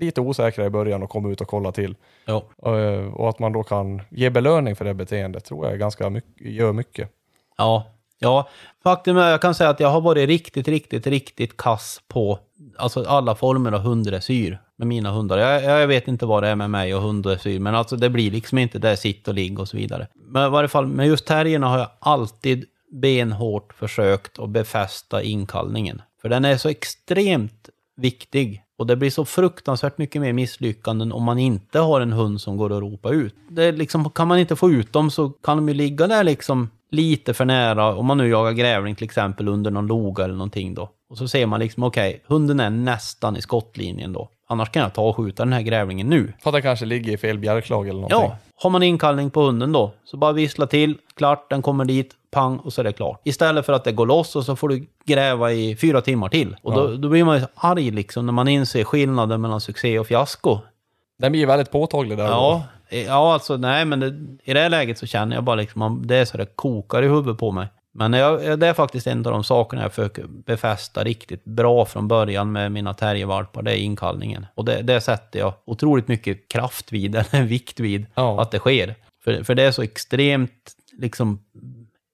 [0.00, 1.96] lite osäkra i början och kommer ut och kolla till.
[2.24, 2.42] Ja.
[2.66, 6.46] Eh, Och att man då kan ge belöning för det beteendet tror jag ganska mycket,
[6.46, 7.10] gör mycket.
[7.58, 7.86] Ja,
[8.18, 8.48] ja.
[8.82, 12.38] Faktum är jag kan säga att jag har varit riktigt, riktigt, riktigt kass på
[12.76, 15.38] alltså alla former av hunddressyr med mina hundar.
[15.38, 18.30] Jag, jag vet inte vad det är med mig och hunddressyr, men alltså det blir
[18.30, 20.06] liksom inte där sitt och ligg och så vidare.
[20.14, 26.02] Men i varje fall med just terrierna har jag alltid benhårt försökt att befästa inkallningen.
[26.22, 28.64] För den är så extremt viktig.
[28.76, 32.56] Och det blir så fruktansvärt mycket mer misslyckanden om man inte har en hund som
[32.56, 33.34] går och ropar ut.
[33.48, 36.70] Det liksom, kan man inte få ut dem så kan de ju ligga där liksom
[36.90, 37.94] lite för nära.
[37.94, 40.90] Om man nu jagar grävling till exempel under någon loga eller någonting då.
[41.10, 44.28] Och så ser man liksom, okej, hunden är nästan i skottlinjen då.
[44.48, 46.32] Annars kan jag ta och skjuta den här grävlingen nu.
[46.42, 48.30] För att den kanske ligger i fel bjälklag eller någonting.
[48.30, 52.14] Ja, har man inkallning på hunden då, så bara vissla till, klart, den kommer dit,
[52.30, 53.20] pang, och så är det klart.
[53.24, 56.56] Istället för att det går loss och så får du gräva i fyra timmar till.
[56.62, 60.06] Och då, då blir man ju arg liksom när man inser skillnaden mellan succé och
[60.06, 60.58] fiasko.
[61.18, 62.24] Den blir väldigt påtaglig där.
[62.24, 64.06] Ja, ja alltså nej men det,
[64.44, 67.08] i det här läget så känner jag bara liksom, det är så det kokar i
[67.08, 67.68] huvudet på mig.
[67.94, 72.08] Men jag, det är faktiskt en av de sakerna jag försöker befästa riktigt bra från
[72.08, 74.46] början med mina terriervalpar, det är inkallningen.
[74.54, 78.42] Och det, det sätter jag otroligt mycket kraft vid, eller vikt vid, Ja.
[78.42, 78.94] att det sker.
[79.24, 81.38] För, för det är så extremt liksom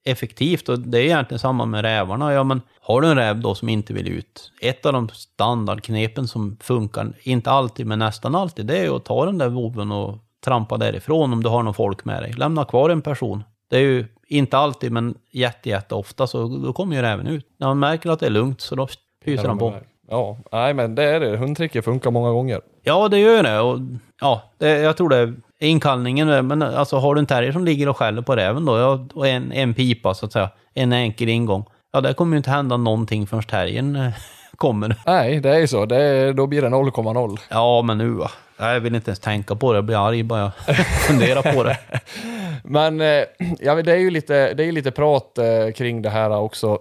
[0.04, 2.32] effektivt och det är egentligen samma med rävarna.
[2.32, 6.28] Ja, men har du en räv då som inte vill ut, ett av de standardknepen
[6.28, 10.18] som funkar, inte alltid men nästan alltid, det är att ta den där voven och
[10.44, 12.32] trampa därifrån om du har någon folk med dig.
[12.32, 13.44] Lämna kvar en person.
[13.70, 17.46] Det är ju inte alltid, men jätte, jätte ofta så då kommer ju räven ut.
[17.56, 18.88] När man märker att det är lugnt så då
[19.24, 19.74] pyser han på.
[20.10, 21.36] Ja, nej men det är det.
[21.36, 22.60] Hundtricket funkar många gånger.
[22.82, 23.60] Ja, det gör det.
[23.60, 23.78] Och,
[24.20, 26.46] ja, det, jag tror det är inkallningen.
[26.46, 29.28] Men alltså, har du en terrier som ligger och skäller på räven då, ja, och
[29.28, 31.64] en, en pipa så att säga, en enkel ingång.
[31.92, 34.12] Ja, det kommer ju inte hända någonting förrän terriern eh,
[34.56, 34.96] kommer.
[35.06, 35.86] Nej, det är ju så.
[35.86, 37.38] Det då blir det 0,0.
[37.50, 38.30] Ja, men nu va.
[38.56, 39.76] Jag vill inte ens tänka på det.
[39.76, 41.78] Jag blir arg bara jag funderar på det.
[42.64, 43.24] Men eh,
[43.60, 46.78] ja, det är ju lite, det är lite prat eh, kring det här också.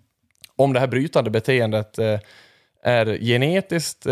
[0.56, 2.18] om det här brytande beteendet eh,
[2.84, 4.06] är genetiskt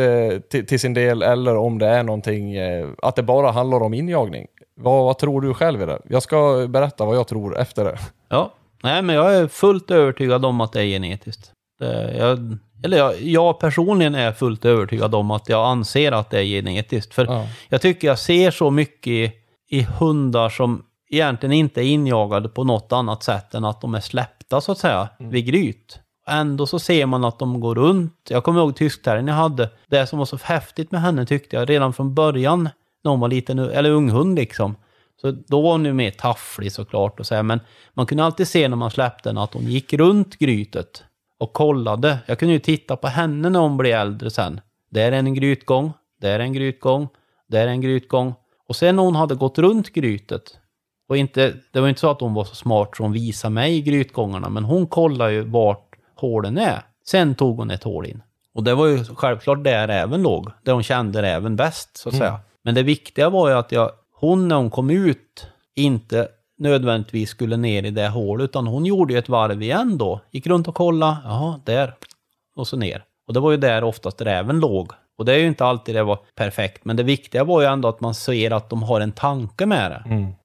[0.51, 2.57] till, sin del eller om det är någonting,
[3.03, 4.47] att det bara handlar om injagning.
[4.77, 6.01] Vad, vad tror du själv i det?
[6.09, 7.99] Jag ska berätta vad jag tror efter det.
[8.29, 8.53] Ja,
[8.83, 11.53] nej men jag är fullt övertygad om att det är genetiskt.
[12.19, 16.45] Jag, eller jag, jag personligen är fullt övertygad om att jag anser att det är
[16.45, 17.15] genetiskt.
[17.15, 17.47] För Ja.
[17.69, 19.33] jag tycker jag ser så mycket i,
[19.71, 24.01] i hundar som egentligen inte är injagade på något annat sätt än att de är
[24.01, 25.99] släppta så att säga vid gryt.
[26.29, 28.15] Ändå så ser man att de går runt.
[28.29, 29.71] Jag kommer ihåg tyskterriern jag hade.
[29.87, 32.69] Det som var så häftigt med henne tyckte jag redan från början
[33.05, 34.77] när hon var liten, eller ung hund liksom.
[35.21, 37.61] Så då var hon ju mer tafflig såklart och så här, men
[37.95, 41.05] man kunde alltid se när man släppte henne att hon gick runt grytet
[41.41, 42.19] och kollade.
[42.27, 44.61] Jag kunde ju titta på henne när hon blev äldre sen.
[44.91, 47.09] Där är en grytgång, där är en grytgång,
[47.47, 48.35] där är en grytgång.
[48.69, 50.43] Och sen när hon hade gått runt grytet,
[51.09, 53.81] och inte, det var inte så att hon var så smart så hon visade mig
[53.81, 56.83] grytgångarna, men hon kollade ju vart hålen är.
[57.07, 58.23] Sen tog hon ett hål in.
[58.55, 62.15] Och det var ju självklart där räven låg, där hon kände räven bäst så att
[62.15, 62.41] säga.
[62.63, 66.29] Men det viktiga var ju att jag, hon när hon kom ut inte
[66.61, 70.21] nödvändigtvis skulle ner i det hålet, utan hon gjorde ju ett varv igen då.
[70.31, 71.95] Gick runt och kollade, jaha, där.
[72.57, 73.05] Och så ner.
[73.27, 74.93] Och det var ju där oftast räven låg.
[75.19, 77.89] Och det är ju inte alltid det var perfekt, men det viktiga var ju ändå
[77.89, 80.03] att man ser att de har en tanke med det.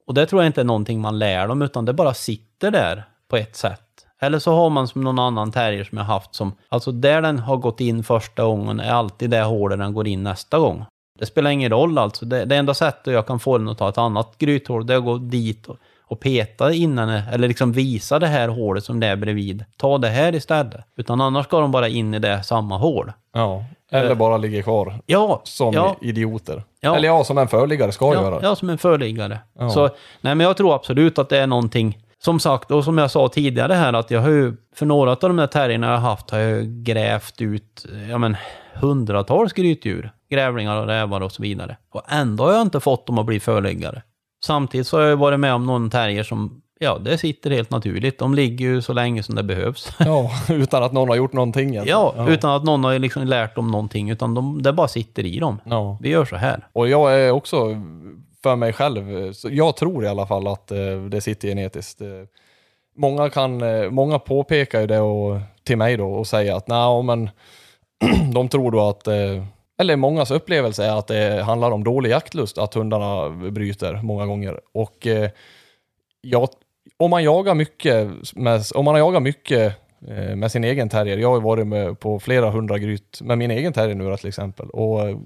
[0.07, 3.03] Och det tror jag inte är någonting man lär dem, utan det bara sitter där
[3.27, 3.81] på ett sätt.
[4.21, 7.39] Eller så har man som någon annan terrier som jag haft som, alltså där den
[7.39, 10.85] har gått in första gången är alltid det hålet den går in nästa gång.
[11.19, 12.25] Det spelar ingen roll alltså.
[12.25, 14.97] Det, det enda sättet jag kan få den att ta ett annat grythål, det är
[14.97, 15.77] att gå dit och,
[16.07, 19.65] och peta innan, eller liksom visa det här hålet som det är bredvid.
[19.77, 20.85] Ta det här istället.
[20.97, 23.11] Utan annars går de bara in i det samma hål.
[23.33, 23.63] Ja.
[23.91, 26.63] Eller bara ligger kvar Ja, som ja, idioter.
[26.79, 26.95] Ja.
[26.95, 28.39] Eller ja, som en förliggare ska ja, göra.
[28.41, 29.39] ja, som en förliggare.
[29.59, 29.69] Ja.
[29.69, 29.89] Så,
[30.21, 33.27] nej men jag tror absolut att det är någonting, som sagt, och som jag sa
[33.27, 36.29] tidigare här, att jag har ju, för några av de här terrierna jag har haft,
[36.29, 38.37] har jag grävt ut, ja men,
[38.73, 40.11] hundratals grytdjur.
[40.29, 41.77] Grävlingar och rävar och så vidare.
[41.91, 44.01] Och ändå har jag inte fått dem att bli förliggare.
[44.45, 48.19] Samtidigt så har jag varit med om någon terrier som, ja, det sitter helt naturligt.
[48.19, 49.91] De ligger ju så länge som det behövs.
[49.99, 51.69] Ja, utan att någon har gjort någonting.
[51.69, 51.99] egentligen.
[51.99, 55.39] Ja, utan att någon har liksom lärt dem någonting, utan de, det bara sitter i
[55.39, 55.61] dem.
[55.65, 55.97] ja.
[56.01, 56.67] Vi gör så här.
[56.73, 57.81] Och jag är också
[58.43, 62.01] för mig själv, jag tror i alla fall att eh, det sitter genetiskt.
[62.01, 62.07] Eh,
[62.97, 67.03] Många, kan, eh, många påpekar ju det och, till mig då och säger att nej,
[67.03, 67.29] men
[68.33, 69.07] de tror då att,
[69.77, 74.59] eller mångas upplevelse är att det handlar om dålig jaktlust, att hundarna bryter många gånger.
[74.73, 75.29] Och eh,
[76.21, 76.49] jag,
[76.97, 79.73] om man jagar mycket, med, om man har jagat mycket
[80.07, 83.37] eh, med sin egen terrier, jag har ju varit med på flera hundra gryt med
[83.37, 84.69] min egen terrier nu till exempel.
[84.69, 85.17] Och eh,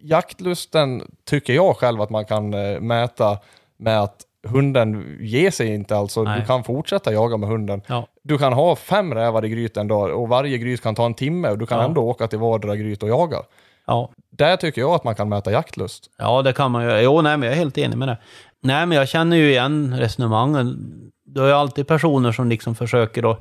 [0.00, 3.38] jaktlusten tycker jag själv att man kan eh, mäta
[3.76, 4.16] med att
[4.46, 6.22] hunden ger sig inte alltså.
[6.22, 6.40] Nej.
[6.40, 7.82] Du kan fortsätta jaga med hunden.
[7.86, 8.06] Ja.
[8.22, 11.14] Du kan ha fem rävar i gryt en dag och varje gryt kan ta en
[11.14, 11.84] timme och du kan Ja.
[11.84, 13.38] ändå åka till vardera gryt och jaga.
[13.86, 16.10] Ja, Där tycker jag att man kan mäta jaktlust.
[16.18, 17.00] Ja, det kan man ju.
[17.00, 18.18] Jo, nej, men jag är helt enig med det.
[18.60, 20.94] Nej, men jag känner ju igen resonemangen.
[21.26, 23.38] Du har ju alltid personer som liksom försöker då...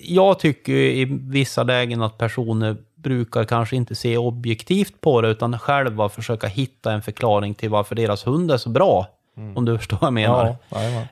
[0.00, 5.28] Jag- tycker ju i vissa lägen att personer brukar kanske inte se objektivt på det,
[5.28, 9.06] utan själva försöka hitta en förklaring till varför deras hund är så bra.
[9.56, 10.56] Om du förstår vad jag menar.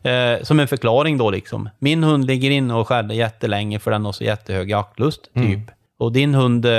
[0.02, 0.10] Ja.
[0.10, 1.68] Eh, som en förklaring då liksom.
[1.78, 5.70] Min hund ligger inne och skäller jättelänge för den har så jättehög jaktlust, typ.
[6.02, 6.72] Och din hund eh,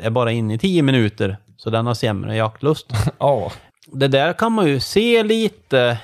[0.00, 2.86] är bara inne i tio minuter, så den har sämre jaktlust.
[3.18, 3.52] ja.
[3.86, 5.98] Det där kan man ju se lite.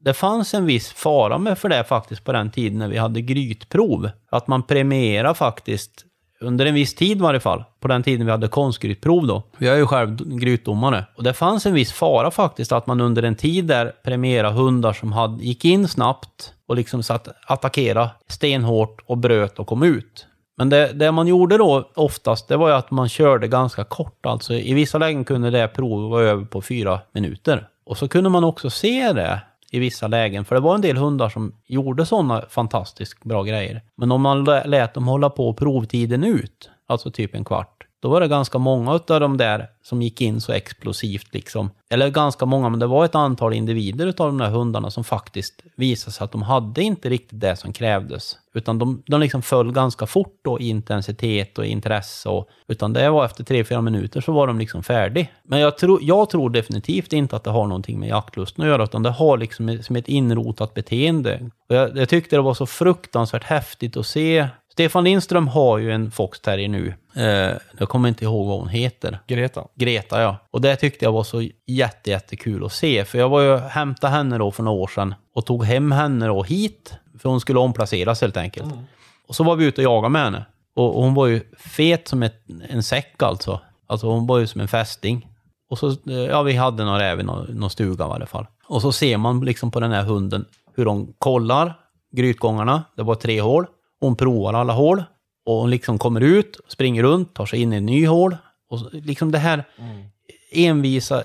[0.00, 3.20] det fanns en viss fara med för det faktiskt på den tiden när vi hade
[3.20, 4.10] grytprov.
[4.30, 6.04] Att man premierar faktiskt,
[6.40, 9.42] under en viss tid i varje fall, på den tiden vi hade konstgrytprov då.
[9.58, 11.04] Jag är ju själv grytdomare.
[11.16, 14.92] Och det fanns en viss fara faktiskt att man under en tid där premierade hundar
[14.92, 20.26] som hade, gick in snabbt och liksom satt attackera stenhårt och bröt och kom ut.
[20.56, 24.26] Men det, det, man gjorde då oftast, det var ju att man körde ganska kort.
[24.26, 27.68] Alltså i vissa lägen kunde det provet vara över på fyra minuter.
[27.84, 29.40] Och så kunde man också se det
[29.70, 30.44] i vissa lägen.
[30.44, 33.82] För det var en del hundar som gjorde sådana fantastiskt bra grejer.
[33.96, 38.20] Men om man lät dem hålla på provtiden ut, alltså typ en kvart, då var
[38.20, 41.70] det ganska många av de där som gick in så explosivt liksom.
[41.90, 45.62] Eller ganska många, men det var ett antal individer av de där hundarna som faktiskt
[45.76, 48.36] visade sig att de hade inte riktigt det som krävdes.
[48.54, 52.28] Utan de, de liksom föll ganska fort då i intensitet och intresse.
[52.28, 55.32] Och, utan det var efter tre fyra minuter så var de liksom färdig.
[55.44, 58.84] Men jag, tro, jag tror definitivt inte att det har någonting med jaktlusten att göra,
[58.84, 61.50] utan det har liksom som ett inrotat beteende.
[61.68, 65.92] Och jag, jag tyckte det var så fruktansvärt häftigt att se Stefan Lindström har ju
[65.92, 66.94] en foxterrier nu.
[67.14, 69.18] Eh, jag kommer inte ihåg vad hon heter.
[69.26, 69.64] Greta.
[69.74, 70.36] Greta, ja.
[70.50, 73.04] Och det tyckte jag var så jätte, jättekul att se.
[73.04, 76.26] För jag var ju hämtade henne då för några år sedan och tog hem henne
[76.26, 76.94] då hit.
[77.18, 78.72] För hon skulle omplaceras helt enkelt.
[78.72, 78.84] Mm.
[79.28, 80.44] Och så var vi ute och jagade med henne.
[80.74, 83.60] Och, och hon var ju fet som ett, en säck alltså.
[83.86, 85.28] Alltså hon var ju som en fästing.
[85.70, 88.46] Och så, eh, ja vi hade några räv i någon, någon stuga i alla fall.
[88.68, 91.74] Och så ser man liksom på den här hunden hur de kollar
[92.16, 92.84] grytgångarna.
[92.96, 93.66] Det var tre hål.
[94.00, 95.04] Hon provar alla hål
[95.46, 98.36] och hon liksom kommer ut, springer runt, tar sig in i en ny hål.
[98.70, 100.04] Och liksom det här mm.
[100.52, 101.22] envisa,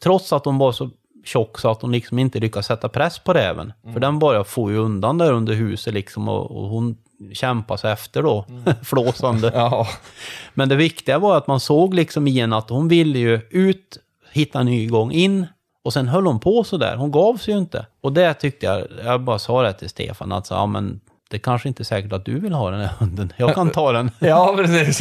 [0.00, 0.90] trots att hon var så
[1.24, 3.72] tjock så att hon liksom inte lyckas sätta press på räven.
[3.82, 3.92] Mm.
[3.92, 6.96] För den bara får ju undan där under huset liksom och, och hon
[7.32, 8.74] kämpar sig efter då, mm.
[8.84, 9.50] flåsande.
[9.54, 9.86] ja.
[10.54, 13.98] Men det viktiga var att man såg liksom igen att hon ville ju ut,
[14.32, 15.46] hitta en ny gång in
[15.84, 16.96] och sen höll hon på så där.
[16.96, 17.86] Hon gav sig ju inte.
[18.00, 21.00] Och det tyckte jag, jag bara sa det till Stefan, att så, ja, men
[21.30, 23.32] det kanske inte är säkert att du vill ha den här hunden.
[23.36, 24.10] Jag kan ta den.
[24.18, 25.00] ja, precis.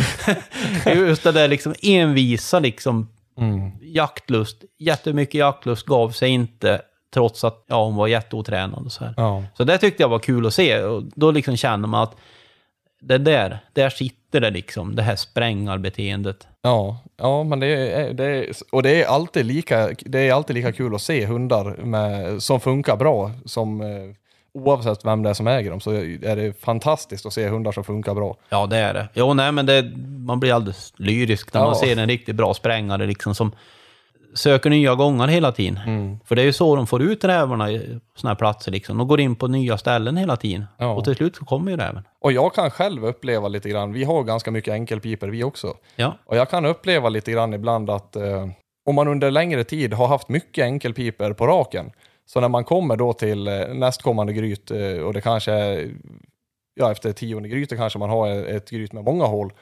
[0.85, 3.09] Just det där liksom envisa liksom.
[3.37, 3.71] Mm.
[3.81, 6.81] Jaktlust, jättemycket jaktlust gav sig inte
[7.13, 9.13] trots att ja, hon var jätteotränad och så här.
[9.17, 9.43] Ja.
[9.53, 10.83] Så det tyckte jag var kul att se.
[10.83, 12.15] Och då liksom känner man att
[13.01, 16.47] det där, där sitter det liksom, det här sprängarbeteendet.
[16.61, 20.55] Ja, ja men det är, det är, och det är, alltid lika, det är alltid
[20.55, 23.87] lika kul att se hundar med, som funkar bra, som eh,
[24.53, 27.83] oavsett vem det är som äger dem så är det fantastiskt att se hundar som
[27.83, 28.37] funkar bra.
[28.49, 29.09] Ja, det är det.
[29.13, 29.91] Jo, nej, men det,
[30.25, 31.65] man blir alldeles lyrisk när ja.
[31.65, 33.51] man ser en riktigt bra sprängare liksom som
[34.33, 35.79] söker nya gångar hela tiden.
[35.85, 36.19] Mm.
[36.25, 38.71] För det är ju så de får ut rävarna i sådana här platser.
[38.71, 38.97] Liksom.
[38.97, 40.65] De går in på nya ställen hela tiden.
[40.77, 40.93] Ja.
[40.93, 42.03] Och till slut så kommer ju räven.
[42.21, 45.77] Och jag kan själv uppleva lite grann, vi har ganska mycket enkelpiper vi också.
[45.95, 46.17] Ja.
[46.25, 48.47] Och jag kan uppleva lite grann ibland att eh,
[48.85, 51.91] om man under längre tid har haft mycket enkelpiper på raken,
[52.25, 55.91] så när man kommer då till eh, nästkommande gryt eh, och det kanske är,
[56.75, 59.53] ja efter tionde grytet kanske man har ett gryt med många hål,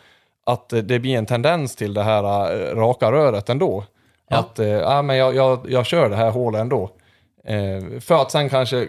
[0.46, 3.86] att det blir en tendens till det här eh, raka röret ändå.
[4.30, 4.38] Ja.
[4.38, 6.90] Att, ja men jag, jag, jag kör det här hålet ändå.
[8.00, 8.88] För att sen kanske,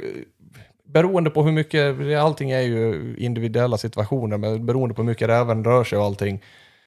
[0.84, 5.64] beroende på hur mycket, allting är ju individuella situationer, men beroende på hur mycket räven
[5.64, 6.42] rör sig och allting,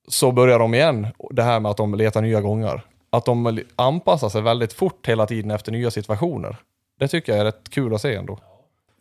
[0.08, 2.82] så börjar de igen, det här med att de letar nya gångar.
[3.10, 6.58] Att de anpassar sig väldigt fort hela tiden efter nya situationer.
[7.00, 8.40] Det tycker jag är rätt kul att se ändå.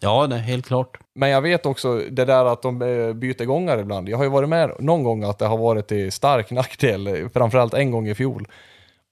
[0.01, 0.99] Ja, det är helt klart.
[1.15, 4.09] Men jag vet också det där att de eh, byter gångar ibland.
[4.09, 7.75] Jag har ju varit med någon gång att det har varit till stark nackdel, framförallt
[7.75, 8.49] en gång i fjol.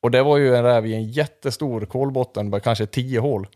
[0.03, 3.47] Och det var ju en räv i en jättestor kolbotten kanske tio hål.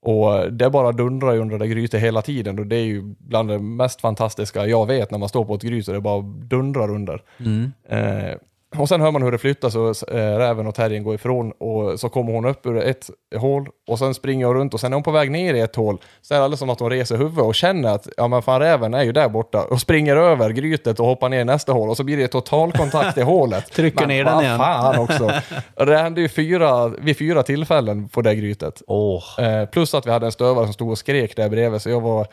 [0.00, 3.48] Och det bara dundrar ju under det grytet hela tiden och det är ju bland
[3.48, 6.90] det mest fantastiska jag vet när man står på ett gryt och det bara dundrar
[6.90, 7.22] under.
[7.38, 7.72] Mm.
[7.88, 8.34] Eh,
[8.78, 12.00] och sen hör man hur det flyttas och äh, räven och terriern går ifrån och
[12.00, 14.96] så kommer hon upp ur ett hål och sen springer hon runt och sen är
[14.96, 15.98] hon på väg ner i ett hål.
[16.22, 18.60] Så är det alldeles som att hon reser huvudet och känner att ja men fan
[18.60, 21.90] räven är ju där borta och springer över grytet och hoppar ner i nästa hål
[21.90, 23.70] och så blir det totalkontakt i hålet.
[23.72, 24.58] Trycker men, ner den igen.
[24.58, 25.30] fan också.
[25.86, 28.82] det hände ju fyra, vid fyra tillfällen på det grytet.
[28.86, 29.24] Oh.
[29.38, 32.00] Eh, plus att vi hade en stövare som stod och skrek där bredvid så jag
[32.00, 32.26] var,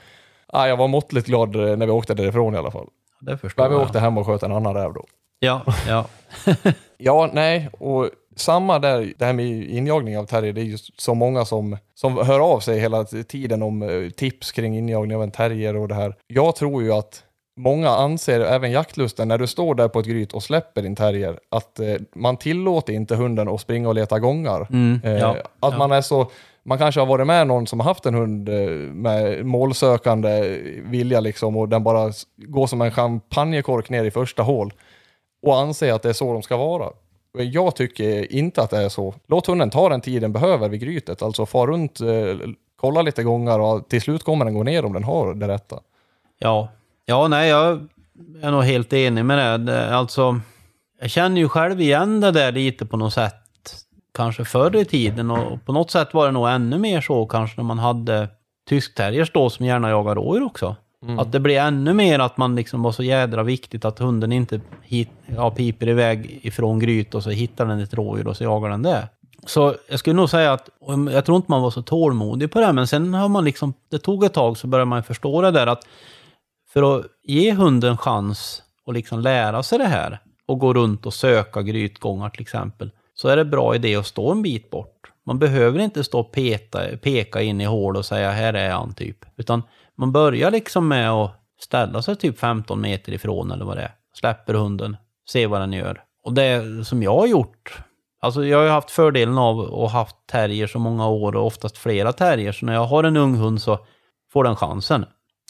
[0.48, 2.88] ah, jag var måttligt glad när vi åkte därifrån i alla fall.
[3.22, 5.06] Det förstår Men vi åkte hem och sköt en annan räv då.
[5.44, 6.06] Ja, ja.
[6.98, 11.14] ja, nej, och samma där, det här med injagning av terrier, det är ju så
[11.14, 15.32] många som, som hör av sig hela tiden om eh, tips kring injagning av en
[15.32, 16.16] terrier och det här.
[16.28, 17.24] Jag tror ju att
[17.58, 21.40] många anser, även jaktlusten, när du står där på ett gryt och släpper din terrier,
[21.50, 24.68] att eh, man tillåter inte hunden att springa och leta gångar.
[24.70, 25.78] Mm, eh, ja, att ja.
[25.78, 26.32] man är så
[26.64, 31.20] man kanske har varit med någon som har haft en hund eh, med målsökande vilja
[31.20, 34.74] liksom och den bara går som en champagnekork ner i första hål
[35.42, 36.90] och anser att det är så de ska vara.
[37.34, 39.14] Jag tycker inte att det är så.
[39.28, 43.24] Låt hunden ta den tid den behöver vid grytet, alltså far runt, eh, kolla lite
[43.24, 45.80] gångar och till slut kommer den gå ner om den har det rätta.
[46.40, 46.70] Ja.
[47.06, 47.88] Ja, nej, jag
[48.42, 49.96] är nog helt enig med det.
[49.96, 50.40] Alltså,
[51.02, 53.36] jag känner ju själv igen det där lite på något sätt.
[54.14, 57.58] Kanske förr i tiden och på något sätt var det nog ännu mer så kanske
[57.58, 58.28] när man hade
[58.70, 60.76] tyskterriers då som gärna jagar rådjur också.
[61.04, 61.20] Mm.
[61.20, 64.62] Att det blir ännu mer att man liksom var så jädra viktigt att hunden inte
[64.84, 68.70] hit, ja, piper iväg ifrån gryt och så hittar den ett rådjur och så jagar
[68.70, 69.08] den det.
[69.46, 70.70] Så jag skulle nog säga att,
[71.12, 74.00] jag tror inte man var så tålmodig på det, men sen har man liksom, det
[74.00, 75.88] tog ett tag så började man förstå det där att
[76.74, 81.14] för att ge hunden chans att liksom lära sig det här och gå runt och
[81.14, 85.12] söka grytgångar till exempel, så är det bra idé att stå en bit bort.
[85.26, 88.94] Man behöver inte stå och peta, peka in i hål och säga här är han
[88.94, 89.18] typ.
[89.38, 89.64] Utan
[90.02, 93.92] man börjar liksom med att ställa sig typ 15 meter ifrån eller vad det är.
[94.14, 94.98] Släpper hunden,
[95.30, 96.02] ser vad den gör.
[96.24, 97.84] Och det som jag har gjort,
[98.22, 101.46] alltså jag har ju haft fördelen av att ha haft terrier så många år och
[101.46, 102.52] oftast flera terrier.
[102.52, 103.80] Så när jag har en ung hund så
[104.34, 105.06] får den chansen.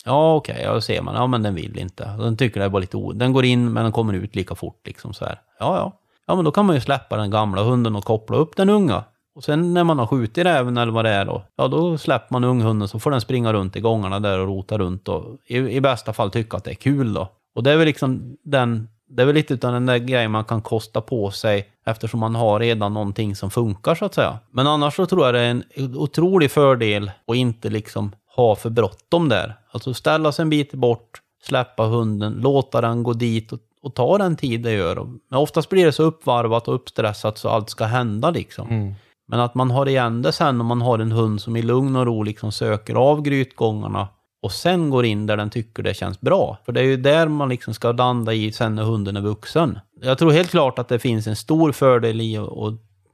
[0.05, 1.15] Ja, okej, okay, ja, ser man.
[1.15, 2.05] Ja, men den vill inte.
[2.05, 3.11] Den tycker det är bara lite o...
[3.11, 5.41] Den går in, men den kommer ut lika fort liksom så här.
[5.59, 5.97] Ja, ja.
[6.27, 9.03] Ja, men då kan man ju släppa den gamla hunden och koppla upp den unga.
[9.35, 12.33] Och sen när man har skjutit räven eller vad det är då, ja då släpper
[12.33, 15.57] man unghunden så får den springa runt i gångarna där och rota runt och i,
[15.57, 17.27] i bästa fall tycka att det är kul då.
[17.55, 20.43] Och det är väl liksom den, det är väl lite utan den där grejen man
[20.43, 24.39] kan kosta på sig eftersom man har redan någonting som funkar så att säga.
[24.51, 25.63] Men annars så tror jag det är en
[25.95, 29.55] otrolig fördel att inte liksom ha för bråttom där.
[29.71, 34.17] Alltså ställa sig en bit bort, släppa hunden, låta den gå dit och, och ta
[34.17, 34.95] den tid det gör.
[35.29, 38.69] Men oftast blir det så uppvarvat och uppstressat så allt ska hända liksom.
[38.69, 38.93] Mm.
[39.31, 41.95] Men att man har igen det sen om man har en hund som i lugn
[41.95, 44.07] och ro liksom söker av grytgångarna
[44.41, 46.57] och sen går in där den tycker det känns bra.
[46.65, 49.79] För det är ju där man liksom ska landa i sen när hunden är vuxen.
[50.01, 52.47] Jag tror helt klart att det finns en stor fördel i att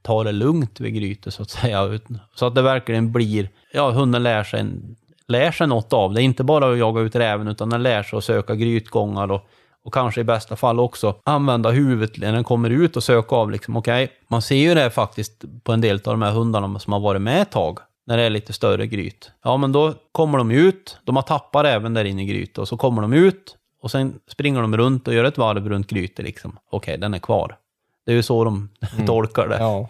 [0.02, 2.00] ta det lugnt vid grytet så att säga.
[2.34, 4.66] Så att det verkligen blir, ja hunden lär sig,
[5.28, 6.22] lär sig något av det.
[6.22, 9.48] Inte bara att jaga ut räven utan den lär sig att söka grytgångar och
[9.88, 13.50] och kanske i bästa fall också använda huvudet när den kommer ut och söka av
[13.50, 14.16] liksom, okej, okay.
[14.28, 17.22] man ser ju det faktiskt på en del av de här hundarna som har varit
[17.22, 19.30] med ett tag, när det är lite större gryt.
[19.44, 22.68] Ja, men då kommer de ut, de har tappat även där inne i grytet och
[22.68, 26.24] så kommer de ut och sen springer de runt och gör ett varv runt grytet
[26.24, 26.58] liksom.
[26.70, 27.56] Okej, okay, den är kvar.
[28.06, 29.06] Det är ju så de mm.
[29.06, 29.58] tolkar det.
[29.58, 29.88] Ja.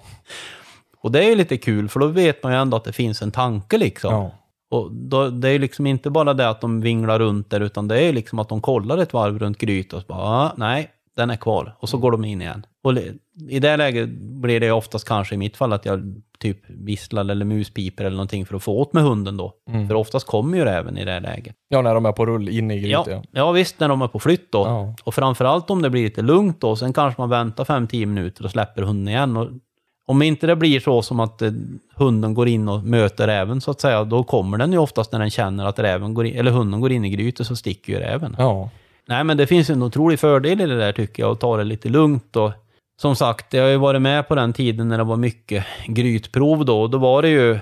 [1.01, 3.22] Och det är ju lite kul, för då vet man ju ändå att det finns
[3.22, 4.14] en tanke liksom.
[4.14, 4.30] Ja.
[4.71, 8.01] Och då, det är liksom inte bara det att de vinglar runt där, utan det
[8.01, 11.31] är liksom att de kollar ett varv runt gryt och så bara, ah, nej, den
[11.31, 11.77] är kvar.
[11.79, 12.66] Och så går de in igen.
[12.85, 12.95] Och
[13.49, 17.45] i det läget blir det oftast kanske i mitt fall att jag typ visslar eller
[17.45, 19.53] muspiper eller någonting för att få åt med hunden då.
[19.71, 19.89] Mm.
[19.89, 21.55] För oftast kommer ju räven i det läget.
[21.69, 23.07] Ja, när de är på rull in i grytet.
[23.07, 24.59] Ja, ja, visst, när de är på flytt då.
[24.59, 24.95] Ja.
[25.05, 26.77] Och framförallt om det blir lite lugnt då.
[26.77, 29.37] Sen kanske man väntar 5-10 minuter och släpper hunden igen.
[29.37, 29.49] Och
[30.09, 31.52] om inte det blir så som att eh,
[31.94, 35.18] hunden går in och möter räven så att säga, då kommer den ju oftast när
[35.18, 37.98] den känner att räven går in, eller hunden går in i grytet så sticker ju
[37.98, 38.36] räven.
[38.38, 38.70] Ja.
[39.06, 41.64] Nej, men det finns en otrolig fördel i det där tycker jag, att ta det
[41.64, 42.52] lite lugnt och
[43.00, 46.64] som sagt, jag har ju varit med på den tiden när det var mycket grytprov
[46.64, 47.59] då, och då var det ju,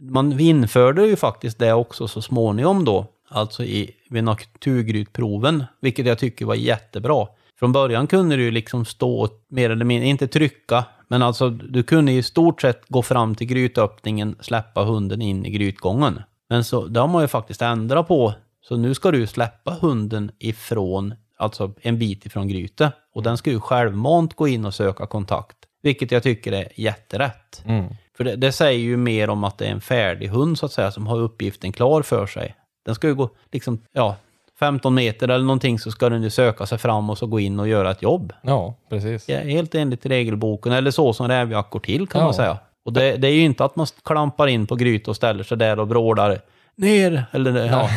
[0.00, 6.18] man införde ju faktiskt det också så småningom då, alltså i, vid naturgrytproven, vilket jag
[6.18, 7.26] tycker var jättebra.
[7.58, 11.82] Från början kunde du ju liksom stå mer eller mindre, inte trycka, men alltså du
[11.82, 16.22] kunde i stort sett gå fram till grytöppningen, släppa hunden in i grytgången.
[16.48, 18.34] Men så, det har man ju faktiskt ändrat på.
[18.68, 22.92] Så nu ska du släppa hunden ifrån, alltså en bit ifrån grytet.
[23.14, 25.56] Och den ska ju självmant gå in och söka kontakt.
[25.82, 27.62] Vilket jag tycker är jätterätt.
[27.64, 27.94] Mm.
[28.16, 30.72] För det, det, säger ju mer om att det är en färdig hund så att
[30.72, 32.54] säga, som har uppgiften klar för sig.
[32.84, 34.16] Den ska ju gå, liksom, ja,
[34.58, 37.60] 15 meter eller någonting så ska den ju söka sig fram och så gå in
[37.60, 38.32] och göra ett jobb.
[38.42, 39.28] Ja, precis.
[39.28, 42.24] Ja, helt enligt regelboken, eller så som rävjakt går till kan Ja.
[42.24, 42.58] man säga.
[42.84, 45.56] Och det, det är ju inte att man klampar in på gryt och ställer sig
[45.58, 46.38] där och brålar
[46.76, 47.88] ner, eller ja.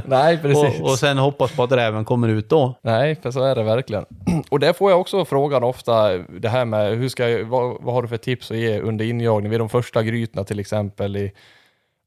[0.06, 0.80] Nej, precis.
[0.80, 2.74] och, och sen hoppas på att räven kommer ut då.
[2.82, 4.04] Nej, för så är det verkligen.
[4.50, 7.94] Och där får jag också frågan ofta, det här med hur ska jag, vad, vad
[7.94, 11.16] har du för tips att ge under injagning vid de första grytorna till exempel?
[11.16, 11.32] I,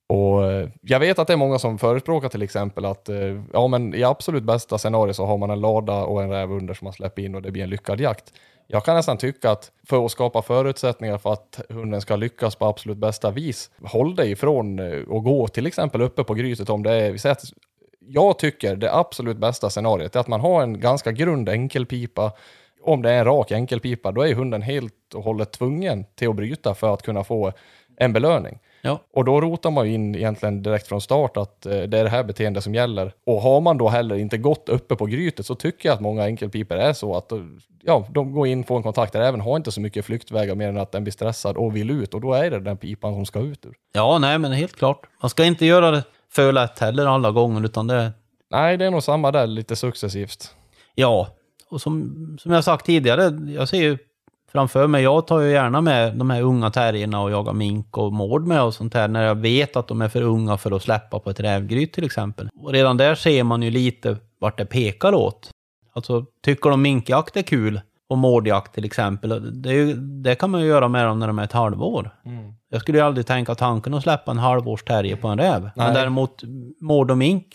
[0.07, 3.67] och eh, jag vet att det är många som förespråkar till exempel att eh, ja,
[3.67, 6.85] men i absolut bästa scenario så har man en lada och en räv under som
[6.85, 8.33] man släpper in och det blir en lyckad jakt.
[8.67, 12.65] Jag kan nästan tycka att för att skapa förutsättningar för att hunden ska lyckas på
[12.65, 16.83] absolut bästa vis, håll dig ifrån att och gå till exempel uppe på grytet om
[16.83, 17.43] det är, vi säger att
[18.07, 22.31] jag tycker det absolut bästa scenariot är att man har en ganska grund enkelpipa.
[22.81, 26.35] Om det är en rak enkelpipa, då är hunden helt och hållet tvungen till att
[26.35, 27.51] bryta för att kunna få
[27.97, 28.59] en belöning.
[28.85, 28.99] Ja.
[29.13, 32.09] Och då rotar man ju in egentligen direkt från start att eh, det är det
[32.09, 33.13] här beteendet som gäller.
[33.25, 36.23] Och har man då heller inte gått uppe på grytet så tycker jag att många
[36.23, 37.39] enkelpiper är så att eh,
[37.83, 40.69] ja, de går in, får en kontakt där, även har inte så mycket flyktvägar mer
[40.69, 43.25] än att den blir stressad och vill ut och då är det den pipan som
[43.25, 43.73] ska ut ur.
[43.93, 45.07] Ja, nej, men helt klart.
[45.21, 48.11] Man ska inte göra det för lätt heller alla gånger, utan det...
[48.51, 50.55] Nej, det är nog samma där, lite successivt.
[50.95, 51.27] Ja,
[51.69, 53.97] och som, som jag sagt tidigare, jag ser ju
[54.55, 58.13] framför mig, jag tar ju gärna med de här unga terrierna och jagar mink och
[58.13, 60.81] mård med och sånt här när jag vet att de är för unga för att
[60.81, 62.49] släppa på ett rävgryt till exempel.
[62.61, 65.49] Och redan där ser man ju lite vart det pekar åt.
[65.93, 70.49] Alltså, tycker de minkjakt är kul och mårdjakt till exempel, det, är ju, det kan
[70.49, 72.09] man ju göra med dem när de är ett halvår.
[72.69, 75.61] Jag skulle ju aldrig tänka tanken att släppa en halvårsterrier på en räv.
[75.61, 75.93] Men Nej.
[75.93, 76.43] däremot
[76.81, 77.45] mård och mink,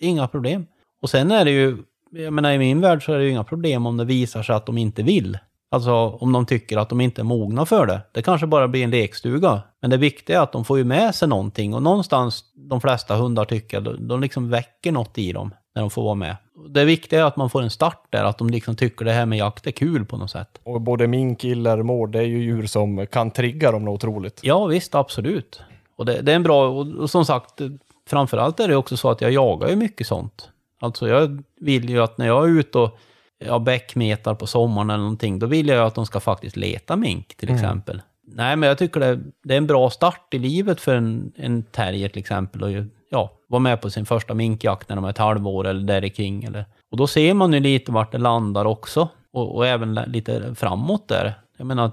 [0.00, 0.66] inga problem.
[1.02, 1.76] Och sen är det ju,
[2.10, 4.54] jag menar i min värld så är det ju inga problem om det visar sig
[4.54, 5.38] att de inte vill.
[5.70, 8.00] Alltså om de tycker att de inte är mogna för det.
[8.12, 9.62] Det kanske bara blir en lekstuga.
[9.80, 11.74] Men det viktiga är att de får ju med sig någonting.
[11.74, 16.02] Och någonstans, de flesta hundar tycker, de, liksom väcker något i dem när de får
[16.02, 16.36] vara med.
[16.68, 19.26] Det viktiga är att man får en start där, att de liksom tycker det här
[19.26, 20.60] med jakt är kul på något sätt.
[20.62, 24.40] Och både mink, iller, mård, det är ju djur som kan trigga dem något otroligt.
[24.42, 25.60] Ja visst, absolut.
[25.96, 27.60] Och det, det är en bra, och, och som sagt,
[28.08, 30.50] framförallt är det också så att jag jagar ju mycket sånt.
[30.80, 32.98] Alltså jag vill ju att när jag är ute och
[33.38, 37.34] ja, bäckmetar på sommaren eller någonting, då vill jag att de ska faktiskt leta mink
[37.36, 38.02] till exempel.
[38.32, 41.62] Nej, men jag tycker det, det är en bra start i livet för en, en
[41.62, 42.62] terrier till exempel.
[42.62, 46.00] Och ju, ja, vara med på sin första minkjakt när de är ett halvår eller
[46.00, 46.44] där kring.
[46.44, 46.64] Eller.
[46.90, 49.08] Och då ser man ju lite vart det landar också.
[49.32, 51.34] Och, och även lite framåt där.
[51.56, 51.90] Jag menar,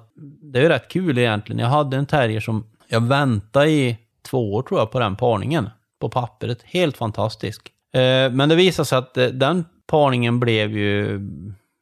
[0.52, 1.60] det är ju rätt kul egentligen.
[1.60, 3.98] Jag hade en terrier som jag väntade i
[4.30, 5.70] två år tror jag på den parningen.
[6.00, 6.64] På pappret.
[6.64, 7.72] Helt fantastisk.
[7.94, 11.16] Eh, men det visade sig att eh, den parningen blev ju,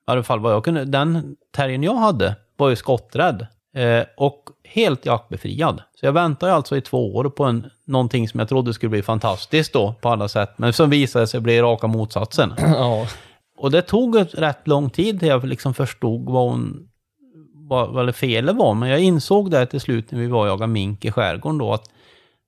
[0.08, 3.48] i alla fall vad jag kunde, den terriern jag hade var ju skotträdd.
[3.76, 5.82] Eh, och helt jaktbefriad.
[5.96, 9.02] Så jag väntade alltså i två år på en, någonting som jag trodde skulle bli
[9.02, 10.50] fantastiskt då på alla sätt.
[10.58, 12.54] Men som visade sig bli raka motsatsen.
[12.58, 13.08] Ja.
[13.58, 16.88] Och det tog rätt lång tid till jag liksom förstod vad hon
[17.54, 18.74] vad, vad felet var.
[18.74, 21.74] Men jag insåg det till slut när vi var och jagade mink i skärgården då
[21.74, 21.90] att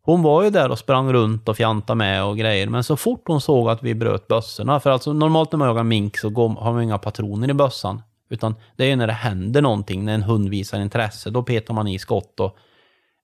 [0.06, 2.68] hon var ju där och sprang runt och fjantade med och grejer.
[2.68, 5.84] Men så fort hon såg att vi bröt bössorna, för alltså normalt när man jagar
[5.84, 8.02] mink så går, har man inga patroner i bössan.
[8.30, 11.74] Utan det är ju när det händer någonting, när en hund visar intresse, då petar
[11.74, 12.58] man i skott och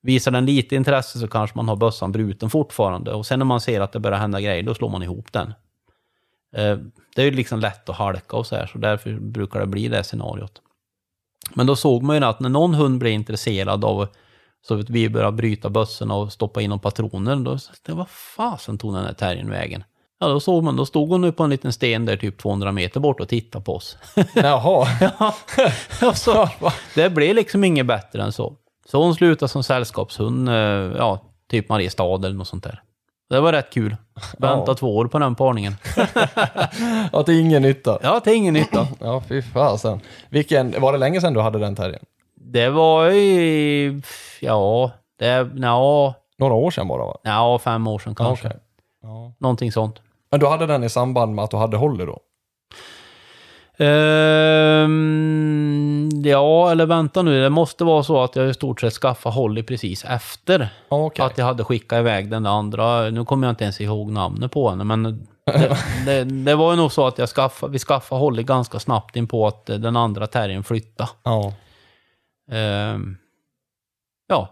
[0.01, 3.13] visar den lite intresse så kanske man har bössan bruten fortfarande.
[3.13, 5.53] Och sen när man ser att det börjar hända grejer, då slår man ihop den.
[6.55, 6.77] Eh,
[7.15, 9.87] det är ju liksom lätt att halka och så här, så därför brukar det bli
[9.87, 10.61] det scenariot.
[11.53, 14.07] Men då såg man ju att när någon hund blir intresserad av
[14.67, 18.93] så vi börjar bryta bössorna och stoppa in de patroner, då det vad fasen tog
[18.93, 19.83] den här terriern vägen?
[20.19, 22.71] Ja, då såg man, då stod hon nu på en liten sten där typ 200
[22.71, 23.97] meter bort och tittade på oss.
[24.35, 24.87] Jaha.
[26.01, 26.49] Ja, så,
[26.95, 28.53] det blev liksom inget bättre än så.
[28.85, 30.55] Så hon slutade som sällskapshund, eh,
[30.97, 32.81] ja, typ Mariestad eller något sånt där.
[33.29, 33.95] Det var rätt kul.
[34.37, 34.75] Vänta Ja.
[34.75, 35.75] två år på den parningen.
[37.25, 37.99] Det är ingen nytta.
[38.03, 38.87] Ja, till ingen nytta.
[38.99, 39.99] Ja, fy fasen.
[40.29, 42.05] Vilken, var det länge sedan du hade den terriern?
[42.51, 44.01] Det var ju,
[44.39, 47.17] ja, det, ja, Några år sedan bara va?
[47.23, 48.47] ja, fem år sedan kanske.
[48.47, 48.59] Okej.
[49.03, 49.33] Ja.
[49.37, 50.01] Någonting sånt.
[50.31, 52.19] Men du hade den i samband med att du hade Holly då?
[54.81, 57.41] Ehm, ja, eller vänta nu.
[57.41, 60.69] Det måste vara så att jag i stort sett skaffade Holly precis efter.
[60.89, 61.25] Okej.
[61.25, 63.09] Att jag hade skickat iväg den andra.
[63.09, 65.03] Nu kommer jag inte ens ihåg namnet på henne, men
[65.45, 69.15] det, det, det var ju nog så att jag skaffade, vi skaffade Holly ganska snabbt
[69.15, 71.09] in på att den andra terriern flyttade.
[71.23, 71.53] Ja.
[72.51, 73.17] Ehm,
[74.27, 74.49] ja,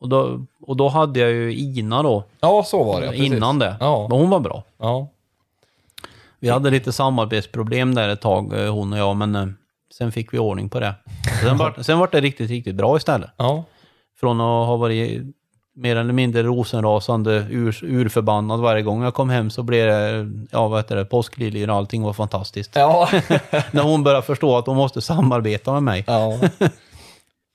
[0.00, 3.06] och då, och då hade jag ju Ina då, Ja, så var det.
[3.06, 3.32] ja, precis.
[3.32, 3.76] innan det.
[3.80, 4.06] Ja.
[4.10, 4.62] Men hon var bra.
[4.78, 5.08] Ja.
[6.38, 9.46] Vi hade lite samarbetsproblem där ett tag, eh, hon och jag, men eh,
[9.94, 10.94] sen fick vi ordning på det.
[11.42, 13.30] Sen var, sen var det riktigt, riktigt bra istället.
[13.36, 13.64] Ja.
[14.20, 15.22] Från att ha varit
[15.74, 20.68] mer eller mindre rosenrasande, ur, urförbannad varje gång jag kom hem så blev det, ja
[20.68, 22.70] vad heter det, påskliljor och allting var fantastiskt.
[22.76, 23.08] Ja.
[23.70, 26.04] När hon började förstå att hon måste samarbeta med mig.
[26.06, 26.38] ja.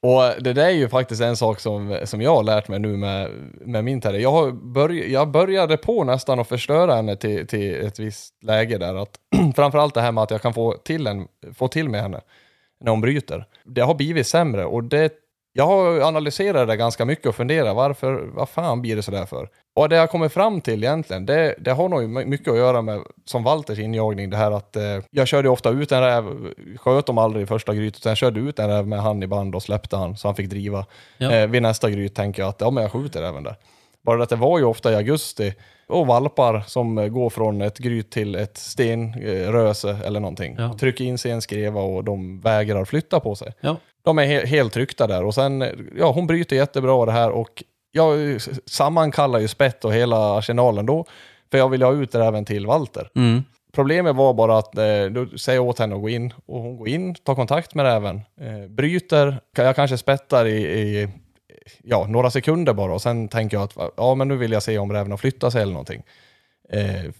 [0.06, 2.98] Och det där är ju faktiskt en sak som, som jag har lärt mig nu
[2.98, 3.32] med,
[3.62, 4.22] med min terrier.
[4.22, 8.78] Jag, har börj, jag började på nästan att förstöra henne till, till ett visst läge
[8.78, 8.96] där.
[8.96, 9.20] Att,
[9.56, 12.22] framförallt det här med att jag kan få till, en, få till med henne
[12.82, 13.46] när hon bryter.
[13.64, 15.12] Det har blivit sämre och det,
[15.58, 19.50] jag har analyserat det ganska mycket och funderat varför, vad fan blir det sådär för?
[19.76, 23.02] Och det jag kommer fram till egentligen, det, det har nog mycket att göra med,
[23.26, 27.18] som Walters injagning, det här att eh, jag körde ofta ut en räv, sköt dem
[27.18, 29.64] aldrig i första grytet, utan jag körde ut en räv med han i band och
[29.64, 30.86] släppte han så han fick driva.
[31.18, 31.32] Ja.
[31.32, 33.56] Eh, vid nästa gryt tänker jag att ja, men jag skjuter även där.
[34.06, 35.54] Bara att det var ju ofta i augusti
[35.88, 40.56] och valpar som eh, går från ett gryt till ett stenröse eller någonting.
[40.58, 40.78] Ja.
[40.80, 43.54] Trycker in sig i en skreva och de vägrar flytta på sig.
[43.60, 45.66] Ja, De är he helt tryckta där och sen,
[45.98, 51.06] ja hon bryter jättebra det här och jag sammankallar ju spett och hela arsenalen då,
[51.52, 53.10] för jag vill ha ut räven till Walter.
[53.16, 53.44] Mm.
[53.74, 56.78] Problemet var bara att eh, då säger jag åt henne att gå in och hon
[56.78, 61.10] går in, tar kontakt med räven, eh, bryter, jag kanske spettar i, i
[61.84, 64.78] ja, några sekunder bara och sen tänker jag att ja, men nu vill jag se
[64.78, 66.04] om räven har flyttat sig eller någonting.
[66.70, 67.12] Eh,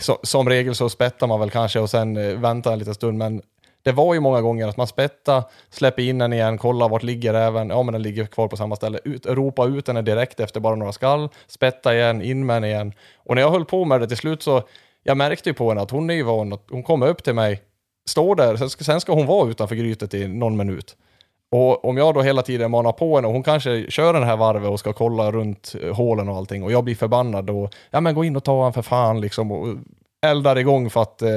[0.00, 3.18] så, som regel så spettar man väl kanske och sen eh, väntar en liten stund,
[3.18, 3.42] men
[3.86, 7.32] det var ju många gånger att man spettar, släpper in den igen, kollar vart ligger
[7.32, 10.60] räven, ja men den ligger kvar på samma ställe, ut, ropa ut den direkt efter
[10.60, 12.92] bara några skall, spetta igen, in med den igen.
[13.16, 14.62] Och när jag höll på med det till slut så,
[15.02, 17.34] jag märkte ju på henne att hon är ju van, att hon kommer upp till
[17.34, 17.62] mig,
[18.08, 20.96] står där, sen ska, sen ska hon vara utanför grytet i någon minut.
[21.50, 24.36] Och om jag då hela tiden manar på henne och hon kanske kör den här
[24.36, 28.14] varvet och ska kolla runt hålen och allting och jag blir förbannad och ja men
[28.14, 29.68] gå in och ta han för fan liksom och
[30.26, 31.30] eldar igång för att, eh,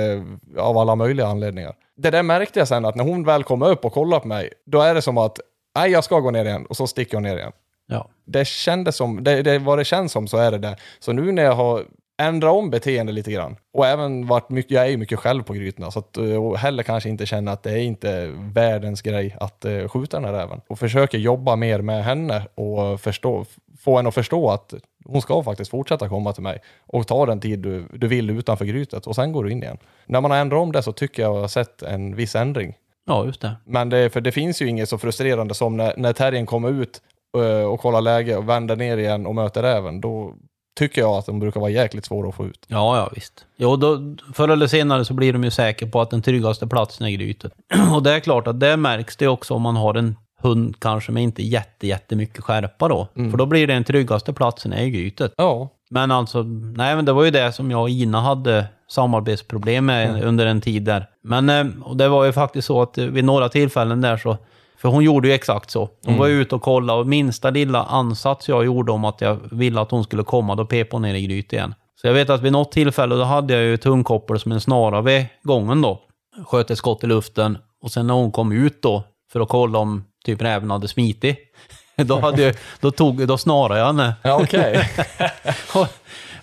[0.58, 1.76] av alla möjliga anledningar.
[1.98, 4.54] Det där märkte jag sen att när hon väl kommer upp och kollar på mig,
[4.66, 5.40] då är det som att
[5.76, 7.52] nej jag ska gå ner igen och så sticker jag ner igen.
[7.88, 8.10] Ja.
[8.26, 10.76] Det kändes som, det, det, vad det känns som så är det det.
[11.00, 11.86] Så nu när jag har
[12.20, 13.56] ändra om beteende lite grann.
[13.74, 16.58] Och även varit mycket, jag är ju mycket själv på grytorna, så att eh, och
[16.58, 20.34] heller kanske inte känna att det är inte världens grej att uh, skjuta den här
[20.34, 20.62] räven.
[20.68, 23.46] Och försöker jobba mer med henne och förstå,
[23.90, 24.74] få henne att förstå att
[25.06, 28.66] hon ska faktiskt fortsätta komma till mig och ta den tid du, du vill utanför
[28.66, 29.78] grytet och sen går du in igen.
[30.06, 32.36] När man har ändrat om det så tycker jag att jag har sett en viss
[32.36, 32.74] ändring.
[33.06, 33.56] Ja, just det.
[33.66, 37.02] Men det, för det finns ju inget så frustrerande som när, när terriern kommer ut
[37.38, 40.02] uh, och kollar läge och vänder ner igen och möter räven.
[40.02, 40.34] Då,
[40.80, 42.66] tycker jag att de brukar vara jäkligt svåra att få ut.
[42.68, 43.46] Ja, ja visst.
[43.58, 47.08] Jo, då, förr eller senare så blir de ju säkra på att den tryggaste platsen
[47.08, 47.54] är grytet.
[47.96, 51.12] Och det är klart att det märks det också om man har en hund kanske
[51.12, 53.08] med inte jätte, jättemycket skärpa då.
[53.16, 53.32] Mm.
[53.32, 55.34] För då blir det den tryggaste platsen är i grytet.
[55.38, 56.44] Ja, Men alltså,
[56.76, 60.28] nej men det var ju det som jag och Ina hade samarbetsproblem med Mm.
[60.28, 61.06] under en tid där.
[61.24, 64.38] Men eh, och det var ju faktiskt så att eh, vid några tillfällen där så,
[64.78, 65.90] för hon gjorde ju exakt så.
[66.06, 69.38] Hon var ju ute och kollade och minsta lilla ansats jag gjorde om att jag
[69.52, 71.74] ville att hon skulle komma, då pep hon ner i gryt igen.
[72.02, 75.02] Så jag vet att vid något tillfälle då hade jag ju tungkoppel som en snara
[75.02, 76.00] vid gången då.
[76.46, 79.80] Sköt ett skott i luften och sen när hon kom ut då för att kolla
[79.80, 81.40] om typ räven hade smitit.
[81.96, 84.14] Då, hade jag, då, tog, då snarade jag henne.
[84.22, 84.90] ja okej.
[85.76, 85.88] Och,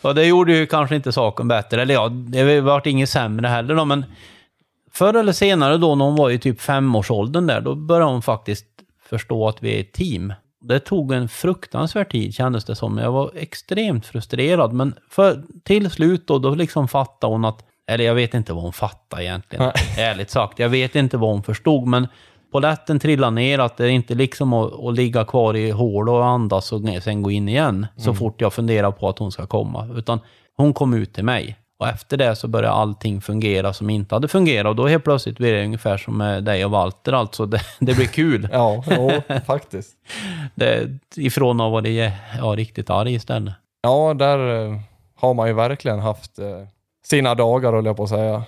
[0.02, 1.82] och det gjorde ju kanske inte saken bättre.
[1.82, 4.04] Eller ja, det vart inget sämre heller då, men
[4.92, 8.66] förr eller senare då när hon var i typ femårsåldern där, då började hon faktiskt
[9.08, 10.32] förstå att vi är ett team.
[10.60, 12.98] Det tog en fruktansvärd tid kändes det som.
[12.98, 18.04] Jag var extremt frustrerad, men för, till slut då, då liksom fattade hon att, eller
[18.04, 20.58] jag vet inte vad hon fattade egentligen, ärligt sagt.
[20.58, 22.08] Jag vet inte vad hon förstod, men
[22.52, 26.72] Poletten trillade ner, att det inte liksom att, att ligga kvar i hål och andas
[26.72, 29.88] och sen gå in igen så fort jag funderar på att hon ska komma.
[29.96, 30.20] Utan
[30.56, 31.56] hon kom ut till mig.
[31.78, 34.70] Och efter det så började allting fungera som inte hade fungerat.
[34.70, 37.12] Och då helt plötsligt blir det ungefär som med dig och Walter.
[37.12, 38.48] Alltså det, det blir kul.
[38.52, 39.10] Ja, jo,
[39.46, 39.96] faktiskt.
[40.54, 43.54] Det, ifrån att vara ja, riktigt arg istället.
[43.82, 44.78] Ja, där eh,
[45.16, 46.46] har man ju verkligen haft eh,
[47.04, 48.42] sina dagar, höll jag på att säga.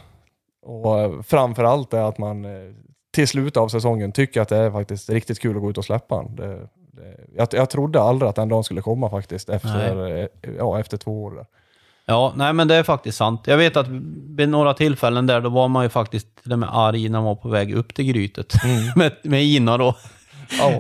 [0.63, 2.45] Och eh, framför allt är att man
[3.19, 5.85] till slutet av säsongen tycker att det är faktiskt riktigt kul att gå ut och
[5.85, 6.37] släppa han.
[6.37, 6.47] Det,
[6.93, 10.27] det, jag, jag trodde aldrig att den dagen skulle komma faktiskt, efter, eh,
[10.59, 11.31] ja, efter två år.
[11.31, 11.47] Där.
[12.07, 13.41] Ja, nej men det är faktiskt sant.
[13.45, 13.87] Jag vet att
[14.37, 17.25] vid några tillfällen där, då var man ju faktiskt till och med arg när man
[17.25, 18.55] var på väg upp till grytet.
[18.97, 19.95] med, med Ina då.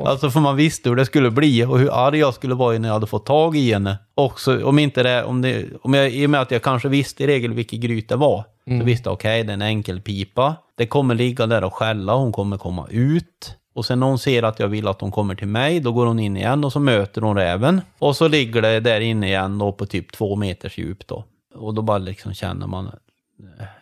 [0.05, 2.89] Alltså för man visste hur det skulle bli och hur arg jag skulle vara när
[2.89, 3.99] jag hade fått tag i henne.
[4.15, 7.25] Också, om inte det, om det, om jag, i och med att jag kanske visste
[7.25, 8.45] i regel vilket gryt det var.
[8.81, 10.57] Så visste jag, okej, det är en enkel pipa.
[10.77, 13.55] Det kommer ligga där och skälla, hon kommer komma ut.
[13.75, 16.07] Och sen när hon ser att jag vill att hon kommer till mig, då går
[16.07, 17.81] hon in igen och så möter hon räven.
[17.99, 21.25] Och så ligger det där inne igen då på typ två meters djup då.
[21.55, 22.91] Och då bara liksom känner man,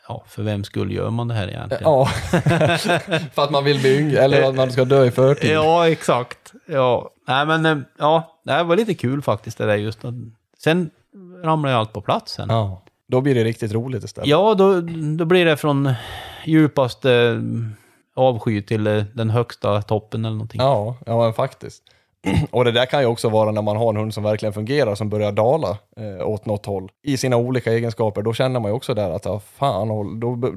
[0.09, 1.83] ja, för vem skulle gör man det här egentligen?
[1.85, 2.05] Ja,
[3.35, 5.51] för att man vill bli yngre, eller att man ska dö i förtid.
[5.51, 6.53] Ja, exakt.
[6.67, 10.05] Ja, nej men eh, ja, det var lite kul faktiskt det där just.
[10.05, 10.15] att-
[10.59, 10.91] Sen
[11.45, 12.47] ramlar ju allt på plats sen.
[12.51, 14.29] Ja, Ja, då blir det riktigt roligt istället.
[14.31, 14.81] då,
[15.19, 15.93] då blir det från
[16.45, 17.41] djupaste eh,
[18.23, 20.61] avsky till eh, den högsta toppen eller någonting.
[20.61, 21.83] Ja, ja men faktiskt.
[22.51, 24.95] Och det där kan ju också vara när man har en hund som verkligen fungerar,
[24.95, 28.23] som börjar dala eh, åt något håll i sina olika egenskaper.
[28.23, 30.53] Då känner man ju också där att, ja, fan, då,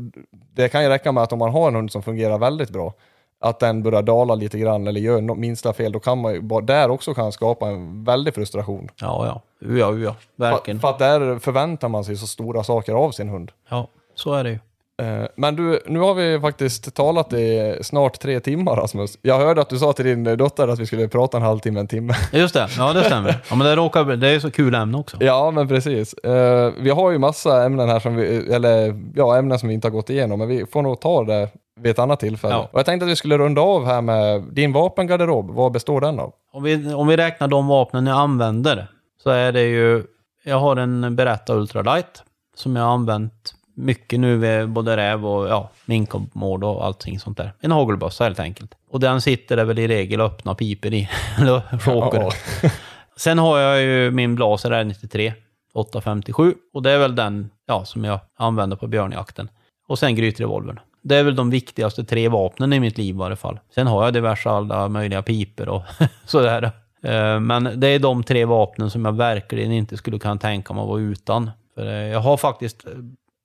[0.56, 2.94] det kan ju räcka med att om man har en hund som fungerar väldigt bra,
[3.42, 6.92] att den börjar dala lite grann eller gör minsta fel, då kan man ju, där
[6.92, 8.90] också kan skapa en väldig frustration.
[9.02, 9.42] Ja, ja.
[9.78, 10.80] Ja, ja, För, verkligen.
[10.80, 13.52] för att där förväntar man sig så stora saker av sin hund.
[13.70, 14.60] Ja, så är det ju.
[15.00, 19.18] Eh, Men du, nu har vi faktiskt talat i snart tre timmar Rasmus.
[19.22, 21.88] Jag hörde att du sa till din dotter att vi skulle prata en halvtimme, en
[21.88, 22.14] timme.
[22.32, 23.36] Just det, ja det stämmer.
[23.50, 25.18] Ja, men det, råkar, det är så kul ämne också.
[25.20, 26.14] Ja, men precis.
[26.14, 29.88] Eh, vi har ju massa ämnen här som vi, eller ja, ämnen som vi inte
[29.88, 32.54] har gått igenom, men vi får nog ta det vid ett annat tillfälle.
[32.54, 32.70] Ja.
[32.72, 35.52] Och jag tänkte att vi skulle runda av här med din vapengarderob.
[35.52, 36.34] Vad består den av?
[36.54, 38.88] Om vi, om vi räknar de vapnen jag använder
[39.24, 40.04] så är det ju...
[40.44, 42.24] Jag har en Beretta Ultralight
[42.56, 47.54] som jag har använt mycket nu både räv och ja, minkomord och allting sånt där.
[47.60, 48.76] En hagelbössa helt enkelt.
[48.90, 51.10] Och den sitter det väl i regel öppna piper i.
[51.40, 52.20] Eller choker.
[52.22, 52.32] Ja.
[53.16, 55.34] Sen har jag ju min Blaser R93
[55.74, 59.50] 857 och det är väl den ja, som jag använder på björnjakten.
[59.88, 60.80] Och sen grytrevolvern.
[61.02, 63.60] Det är väl de viktigaste tre vapnen i mitt liv i varje fall.
[63.76, 65.82] Sen har jag diverse alla möjliga piper och
[66.26, 66.72] sådär.
[67.04, 70.82] Eh, Men det är de tre vapnen som jag verkligen inte skulle kunna tänka mig
[70.82, 71.52] att vara utan.
[71.76, 72.86] För eh, jag har faktiskt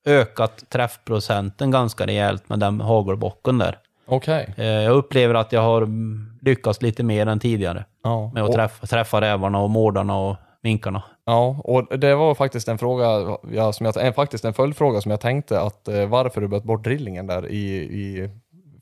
[0.07, 3.79] ökat träffprocenten ganska rejält med den hagelbocken där.
[4.07, 4.55] Okej.
[4.57, 5.89] Eh, Jag upplever att jag har
[6.45, 8.31] lyckats lite mer än tidigare Ja.
[8.35, 11.03] med att Och- träffa, träffa rävarna och mårdarna och minkarna.
[11.27, 15.21] Ja, och det var faktiskt en fråga, ja, som jag, faktiskt en följdfråga som jag
[15.21, 18.31] tänkte att eh, varför du bytt bort drillingen där i, i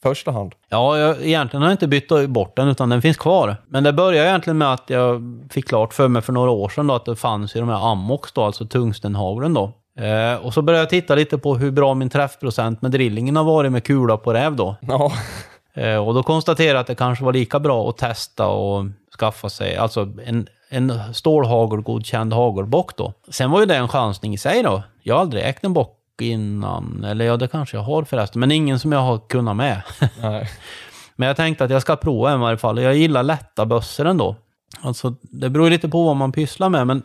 [0.03, 0.55] första hand.
[0.68, 3.57] Ja, jag, egentligen har jag inte bytt bort den, utan den finns kvar.
[3.68, 6.87] Men det började egentligen med att jag fick klart för mig för några år sedan
[6.87, 9.73] då, att det fanns ju de här Amox då, alltså tungstenhaglen då.
[9.99, 13.45] Eh, och så började jag titta lite på hur bra min träffprocent med drillingen har
[13.45, 14.76] varit med kula på räv då.
[14.80, 15.12] Ja,
[15.74, 18.84] Eh, och då konstaterade jag att det kanske var lika bra att testa och
[19.18, 23.12] skaffa sig, alltså en, en stålhagelgodkänd hagelbock då.
[23.28, 24.82] Sen var ju det en chansning i sig då.
[25.03, 28.53] Jag har aldrig ägt en bock innan, eller ja det kanske jag har förresten, men
[28.53, 29.82] ingen som jag har kunnat med.
[30.22, 30.51] nej.
[31.16, 32.82] Men jag tänkte att jag ska prova en i varje fall.
[32.82, 34.36] Jag gillar lätta bössor ändå.
[34.80, 37.03] Alltså, det beror lite på vad man pysslar med, men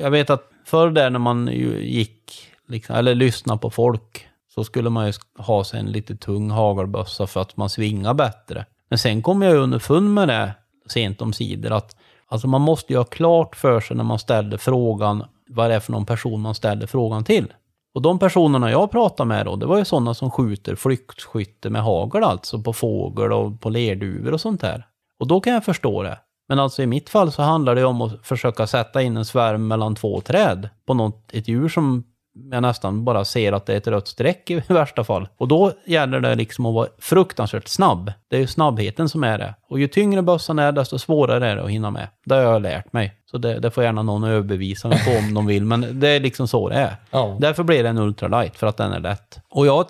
[0.00, 4.64] jag vet att förr där när man ju gick, liksom, eller lyssnade på folk, så
[4.64, 8.66] skulle man ju ha sig en lite tung hagelbössa för att man svingar bättre.
[8.88, 10.54] Men sen kom jag ju underfund med det
[10.86, 11.96] sent om sidor att
[12.28, 15.80] alltså man måste ju ha klart för sig när man ställer frågan vad det är
[15.80, 17.52] för någon person man ställer frågan till.
[17.94, 21.82] Och de personerna jag pratade med då, det var ju sådana som skjuter flyktskytte med
[21.82, 24.86] hagel alltså, på fågel och på lerduvor och sånt där.
[25.18, 26.18] Och då kan jag förstå det.
[26.50, 29.68] Men alltså i mitt fall så handlar det om att försöka sätta in en svärm
[29.68, 32.04] mellan två träd på något, ett djur som
[32.50, 35.28] jag nästan bara ser att det är ett rött streck i värsta fall.
[35.36, 38.12] Och då gäller det liksom att vara fruktansvärt snabb.
[38.28, 39.54] Det är ju snabbheten som är det.
[39.68, 42.08] Och ju tyngre bössan är, desto svårare är det att hinna med.
[42.24, 43.14] Det har jag lärt mig.
[43.30, 46.20] Så det, det får gärna någon överbevisa mig på om de vill, men det är
[46.20, 46.96] liksom så det är.
[47.10, 47.36] Ja.
[47.40, 49.38] Därför blir det en ultralight, för att den är lätt.
[49.50, 49.86] Och jag,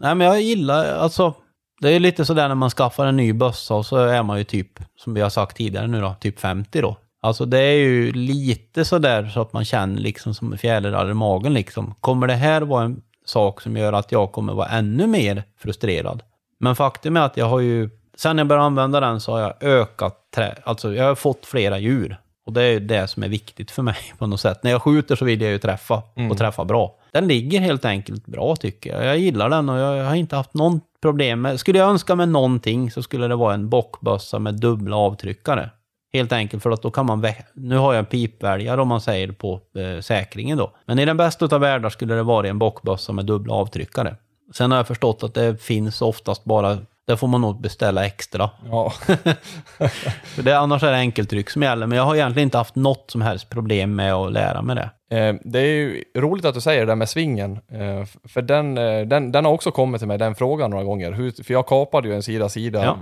[0.00, 1.34] nej men jag gillar, alltså,
[1.82, 4.44] det är lite sådär när man skaffar en ny bössa och så är man ju
[4.44, 6.96] typ, som vi har sagt tidigare nu då, typ 50 då.
[7.22, 11.54] Alltså det är ju lite sådär så att man känner liksom som fjärilar i magen
[11.54, 11.94] liksom.
[12.00, 16.22] Kommer det här vara en sak som gör att jag kommer vara ännu mer frustrerad?
[16.60, 19.62] Men faktum är att jag har ju, sen jag började använda den så har jag
[19.62, 22.16] ökat, trä, alltså jag har fått flera djur.
[22.46, 24.62] Och det är ju det som är viktigt för mig på något sätt.
[24.62, 26.98] När jag skjuter så vill jag ju träffa och träffa bra.
[27.12, 29.04] Den ligger helt enkelt bra tycker jag.
[29.04, 31.60] Jag gillar den och jag har inte haft någon problem med...
[31.60, 35.70] Skulle jag önska mig någonting så skulle det vara en bockbössa med dubbla avtryckare.
[36.12, 37.26] Helt enkelt för att då kan man...
[37.54, 40.72] Nu har jag en pipväljare om man säger på eh, säkringen då.
[40.86, 44.16] Men i den bästa av världar skulle det vara en bockbössa med dubbla avtryckare.
[44.54, 46.78] Sen har jag förstått att det finns oftast bara...
[47.06, 48.50] Där får man nog beställa extra.
[48.70, 48.92] Ja.
[50.42, 51.86] Det, annars är det enkeltryck som gäller.
[51.86, 54.90] Men jag har egentligen inte haft något som helst problem med att lära mig det.
[55.12, 58.78] Eh, Det är ju roligt att du säger det där med svingen, eh, för den,
[58.78, 61.12] eh, den, den har också kommit till mig, den frågan några gånger.
[61.12, 62.96] Hur, för jag kapade ju en sida sida Ja.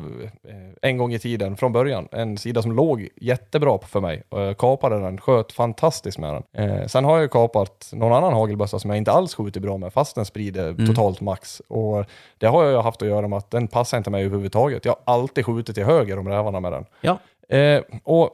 [0.82, 2.08] en gång i tiden från början.
[2.12, 4.22] En sida som låg jättebra för mig.
[4.30, 6.88] Jag kapade den, sköt fantastiskt med den.
[6.88, 9.92] Sen har jag ju kapat någon annan hagelbössa som jag inte alls skjuter bra med,
[9.92, 11.62] fast den sprider totalt max.
[11.68, 12.04] Och
[12.38, 14.84] det har jag haft att göra med att den passar inte mig överhuvudtaget.
[14.84, 16.84] Jag har alltid skjutit till höger om rävarna med den.
[17.00, 17.18] Ja,
[17.50, 18.30] Eh, och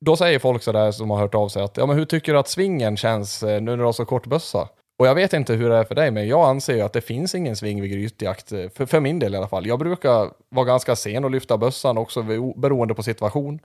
[0.00, 2.38] då säger folk sådär som har hört av sig att ja men hur tycker du
[2.38, 4.68] att svingen känns eh, nu när du har så kort bössa?
[4.98, 7.00] Och jag vet inte hur det är för dig, men jag anser ju att det
[7.00, 9.66] finns ingen sving vid grytjakt, eh, för, för min del i alla fall.
[9.66, 12.22] Jag brukar vara ganska sen och lyfta bössan också
[12.56, 13.58] beroende på situation.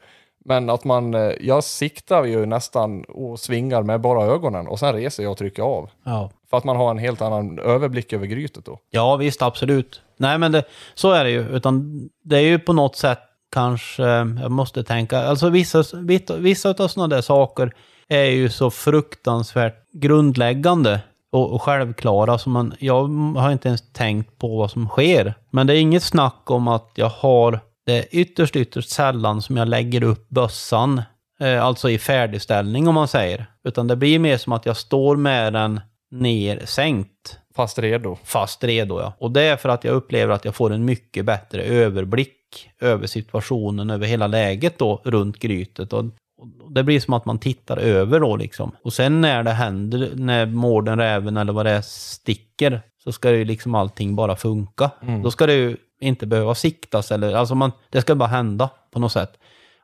[0.45, 4.93] Men att man, eh, jag siktar ju nästan och svingar med bara ögonen och sen
[4.93, 5.89] reser jag och trycker av.
[6.03, 6.31] ja.
[6.49, 8.79] För att man har en helt annan överblick över grytet då.
[8.89, 10.01] Ja, visst, absolut.
[10.17, 10.63] Nej, men det,
[10.93, 11.47] så är det ju.
[11.49, 13.19] Utan det är ju på något sätt
[13.51, 14.03] kanske,
[14.41, 15.83] jag måste tänka, alltså vissa,
[16.37, 17.73] vissa, av sådana där saker
[18.07, 22.37] är ju så fruktansvärt grundläggande och, och självklara.
[22.37, 25.33] Så man, jag har inte ens tänkt på vad som sker.
[25.49, 29.57] Men det är inget snack om att jag har, det är ytterst, ytterst sällan som
[29.57, 31.01] jag lägger upp bössan,
[31.39, 33.45] eh, alltså i färdigställning om man säger.
[33.63, 35.81] Utan det blir mer som att jag står med den
[36.11, 38.17] ner sänkt Fast redo.
[38.23, 38.99] fast redo.
[38.99, 39.13] Ja.
[39.17, 43.07] Och det är för att jag upplever att jag får en mycket bättre överblick över
[43.07, 45.93] situationen, över hela läget då runt grytet.
[45.93, 46.05] Och,
[46.69, 48.71] Det blir som att man tittar över då liksom.
[48.83, 53.31] Och sen när det händer, när mården, räven eller vad det är sticker, så ska
[53.31, 54.91] ju liksom allting bara funka.
[55.23, 58.99] Då ska det ju inte behöva siktas eller, alltså man, det ska bara hända på
[58.99, 59.33] något sätt.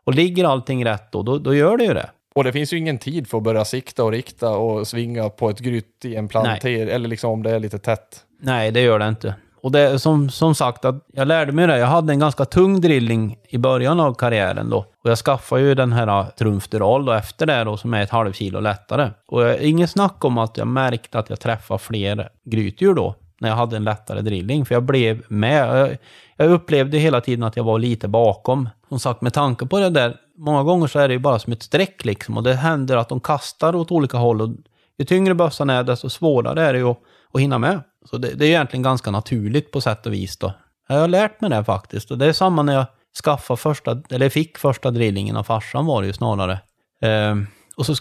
[0.04, 2.10] Och ligger allting rätt då, då, då gör det ju det.
[2.38, 5.50] Och det finns ju ingen tid för att börja sikta och rikta och svinga på
[5.50, 8.24] ett grytt i en planter, eller liksom om det är lite tätt.
[8.42, 9.36] Nej, det gör det inte.
[9.62, 11.78] Och det som, som sagt, att jag lärde mig det.
[11.78, 14.78] Jag hade en ganska tung drilling i början av karriären då.
[14.78, 18.60] Och jag skaffade ju den här Trumfdural då efter det då, som är ett halvkilo
[18.60, 19.10] lättare.
[19.28, 23.50] Och jag, inget snack om att jag märkte att jag träffade fler grytdjur då, när
[23.50, 24.66] jag hade en lättare drilling.
[24.66, 25.80] För jag blev med.
[25.80, 25.98] Jag,
[26.36, 28.70] jag upplevde hela tiden att jag var lite bakom.
[28.90, 31.54] Som sagt, med tanke på det där, många gånger så är det ju bara som
[31.54, 32.38] ett streck liksom.
[32.38, 34.42] Och det händer att de kastar åt olika håll.
[34.42, 34.50] Och
[34.98, 37.02] ju tyngre bössan är, desto svårare är det ju att,
[37.34, 37.82] att hinna med.
[38.06, 40.54] Så det, det är egentligen ganska naturligt på sätt och vis då.
[40.88, 42.12] Jag har lärt mig det faktiskt.
[42.12, 42.86] Och det är samma när jag
[43.24, 46.60] skaffade första, eller fick första drillingen av farsan var det ju snarare.
[47.02, 47.96] Ehm, och så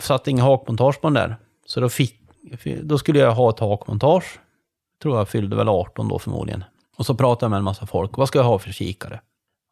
[0.00, 1.36] satt inga hakmontage på den där.
[1.66, 2.20] Så då, fick,
[2.82, 4.40] då skulle jag ha ett hakmontage.
[5.02, 6.64] Tror jag fyllde väl 18 då förmodligen.
[6.96, 8.16] Och så pratade jag med en massa folk.
[8.16, 9.20] Vad ska jag ha för kikare?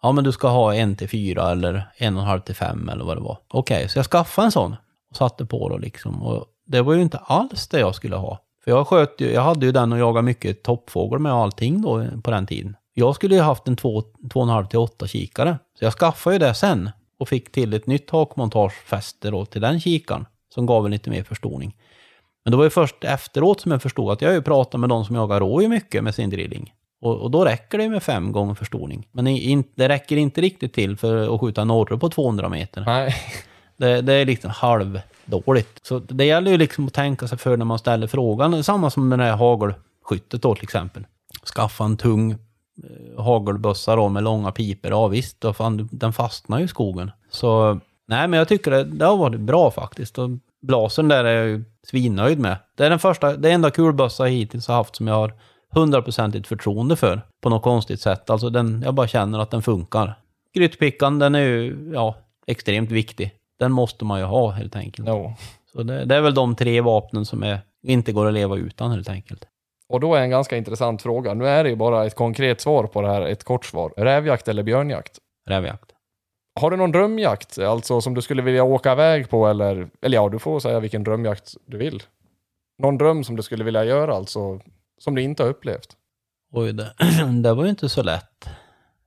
[0.03, 2.89] Ja, men du ska ha en till fyra eller en och en halv till fem
[2.89, 3.39] eller vad det var.
[3.49, 4.77] Okej, så jag skaffade en sån
[5.11, 6.23] och satte på då liksom.
[6.23, 8.39] Och det var ju inte alls det jag skulle ha.
[8.65, 12.07] För jag sköt ju, jag hade ju den och jagade mycket toppfågel med allting då
[12.23, 12.77] på den tiden.
[12.95, 15.59] Jag skulle ju haft en två, två och en halv till åtta kikare.
[15.79, 19.81] Så jag skaffade ju det sen och fick till ett nytt hakmontagefäste då till den
[19.81, 20.27] kikaren.
[20.55, 21.77] Som gav en lite mer förstoring.
[22.45, 24.89] Men det var ju först efteråt som jag förstod att jag har ju pratat med
[24.89, 26.73] de som jagar rådjur mycket med sin drilling.
[27.01, 29.09] Och, och, då räcker det med fem gånger förstoring.
[29.13, 32.83] Men in, det räcker inte riktigt till för att skjuta en orre på 200 meter.
[32.87, 33.15] Nej.
[33.77, 35.87] Det, det är liksom halvdåligt.
[35.87, 38.65] Så det gäller ju liksom att tänka sig för när man ställer frågan.
[38.65, 41.07] Samma som med det här hagelskyttet då till exempel.
[41.55, 44.91] Skaffa en tung eh, hagelbössa då med långa piper.
[44.91, 47.11] Ja visst, då fan, den fastnar ju i skogen.
[47.31, 50.19] Så nej, men jag tycker det, det har varit bra faktiskt.
[50.19, 50.31] Och
[50.63, 52.57] blasen där är jag ju svinnöjd med.
[52.75, 55.33] Det är den första, det enda kulbössa jag hittills har haft som jag har
[55.71, 58.31] hundraprocentigt förtroende för på något konstigt sätt.
[58.31, 60.15] Alltså den, jag bara känner att den funkar.
[60.55, 62.17] Grytpickan, den är ju ja,
[62.47, 63.31] extremt viktig.
[63.59, 65.09] Den måste man ju ha helt enkelt.
[65.09, 65.35] Jo.
[65.73, 68.91] Så det, det är väl de tre vapnen som är, inte går att leva utan
[68.91, 69.45] helt enkelt.
[69.89, 71.35] Och då är en ganska intressant fråga.
[71.35, 73.93] Nu är det ju bara ett konkret svar på det här, ett kort svar.
[73.97, 75.19] Rävjakt eller björnjakt?
[75.49, 75.93] Rävjakt.
[76.61, 80.29] Har du någon drömjakt, alltså som du skulle vilja åka iväg på eller, eller ja,
[80.29, 82.03] du får säga vilken drömjakt du vill.
[82.83, 84.61] Någon dröm som du skulle vilja göra, alltså,
[84.99, 85.97] som du inte har upplevt?
[86.53, 86.93] Oj, det,
[87.43, 88.49] det var ju inte så lätt.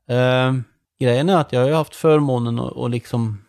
[0.09, 0.53] Eh,
[0.99, 3.45] grejen är att jag har ju haft förmånen att och liksom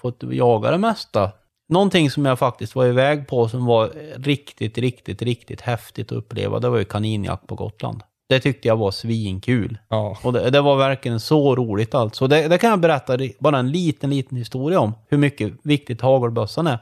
[0.00, 1.30] fått jaga det mesta.
[1.68, 6.58] Någonting som jag faktiskt var iväg på som var riktigt, riktigt, riktigt häftigt att uppleva,
[6.60, 8.02] det var ju kaninjakt på Gotland.
[8.28, 9.78] Det tyckte jag var svinkul.
[9.88, 10.18] Ja.
[10.22, 12.26] Och det, det var verkligen så roligt alltså.
[12.26, 14.92] Det, det kan jag berätta bara en liten, liten historia om.
[15.08, 16.78] Hur mycket viktigt hagelbössan är.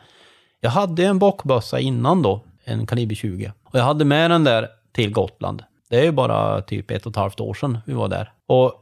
[0.61, 3.53] Jag hade en bockbössa innan då, en kaliber 20.
[3.65, 5.63] Och jag hade med den där till Gotland.
[5.91, 8.33] Det är ju bara typ ett och ett halvt år sedan vi var där.
[8.47, 8.73] Och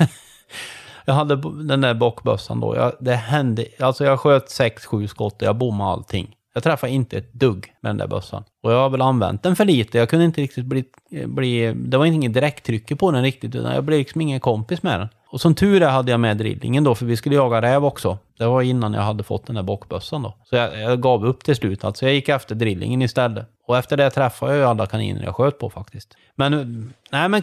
[1.04, 2.76] jag hade den där bockbössan då.
[2.76, 6.36] Jag, det hände, alltså jag sköt sex, sju skott och jag bommade allting.
[6.54, 8.44] Jag träffade inte ett dugg med den där bössan.
[8.62, 9.98] Och jag har väl använt den för lite.
[9.98, 10.84] Jag kunde inte riktigt bli...
[11.26, 13.54] bli det var inget direkttryck på den riktigt.
[13.54, 15.08] Utan jag blev liksom ingen kompis med den.
[15.28, 18.18] Och som tur är hade jag med drillingen då, för vi skulle jaga räv också.
[18.38, 20.34] Det var innan jag hade fått den där bockbössan då.
[20.44, 21.84] Så jag, jag gav upp till slut.
[21.84, 23.46] Alltså jag gick efter drillingen istället.
[23.70, 26.14] Och efter det träffade jag ju alla kaniner jag sköt på faktiskt.
[26.34, 27.42] Men, nej men,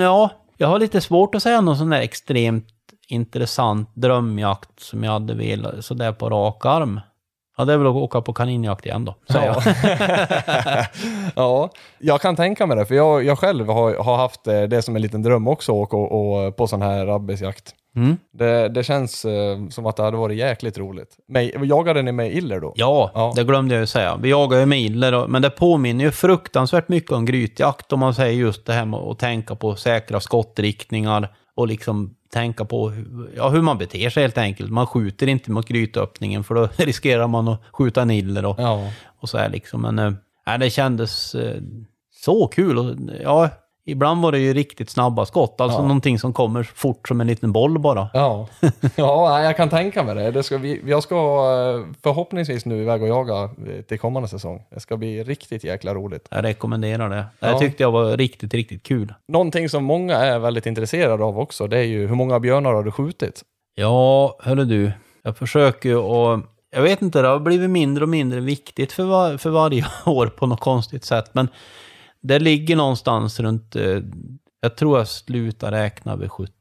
[0.00, 0.30] ja.
[0.56, 2.68] Jag har lite svårt att säga någon sån där extremt
[3.08, 7.00] intressant drömjakt som jag hade velat sådär på rak arm.
[7.56, 9.62] Ja, det är väl att åka på kaninjakt igen då, säger Ja.
[9.64, 10.86] jag.
[11.34, 14.82] ja, jag kan tänka mig det, för jag, jag själv har, har haft eh, det
[14.82, 17.74] som en liten dröm också, att åka och, och, på sån här rabbisjakt.
[18.02, 18.16] Mm.
[18.32, 21.16] Det, det känns eh, som att det hade varit jäkligt roligt.
[21.28, 22.72] Med, jagade ni med iller då?
[22.76, 23.32] Ja, Ja.
[23.36, 24.16] det glömde jag ju säga.
[24.16, 28.00] Vi jagar ju med iller, och- men det påminner ju fruktansvärt mycket om grytjakt om
[28.00, 32.88] man säger just det här med att tänka på säkra skottriktningar och liksom tänka på
[32.90, 34.70] hur, ja, hur man beter sig helt enkelt.
[34.70, 38.90] Man skjuter inte mot grytöppningen för då riskerar man att skjuta en iller och, Ja.
[39.20, 39.82] och så här liksom.
[39.82, 41.60] Men nej, det kändes eh,
[42.24, 42.78] så kul.
[42.78, 43.48] Och, ja,
[43.90, 45.60] ibland var det ju riktigt snabba skott.
[45.60, 45.82] Alltså Ja.
[45.82, 48.08] någonting som kommer fort som en liten boll bara.
[48.12, 48.48] Ja,
[48.96, 50.30] ja jag kan tänka mig det.
[50.30, 54.62] det ska vi, jag ska eh, förhoppningsvis nu iväg och jaga eh, till kommande säsong.
[54.70, 56.28] Det ska bli riktigt jäkla roligt.
[56.30, 57.16] Jag rekommenderar det.
[57.40, 57.58] Det Ja.
[57.58, 59.14] tyckte jag var riktigt, riktigt kul.
[59.28, 62.82] Någonting som många är väldigt intresserade av också, det är ju hur många björnar har
[62.82, 63.42] du skjutit?
[63.74, 64.92] Ja, hörru du.
[65.22, 66.40] Jag försöker ju och
[66.70, 70.26] jag vet inte, det har blivit mindre och mindre viktigt för, var, för varje år
[70.26, 71.30] på något konstigt sätt.
[71.32, 71.48] Men
[72.22, 73.98] det ligger någonstans runt, eh,
[74.60, 76.52] jag tror jag slutar räkna vid 70.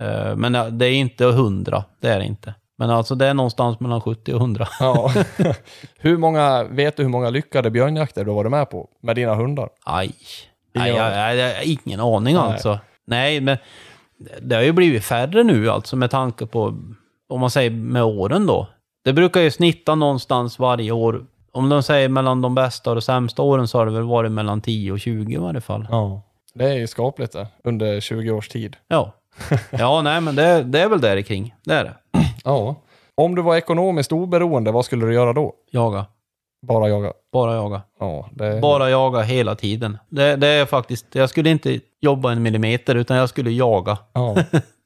[0.00, 2.54] Eh, men ja, det är inte 100, det är det inte.
[2.78, 4.68] Men alltså det är någonstans mellan 70 och 100.
[4.80, 5.12] Ja.
[5.98, 9.34] hur många, vet du hur många lyckade björnjakter du har varit med på med dina
[9.34, 9.68] hundar?
[9.84, 10.12] Aj.
[10.74, 12.44] Ingen jag, har ingen aning Nej.
[12.44, 12.78] alltså.
[13.06, 13.58] Nej, men
[14.40, 16.78] det har ju blivit färre nu alltså med tanke på,
[17.28, 18.68] om man säger med åren då.
[19.04, 21.26] Det brukar ju snitta någonstans varje år.
[21.52, 24.32] Om de säger mellan de bästa och de sämsta åren så har det väl varit
[24.32, 25.86] mellan 10 och 20 i varje fall.
[25.90, 26.22] Ja.
[26.54, 28.76] Det är ju skapligt det, under 20 års tid.
[28.88, 29.12] Ja.
[29.70, 31.54] Ja, nej men det, det är väl där kring.
[31.64, 31.94] Det är det.
[32.44, 32.74] Ja.
[33.14, 35.54] Om du var ekonomiskt oberoende, vad skulle du göra då?
[35.70, 36.06] Jaga.
[36.66, 37.12] Bara jaga?
[37.32, 37.82] Bara jaga.
[38.00, 38.60] Ja, det...
[38.60, 39.98] Bara jaga hela tiden.
[40.08, 43.98] Det, det är faktiskt, jag skulle inte jobba en millimeter utan jag skulle jaga.
[44.12, 44.36] Ja.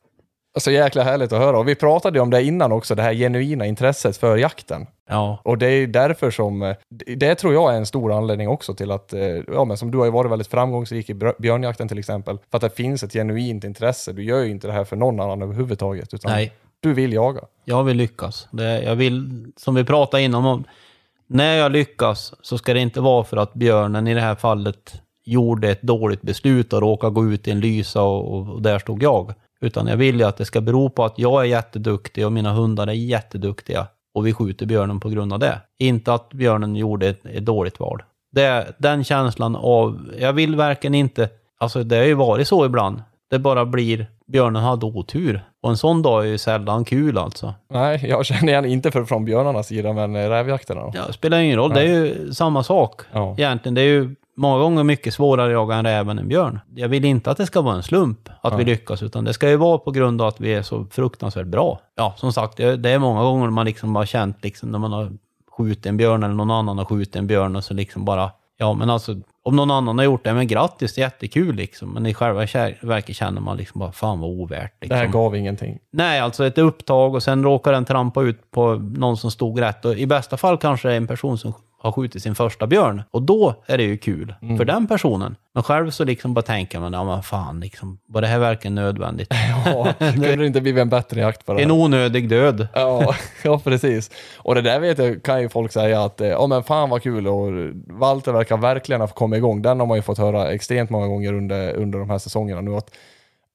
[0.59, 1.59] Så jäkla härligt att höra.
[1.59, 4.87] Och vi pratade ju om det innan också, det här genuina intresset för jakten.
[5.09, 5.39] Ja.
[5.45, 6.77] Och det är därför som, eh,
[7.17, 9.21] det tror jag är en stor anledning också till att, eh,
[9.53, 12.63] ja men som du har ju varit väldigt framgångsrik i björnjakten till exempel, för att
[12.63, 14.13] det finns ett genuint intresse.
[14.13, 16.53] Du gör ju inte det här för någon annan överhuvudtaget, utan Nej.
[16.81, 17.41] du vill jaga.
[17.65, 18.49] Jag vill lyckas.
[18.51, 20.65] Det, jag vill, som vi pratade innan om,
[21.27, 25.03] när jag lyckas så ska det inte vara för att björnen i det här fallet
[25.25, 29.03] gjorde ett dåligt beslut och råkade gå ut i en lysa och, och där stod
[29.03, 29.35] jag.
[29.63, 32.53] Utan jag vill ju att det ska bero på att jag är jätteduktig och mina
[32.53, 35.61] hundar är jätteduktiga och vi skjuter björnen på grund av det.
[35.79, 38.03] Inte att björnen gjorde ett, ett dåligt val.
[38.33, 41.29] Det, den känslan av, jag vill verkligen inte,
[41.59, 43.03] alltså det har ju varit så ibland.
[43.31, 45.45] Det bara blir, björnen hade otur.
[45.63, 47.55] Och en sån dag är ju sällan kul alltså.
[47.71, 50.93] Nej, jag känner igen, inte för, från björnarnas sida, men eh, rävjakterna då.
[50.95, 51.75] Ja, det spelar ingen roll.
[51.75, 53.01] Det är ju samma sak.
[53.13, 53.35] Ja.
[53.39, 56.61] Egentligen, det är ju många gånger mycket svårare att jaga en räv än en björn.
[56.75, 59.49] Jag vill inte att det ska vara en slump att vi lyckas, utan det ska
[59.49, 61.81] ju vara på grund av att vi är så fruktansvärt bra.
[61.95, 64.93] Ja, som sagt, det, det är många gånger man liksom har känt liksom när man
[64.93, 65.13] har
[65.57, 68.75] skjutit en björn eller någon annan har skjutit en björn och så liksom bara, ja
[68.75, 69.15] men alltså
[69.45, 71.91] om någon annan har gjort det, men grattis, jättekul liksom.
[71.91, 72.41] Men i själva
[72.81, 74.99] verket känner man liksom bara, fan vad ovärt Det liksom.
[74.99, 75.79] här gav ingenting.
[75.93, 79.85] Nej, alltså ett upptag och sen råkar den trampa ut på någon som stod rätt.
[79.85, 81.53] Och i bästa fall kanske det är en person som
[81.83, 83.03] har skjutit sin första björn.
[83.11, 85.37] Och då är det ju kul för den personen.
[85.55, 88.75] Men själv så liksom bara tänker man, ja men fan, liksom, var det här verkligen
[88.75, 89.29] nödvändigt?
[89.65, 91.63] Ja, kunde det inte blivit en bättre jakt på det?
[91.63, 92.69] En onödig död.
[92.75, 93.15] Ja,
[93.45, 94.11] ja, precis.
[94.37, 97.03] Och det där vet jag, kan ju folk säga att, eh, ja men fan vad
[97.03, 97.53] kul och
[97.87, 99.63] Walter verkar verkligen ha kommit igång.
[99.63, 102.77] Den har man ju fått höra extremt många gånger under, under de här säsongerna nu.
[102.77, 102.91] Att,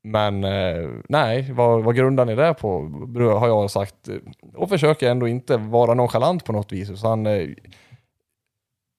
[0.03, 2.79] men eh, nej, vad, vad grundar ni det på?
[3.39, 4.09] Har jag sagt.
[4.55, 6.89] Och försöker ändå inte vara nonchalant på något vis.
[6.89, 7.27] Utan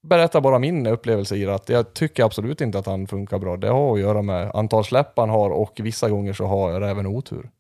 [0.03, 1.55] berättar bara min upplevelse i det.
[1.55, 3.57] Att jag tycker absolut inte att han funkar bra.
[3.57, 6.91] Det har att göra med antal släpp han har och vissa gånger så har jag
[6.91, 7.51] även otur.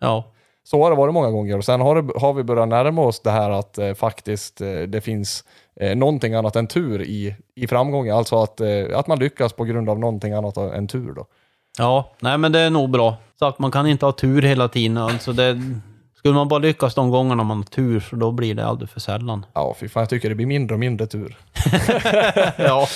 [0.00, 0.24] Ja.
[0.66, 3.20] Så har det varit många gånger och sen har, det, har vi börjat närma oss
[3.20, 5.44] det här att eh, faktiskt eh, det finns
[5.80, 8.08] eh, någonting annat än tur i, i framgång.
[8.08, 11.26] Alltså att, eh, att man lyckas på grund av någonting annat än tur då.
[11.78, 13.16] Ja, nej men det är nog bra.
[13.38, 14.98] Sagt, man kan inte ha tur hela tiden.
[14.98, 15.60] Alltså det,
[16.24, 19.00] skulle man bara lyckas de gångerna man har tur, så då blir det aldrig för
[19.00, 19.46] sällan.
[19.52, 21.36] Ja, fy fan, jag tycker det blir mindre och mindre tur.
[22.58, 22.86] ja.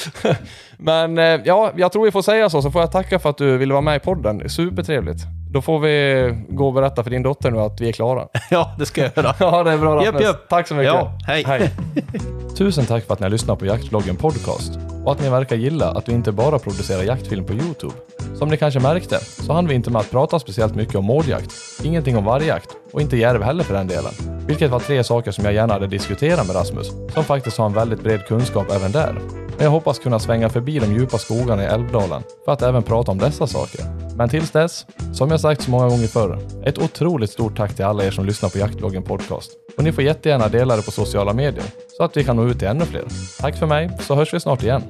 [0.77, 3.39] Men eh, ja, jag tror vi får säga så, så får jag tacka för att
[3.39, 4.49] du ville vara med i podden.
[4.49, 5.38] Supertrevligt.
[5.53, 8.29] Då får vi gå och berätta för din dotter nu att vi är klara.
[8.51, 9.35] ja, det ska jag göra.
[9.41, 10.49] ja, det är bra Japp, japp.
[10.49, 10.93] Tack så mycket.
[10.93, 11.71] Ja, hej.
[12.57, 15.91] Tusen tack för att ni har lyssnat på Jaktvloggen Podcast och att ni verkar gilla
[15.91, 17.95] att vi inte bara producerar jaktfilm på Youtube.
[18.35, 21.53] Som ni kanske märkte så hann vi inte med att prata speciellt mycket om mårdjakt,
[21.85, 24.13] ingenting om vargjakt och inte järv heller för den delen.
[24.47, 27.73] Vilket var tre saker som jag gärna hade diskuterat med Rasmus, som faktiskt har en
[27.73, 29.19] väldigt bred kunskap även där.
[29.59, 33.11] Men jag hoppas kunna svänga förbi de djupa skogarna i Älvdalen för att även prata
[33.11, 33.81] om dessa saker.
[34.17, 37.85] Men tills dess, som jag sagt så många gånger förr, ett otroligt stort tack till
[37.85, 39.53] alla er som lyssnar på Jaktloggen Podcast.
[39.77, 41.65] Och ni får jättegärna dela det på sociala medier
[41.97, 43.05] så att vi kan nå ut till ännu fler.
[43.41, 44.83] Tack för mig, så hörs vi snart igen.